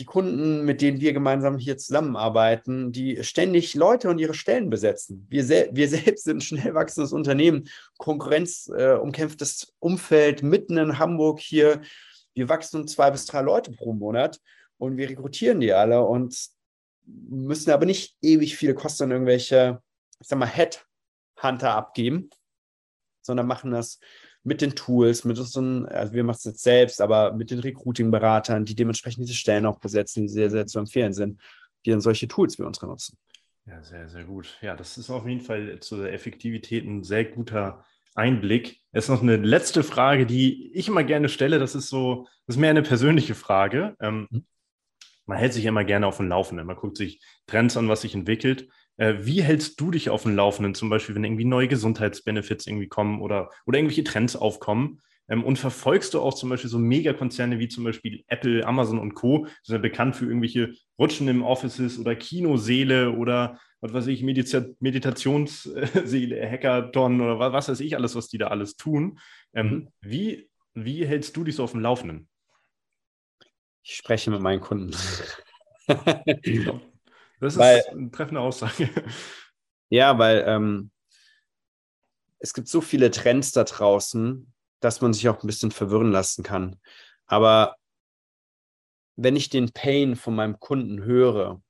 die 0.00 0.06
Kunden, 0.06 0.64
mit 0.64 0.80
denen 0.80 1.00
wir 1.00 1.12
gemeinsam 1.12 1.58
hier 1.58 1.76
zusammenarbeiten, 1.76 2.90
die 2.90 3.22
ständig 3.22 3.74
Leute 3.74 4.08
und 4.08 4.18
ihre 4.18 4.34
Stellen 4.34 4.70
besetzen. 4.70 5.26
Wir, 5.28 5.44
sel 5.44 5.68
wir 5.72 5.88
selbst 5.90 6.24
sind 6.24 6.38
ein 6.38 6.40
schnell 6.40 6.74
wachsendes 6.74 7.12
Unternehmen, 7.12 7.68
konkurrenzumkämpftes 7.98 9.62
äh, 9.64 9.72
Umfeld 9.78 10.42
mitten 10.42 10.78
in 10.78 10.98
Hamburg 10.98 11.38
hier. 11.40 11.82
Wir 12.34 12.48
wachsen 12.48 12.80
um 12.80 12.88
zwei 12.88 13.10
bis 13.10 13.26
drei 13.26 13.42
Leute 13.42 13.72
pro 13.72 13.92
Monat 13.92 14.40
und 14.78 14.96
wir 14.96 15.08
rekrutieren 15.08 15.60
die 15.60 15.72
alle 15.72 16.02
und 16.02 16.48
müssen 17.04 17.70
aber 17.70 17.84
nicht 17.84 18.16
ewig 18.22 18.56
viele 18.56 18.74
Kosten 18.74 19.04
an 19.04 19.10
irgendwelche, 19.10 19.82
ich 20.18 20.28
sag 20.28 20.38
mal, 20.38 20.46
Headhunter 20.46 21.74
abgeben, 21.74 22.30
sondern 23.20 23.46
machen 23.46 23.70
das 23.70 24.00
mit 24.42 24.62
den 24.62 24.74
Tools, 24.74 25.24
mit 25.24 25.38
unseren, 25.38 25.86
also 25.86 26.12
wir 26.12 26.24
machen 26.24 26.36
es 26.38 26.44
jetzt 26.44 26.62
selbst, 26.62 27.00
aber 27.00 27.32
mit 27.32 27.50
den 27.50 27.60
Recruiting-Beratern, 27.60 28.64
die 28.64 28.74
dementsprechend 28.74 29.24
diese 29.24 29.36
Stellen 29.36 29.66
auch 29.66 29.78
besetzen, 29.78 30.22
die 30.22 30.28
sehr, 30.28 30.50
sehr 30.50 30.66
zu 30.66 30.78
empfehlen 30.78 31.12
sind, 31.12 31.40
die 31.84 31.90
dann 31.90 32.00
solche 32.00 32.28
Tools 32.28 32.56
für 32.56 32.66
uns 32.66 32.80
nutzen. 32.80 33.18
Ja, 33.66 33.82
sehr, 33.82 34.08
sehr 34.08 34.24
gut. 34.24 34.58
Ja, 34.62 34.74
das 34.74 34.98
ist 34.98 35.10
auf 35.10 35.26
jeden 35.26 35.42
Fall 35.42 35.78
zur 35.80 36.10
Effektivität 36.10 36.84
ein 36.84 37.04
sehr 37.04 37.24
guter 37.24 37.84
Einblick. 38.14 38.80
Es 38.92 39.04
ist 39.04 39.10
noch 39.10 39.22
eine 39.22 39.36
letzte 39.36 39.82
Frage, 39.82 40.26
die 40.26 40.72
ich 40.72 40.88
immer 40.88 41.04
gerne 41.04 41.28
stelle. 41.28 41.58
Das 41.58 41.74
ist 41.74 41.88
so, 41.88 42.26
das 42.46 42.56
ist 42.56 42.60
mehr 42.60 42.70
eine 42.70 42.82
persönliche 42.82 43.34
Frage. 43.34 43.96
Ähm, 44.00 44.26
mhm. 44.30 44.46
man 45.26 45.38
hält 45.38 45.52
sich 45.52 45.64
immer 45.66 45.84
gerne 45.84 46.06
auf 46.06 46.16
dem 46.16 46.28
Laufenden. 46.28 46.66
Man 46.66 46.76
guckt 46.76 46.96
sich 46.96 47.20
Trends 47.46 47.76
an, 47.76 47.88
was 47.88 48.00
sich 48.00 48.14
entwickelt. 48.14 48.68
Äh, 49.00 49.24
wie 49.24 49.42
hältst 49.42 49.80
du 49.80 49.90
dich 49.90 50.10
auf 50.10 50.24
dem 50.24 50.36
Laufenden, 50.36 50.74
zum 50.74 50.90
Beispiel, 50.90 51.14
wenn 51.14 51.24
irgendwie 51.24 51.46
neue 51.46 51.68
Gesundheitsbenefits 51.68 52.66
irgendwie 52.66 52.88
kommen 52.88 53.22
oder, 53.22 53.48
oder 53.64 53.78
irgendwelche 53.78 54.04
Trends 54.04 54.36
aufkommen? 54.36 55.00
Ähm, 55.26 55.42
und 55.42 55.58
verfolgst 55.58 56.12
du 56.12 56.20
auch 56.20 56.34
zum 56.34 56.50
Beispiel 56.50 56.68
so 56.68 56.78
Megakonzerne 56.78 57.58
wie 57.58 57.68
zum 57.68 57.84
Beispiel 57.84 58.24
Apple, 58.26 58.66
Amazon 58.66 58.98
und 58.98 59.14
Co., 59.14 59.46
die 59.46 59.52
sind 59.62 59.76
ja 59.76 59.80
bekannt 59.80 60.16
für 60.16 60.26
irgendwelche 60.26 60.74
Rutschen 60.98 61.28
im 61.28 61.42
Offices 61.42 61.98
oder 61.98 62.14
Kinoseele 62.14 63.12
oder 63.12 63.58
was 63.80 63.94
weiß 63.94 64.06
ich, 64.08 64.22
Medita 64.22 64.66
Meditationsseele, 64.80 66.46
Hackathon 66.50 67.22
oder 67.22 67.38
was, 67.38 67.54
was 67.54 67.68
weiß 67.70 67.80
ich 67.80 67.96
alles, 67.96 68.14
was 68.14 68.28
die 68.28 68.36
da 68.36 68.48
alles 68.48 68.76
tun. 68.76 69.18
Ähm, 69.54 69.66
mhm. 69.66 69.88
wie, 70.02 70.50
wie 70.74 71.06
hältst 71.06 71.34
du 71.38 71.44
dich 71.44 71.56
so 71.56 71.64
auf 71.64 71.72
dem 71.72 71.80
Laufenden? 71.80 72.28
Ich 73.82 73.96
spreche 73.96 74.30
mit 74.30 74.42
meinen 74.42 74.60
Kunden. 74.60 74.94
Das 77.40 77.56
weil, 77.56 77.78
ist 77.78 77.88
eine 77.88 78.10
treffende 78.10 78.40
Aussage. 78.40 78.90
Ja, 79.92 80.16
weil 80.20 80.44
ähm, 80.46 80.92
es 82.38 82.54
gibt 82.54 82.68
so 82.68 82.80
viele 82.80 83.10
Trends 83.10 83.50
da 83.50 83.64
draußen, 83.64 84.52
dass 84.78 85.00
man 85.00 85.12
sich 85.12 85.28
auch 85.28 85.42
ein 85.42 85.48
bisschen 85.48 85.72
verwirren 85.72 86.12
lassen 86.12 86.44
kann. 86.44 86.80
Aber 87.26 87.74
wenn 89.16 89.34
ich 89.34 89.50
den 89.50 89.72
Pain 89.72 90.14
von 90.14 90.36
meinem 90.36 90.60
Kunden 90.60 91.02
höre 91.02 91.60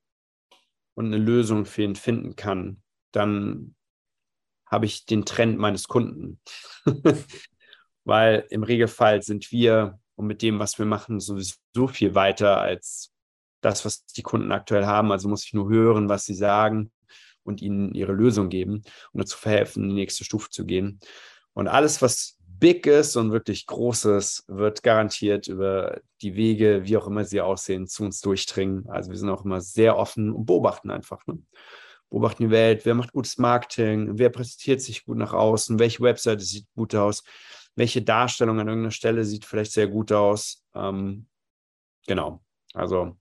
und 0.93 1.07
eine 1.07 1.17
Lösung 1.17 1.65
für 1.65 1.83
ihn 1.83 1.97
finden 1.97 2.37
kann, 2.37 2.83
dann 3.11 3.75
habe 4.67 4.87
ich 4.87 5.07
den 5.07 5.25
Trend 5.25 5.59
meines 5.59 5.89
Kunden. 5.89 6.41
Weil 8.05 8.47
im 8.51 8.63
Regelfall 8.63 9.23
sind 9.23 9.51
wir 9.51 9.99
und 10.15 10.27
mit 10.27 10.43
dem, 10.43 10.59
was 10.59 10.79
wir 10.79 10.87
machen, 10.87 11.21
sowieso 11.21 11.89
viel 11.89 12.15
weiter 12.15 12.61
als 12.61 13.13
das, 13.61 13.85
was 13.85 14.05
die 14.07 14.23
Kunden 14.23 14.53
aktuell 14.53 14.87
haben. 14.87 15.13
Also 15.13 15.29
muss 15.29 15.45
ich 15.45 15.55
nur 15.55 15.69
hören, 15.69 16.09
was 16.09 16.25
sie 16.25 16.35
sagen 16.35 16.91
und 17.43 17.63
ihnen 17.63 17.95
ihre 17.95 18.13
Lösung 18.13 18.49
geben 18.49 18.83
und 19.13 19.23
dazu 19.23 19.39
verhelfen, 19.39 19.85
in 19.85 19.89
die 19.91 19.95
nächste 19.97 20.25
Stufe 20.25 20.51
zu 20.51 20.65
gehen. 20.65 21.01
Und 21.53 21.69
alles, 21.69 22.01
was 22.01 22.37
big 22.61 22.87
ist 22.87 23.17
und 23.17 23.33
wirklich 23.33 23.67
großes, 23.67 24.45
wird 24.47 24.83
garantiert 24.83 25.49
über 25.49 26.01
die 26.21 26.37
Wege, 26.37 26.83
wie 26.85 26.97
auch 26.97 27.07
immer 27.07 27.25
sie 27.25 27.41
aussehen, 27.41 27.87
zu 27.87 28.05
uns 28.05 28.21
durchdringen. 28.21 28.89
Also 28.89 29.11
wir 29.11 29.19
sind 29.19 29.31
auch 29.31 29.45
immer 29.45 29.61
sehr 29.61 29.97
offen 29.97 30.33
und 30.33 30.47
beobachten 30.47 30.91
einfach. 30.91 31.27
Ne? 31.27 31.39
Beobachten 32.11 32.45
die 32.45 32.51
Welt, 32.51 32.85
wer 32.85 32.95
macht 32.95 33.13
gutes 33.13 33.39
Marketing, 33.39 34.19
wer 34.19 34.31
präsentiert 34.31 34.83
sich 34.83 35.05
gut 35.05 35.17
nach 35.17 35.33
außen, 35.33 35.79
welche 35.79 36.03
Webseite 36.03 36.43
sieht 36.43 36.67
gut 36.75 36.95
aus, 36.95 37.25
welche 37.77 38.03
Darstellung 38.03 38.61
an 38.61 38.69
irgendeiner 38.69 38.91
Stelle 38.91 39.25
sieht 39.25 39.45
vielleicht 39.45 39.73
sehr 39.73 39.87
gut 39.87 40.13
aus. 40.13 40.65
Ähm, 40.75 41.27
genau. 42.07 42.43
Also 42.75 43.17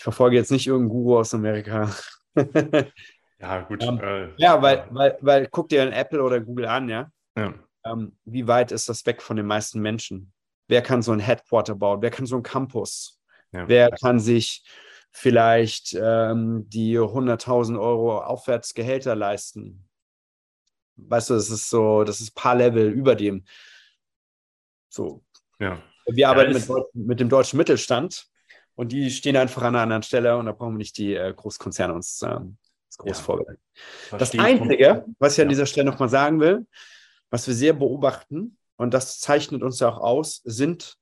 ich 0.00 0.04
verfolge 0.04 0.36
jetzt 0.36 0.50
nicht 0.50 0.66
irgendeinen 0.66 0.98
Guru 0.98 1.18
aus 1.18 1.34
Amerika. 1.34 1.94
ja, 3.38 3.60
gut. 3.62 3.82
Ähm, 3.82 4.00
äh, 4.02 4.28
ja, 4.38 4.62
weil, 4.62 4.86
weil, 4.90 5.18
weil 5.20 5.46
guck 5.48 5.68
dir 5.68 5.82
ein 5.82 5.92
Apple 5.92 6.22
oder 6.22 6.40
Google 6.40 6.66
an, 6.66 6.88
ja. 6.88 7.10
Ja 7.36 7.54
ähm, 7.84 8.16
wie 8.24 8.46
weit 8.46 8.72
ist 8.72 8.88
das 8.88 9.04
weg 9.06 9.22
von 9.22 9.36
den 9.36 9.46
meisten 9.46 9.80
Menschen? 9.80 10.32
Wer 10.68 10.82
kann 10.82 11.02
so 11.02 11.12
ein 11.12 11.20
Headquarter 11.20 11.74
bauen? 11.74 12.02
Wer 12.02 12.10
kann 12.10 12.26
so 12.26 12.36
ein 12.36 12.42
Campus? 12.42 13.20
Ja. 13.52 13.68
Wer 13.68 13.90
kann 13.90 14.20
sich 14.20 14.64
vielleicht 15.10 15.94
ähm, 15.94 16.68
die 16.68 16.98
100.000 16.98 17.80
Euro 17.80 18.20
Aufwärtsgehälter 18.20 19.16
leisten? 19.16 19.88
Weißt 20.96 21.30
du, 21.30 21.34
das 21.34 21.50
ist 21.50 21.70
so, 21.70 22.04
das 22.04 22.20
ist 22.20 22.30
ein 22.30 22.40
paar 22.40 22.54
Level 22.54 22.90
über 22.90 23.16
dem. 23.16 23.44
So. 24.88 25.24
Ja. 25.58 25.82
Wir 26.06 26.28
arbeiten 26.28 26.52
ja, 26.52 26.74
mit, 26.74 26.94
mit, 26.94 27.20
dem 27.20 27.28
deutschen 27.28 27.56
Mittelstand 27.56 28.29
und 28.80 28.92
die 28.92 29.10
stehen 29.10 29.36
einfach 29.36 29.60
an 29.60 29.74
einer 29.74 29.82
anderen 29.82 30.02
Stelle 30.02 30.38
und 30.38 30.46
da 30.46 30.52
brauchen 30.52 30.72
wir 30.72 30.78
nicht 30.78 30.96
die 30.96 31.14
äh, 31.14 31.34
Großkonzerne 31.34 31.92
uns 31.92 32.22
äh, 32.22 32.38
groß 32.96 33.18
ja. 33.18 33.22
vorbereiten. 33.22 33.60
Das 34.10 34.36
Einzige, 34.38 35.04
was 35.18 35.36
ich 35.36 35.42
an 35.42 35.50
dieser 35.50 35.66
Stelle 35.66 35.90
nochmal 35.90 36.08
sagen 36.08 36.40
will, 36.40 36.66
was 37.28 37.46
wir 37.46 37.52
sehr 37.52 37.74
beobachten, 37.74 38.56
und 38.76 38.94
das 38.94 39.20
zeichnet 39.20 39.62
uns 39.62 39.80
ja 39.80 39.90
auch 39.90 39.98
aus, 39.98 40.40
sind 40.44 40.96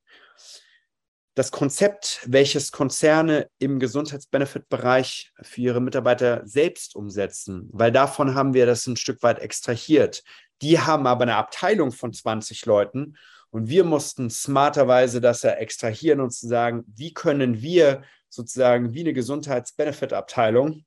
das 1.36 1.52
Konzept, 1.52 2.20
welches 2.26 2.72
Konzerne 2.72 3.48
im 3.60 3.78
Gesundheitsbenefit-Bereich 3.78 5.30
für 5.42 5.60
ihre 5.60 5.80
Mitarbeiter 5.80 6.42
selbst 6.44 6.96
umsetzen, 6.96 7.68
weil 7.72 7.92
davon 7.92 8.34
haben 8.34 8.54
wir 8.54 8.66
das 8.66 8.88
ein 8.88 8.96
Stück 8.96 9.22
weit 9.22 9.38
extrahiert. 9.38 10.24
Die 10.62 10.80
haben 10.80 11.06
aber 11.06 11.22
eine 11.22 11.36
Abteilung 11.36 11.92
von 11.92 12.12
20 12.12 12.66
Leuten 12.66 13.14
und 13.50 13.68
wir 13.68 13.84
mussten 13.84 14.30
smarterweise 14.30 15.20
das 15.20 15.42
ja 15.42 15.52
extrahieren 15.52 16.20
und 16.20 16.30
zu 16.30 16.46
sagen, 16.46 16.84
wie 16.86 17.14
können 17.14 17.62
wir 17.62 18.02
sozusagen 18.28 18.94
wie 18.94 19.00
eine 19.00 19.14
Gesundheitsbenefit-Abteilung 19.14 20.84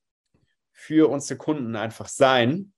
für 0.72 1.10
unsere 1.10 1.38
Kunden 1.38 1.76
einfach 1.76 2.08
sein 2.08 2.74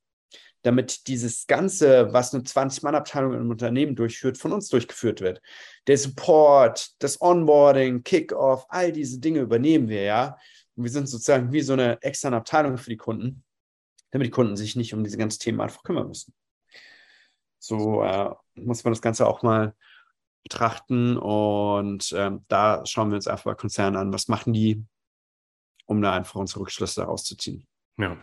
damit 0.63 1.07
dieses 1.07 1.45
Ganze, 1.45 2.13
was 2.13 2.33
eine 2.33 2.43
20-Mann-Abteilung 2.43 3.33
im 3.33 3.49
Unternehmen 3.49 3.95
durchführt, 3.95 4.37
von 4.37 4.53
uns 4.53 4.69
durchgeführt 4.69 5.21
wird. 5.21 5.41
Der 5.87 5.97
Support, 5.97 6.91
das 6.99 7.21
Onboarding, 7.21 8.03
Kickoff, 8.03 8.65
all 8.69 8.91
diese 8.91 9.19
Dinge 9.19 9.41
übernehmen 9.41 9.89
wir 9.89 10.03
ja. 10.03 10.37
Und 10.75 10.85
wir 10.85 10.91
sind 10.91 11.07
sozusagen 11.07 11.51
wie 11.51 11.61
so 11.61 11.73
eine 11.73 12.01
externe 12.01 12.37
Abteilung 12.37 12.77
für 12.77 12.89
die 12.89 12.97
Kunden, 12.97 13.43
damit 14.11 14.27
die 14.27 14.31
Kunden 14.31 14.55
sich 14.55 14.75
nicht 14.75 14.93
um 14.93 15.03
diese 15.03 15.17
ganzen 15.17 15.39
Themen 15.39 15.59
einfach 15.59 15.83
kümmern 15.83 16.07
müssen. 16.07 16.33
So 17.63 18.03
äh, 18.03 18.29
muss 18.55 18.83
man 18.83 18.91
das 18.91 19.01
Ganze 19.01 19.25
auch 19.25 19.41
mal 19.41 19.73
betrachten 20.43 21.15
und 21.17 22.11
äh, 22.11 22.31
da 22.49 22.85
schauen 22.85 23.09
wir 23.09 23.15
uns 23.15 23.27
einfach 23.27 23.45
bei 23.45 23.55
Konzernen 23.55 23.95
an, 23.95 24.11
was 24.11 24.27
machen 24.27 24.51
die, 24.51 24.83
um 25.85 26.01
da 26.01 26.11
einfach 26.11 26.35
unsere 26.35 26.59
Rückschlüsse 26.59 26.99
daraus 26.99 27.23
zu 27.23 27.37
ziehen. 27.37 27.65
Ja, 27.97 28.17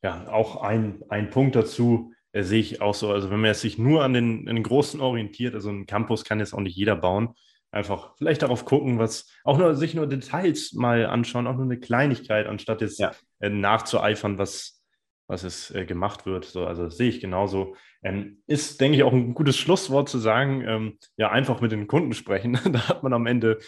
ja, 0.00 0.28
auch 0.28 0.62
ein, 0.62 1.02
ein 1.08 1.30
Punkt 1.30 1.56
dazu 1.56 2.12
äh, 2.30 2.44
sehe 2.44 2.60
ich 2.60 2.82
auch 2.82 2.94
so. 2.94 3.10
Also, 3.10 3.30
wenn 3.30 3.40
man 3.40 3.52
sich 3.54 3.78
nur 3.78 4.04
an 4.04 4.12
den, 4.12 4.48
an 4.48 4.54
den 4.54 4.62
Großen 4.62 5.00
orientiert, 5.00 5.54
also 5.54 5.70
ein 5.70 5.86
Campus 5.86 6.22
kann 6.24 6.38
jetzt 6.38 6.54
auch 6.54 6.60
nicht 6.60 6.76
jeder 6.76 6.94
bauen. 6.94 7.34
Einfach 7.72 8.16
vielleicht 8.16 8.42
darauf 8.42 8.64
gucken, 8.64 9.00
was 9.00 9.28
auch 9.42 9.58
nur 9.58 9.74
sich 9.74 9.96
nur 9.96 10.06
Details 10.06 10.72
mal 10.74 11.06
anschauen, 11.06 11.48
auch 11.48 11.56
nur 11.56 11.64
eine 11.64 11.80
Kleinigkeit, 11.80 12.46
anstatt 12.46 12.80
jetzt 12.80 13.00
ja. 13.00 13.10
äh, 13.40 13.48
nachzueifern, 13.48 14.38
was, 14.38 14.83
was 15.26 15.44
es 15.44 15.70
äh, 15.70 15.84
gemacht 15.84 16.26
wird. 16.26 16.44
So, 16.44 16.66
also 16.66 16.88
sehe 16.88 17.08
ich 17.08 17.20
genauso. 17.20 17.76
Ähm, 18.02 18.42
ist, 18.46 18.80
denke 18.80 18.98
ich, 18.98 19.02
auch 19.02 19.12
ein 19.12 19.34
gutes 19.34 19.56
Schlusswort 19.56 20.08
zu 20.08 20.18
sagen, 20.18 20.62
ähm, 20.66 20.98
ja, 21.16 21.30
einfach 21.30 21.60
mit 21.60 21.72
den 21.72 21.86
Kunden 21.86 22.12
sprechen. 22.12 22.58
da 22.72 22.88
hat 22.88 23.02
man 23.02 23.12
am 23.12 23.26
Ende 23.26 23.58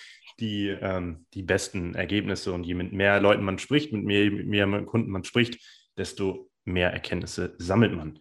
die, 0.41 0.69
ähm, 0.69 1.27
die 1.35 1.43
besten 1.43 1.95
Ergebnisse 1.95 2.53
und 2.53 2.65
je 2.65 2.75
mit 2.75 2.93
mehr 2.93 3.21
Leuten 3.21 3.45
man 3.45 3.59
spricht, 3.59 3.93
mit 3.93 4.05
mehr, 4.05 4.31
mit 4.31 4.47
mehr 4.47 4.67
Kunden 4.83 5.11
man 5.11 5.25
spricht, 5.25 5.59
desto 5.97 6.51
mehr 6.65 6.93
Erkenntnisse 6.93 7.55
sammelt 7.59 7.95
man. 7.95 8.19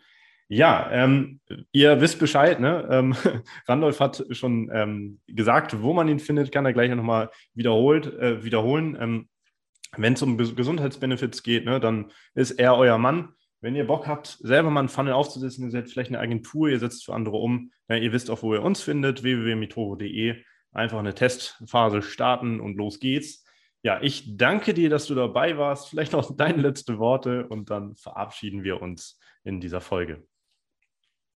Ja, 0.47 0.89
ähm, 0.91 1.39
ihr 1.71 1.99
wisst 2.01 2.19
Bescheid, 2.19 2.59
ne? 2.59 2.87
Ähm, 2.91 3.15
Randolph 3.67 3.99
hat 3.99 4.23
schon 4.29 4.69
ähm, 4.71 5.19
gesagt, 5.27 5.81
wo 5.81 5.91
man 5.91 6.07
ihn 6.07 6.19
findet, 6.19 6.51
kann 6.51 6.65
er 6.65 6.73
gleich 6.73 6.93
nochmal 6.93 7.31
wiederholt, 7.55 8.13
äh, 8.13 8.43
wiederholen. 8.43 9.27
Wenn 9.97 10.13
es 10.13 10.21
um 10.21 10.37
Gesundheitsbenefits 10.37 11.43
geht, 11.43 11.65
ne, 11.65 11.79
dann 11.79 12.11
ist 12.33 12.51
er 12.51 12.75
euer 12.75 12.97
Mann. 12.97 13.33
Wenn 13.61 13.75
ihr 13.75 13.87
Bock 13.87 14.07
habt, 14.07 14.37
selber 14.41 14.69
mal 14.69 14.81
einen 14.81 14.89
Funnel 14.89 15.13
aufzusetzen, 15.13 15.65
ihr 15.65 15.71
seid 15.71 15.89
vielleicht 15.89 16.09
eine 16.09 16.19
Agentur, 16.19 16.69
ihr 16.69 16.79
setzt 16.79 17.05
für 17.05 17.13
andere 17.13 17.37
um, 17.37 17.71
ja, 17.89 17.95
ihr 17.95 18.11
wisst 18.11 18.29
auch, 18.29 18.43
wo 18.43 18.53
ihr 18.53 18.61
uns 18.61 18.81
findet, 18.81 19.23
www.mitoro.de. 19.23 20.43
Einfach 20.71 20.99
eine 20.99 21.15
Testphase 21.15 22.01
starten 22.01 22.59
und 22.59 22.75
los 22.75 22.99
geht's. 22.99 23.45
Ja, 23.81 24.01
ich 24.01 24.35
danke 24.37 24.73
dir, 24.73 24.89
dass 24.89 25.05
du 25.05 25.15
dabei 25.15 25.57
warst. 25.57 25.89
Vielleicht 25.89 26.13
noch 26.13 26.29
deine 26.37 26.61
letzte 26.61 26.99
Worte 26.99 27.47
und 27.47 27.69
dann 27.69 27.95
verabschieden 27.95 28.63
wir 28.63 28.81
uns 28.81 29.19
in 29.43 29.61
dieser 29.61 29.81
Folge. 29.81 30.25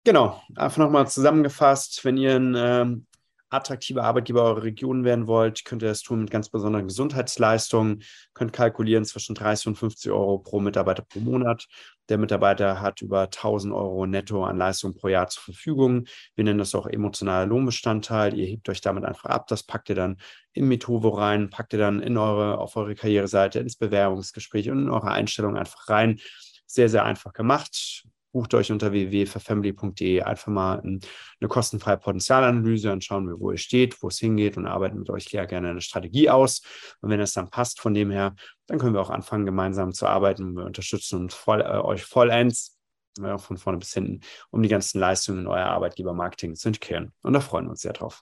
Genau, 0.03 0.41
einfach 0.55 0.77
nochmal 0.77 1.07
zusammengefasst, 1.07 2.05
wenn 2.05 2.17
ihr 2.17 2.35
ein 2.35 2.55
ähm, 2.55 3.07
attraktiver 3.49 4.03
Arbeitgeber 4.03 4.43
eurer 4.43 4.63
Region 4.63 5.03
werden 5.03 5.27
wollt, 5.27 5.65
könnt 5.65 5.81
ihr 5.81 5.89
das 5.89 6.01
tun 6.01 6.21
mit 6.21 6.31
ganz 6.31 6.49
besonderen 6.49 6.87
Gesundheitsleistungen, 6.87 8.03
könnt 8.33 8.53
kalkulieren 8.53 9.05
zwischen 9.05 9.35
30 9.35 9.67
und 9.67 9.75
50 9.77 10.11
Euro 10.11 10.39
pro 10.39 10.59
Mitarbeiter 10.59 11.03
pro 11.03 11.19
Monat. 11.19 11.67
Der 12.09 12.17
Mitarbeiter 12.17 12.81
hat 12.81 13.01
über 13.01 13.23
1000 13.23 13.73
Euro 13.73 14.05
netto 14.05 14.43
an 14.43 14.57
Leistung 14.57 14.95
pro 14.95 15.07
Jahr 15.07 15.27
zur 15.27 15.43
Verfügung. 15.43 16.05
Wir 16.35 16.43
nennen 16.43 16.59
das 16.59 16.75
auch 16.75 16.87
emotionaler 16.87 17.47
Lohnbestandteil. 17.47 18.37
Ihr 18.37 18.45
hebt 18.45 18.69
euch 18.69 18.81
damit 18.81 19.05
einfach 19.05 19.29
ab. 19.29 19.47
Das 19.47 19.63
packt 19.63 19.89
ihr 19.89 19.95
dann 19.95 20.17
in 20.53 20.67
Metovo 20.67 21.09
rein, 21.09 21.49
packt 21.49 21.73
ihr 21.73 21.79
dann 21.79 22.01
in 22.01 22.17
eure, 22.17 22.59
auf 22.59 22.75
eure 22.75 22.95
Karriereseite, 22.95 23.59
ins 23.59 23.75
Bewerbungsgespräch 23.75 24.69
und 24.69 24.83
in 24.83 24.89
eure 24.89 25.11
Einstellung 25.11 25.57
einfach 25.57 25.89
rein. 25.89 26.19
Sehr, 26.67 26.89
sehr 26.89 27.05
einfach 27.05 27.33
gemacht 27.33 28.05
bucht 28.35 28.53
euch 28.53 28.69
unter 28.69 28.91
www.verfamily.de 28.91 30.21
einfach 30.21 30.51
mal 30.51 30.79
eine 30.81 31.47
kostenfreie 31.47 31.95
Potenzialanalyse, 31.95 32.89
dann 32.89 32.99
schauen 32.99 33.27
wir, 33.29 33.39
wo 33.39 33.51
ihr 33.51 33.57
steht, 33.57 34.03
wo 34.03 34.09
es 34.09 34.19
hingeht 34.19 34.57
und 34.57 34.67
arbeiten 34.67 34.99
mit 34.99 35.09
euch 35.09 35.31
ja 35.31 35.45
gerne 35.45 35.69
eine 35.69 35.79
Strategie 35.79 36.29
aus. 36.29 36.61
Und 36.99 37.11
wenn 37.11 37.21
es 37.21 37.31
dann 37.31 37.49
passt 37.49 37.79
von 37.79 37.93
dem 37.93 38.11
her, 38.11 38.35
dann 38.67 38.77
können 38.77 38.93
wir 38.93 38.99
auch 38.99 39.09
anfangen, 39.09 39.45
gemeinsam 39.45 39.93
zu 39.93 40.05
arbeiten. 40.05 40.53
Wir 40.53 40.65
unterstützen 40.65 41.21
uns 41.21 41.33
voll, 41.33 41.61
äh, 41.61 41.79
euch 41.79 42.03
vollends 42.03 42.77
äh, 43.23 43.37
von 43.37 43.55
vorne 43.55 43.79
bis 43.79 43.93
hinten, 43.93 44.19
um 44.51 44.61
die 44.61 44.69
ganzen 44.69 44.99
Leistungen 44.99 45.39
in 45.39 45.47
euer 45.47 45.67
Arbeitgebermarketing 45.67 46.55
zu 46.55 46.67
integrieren. 46.67 47.13
Und 47.21 47.31
da 47.31 47.39
freuen 47.39 47.67
wir 47.67 47.71
uns 47.71 47.83
sehr 47.83 47.93
drauf. 47.93 48.21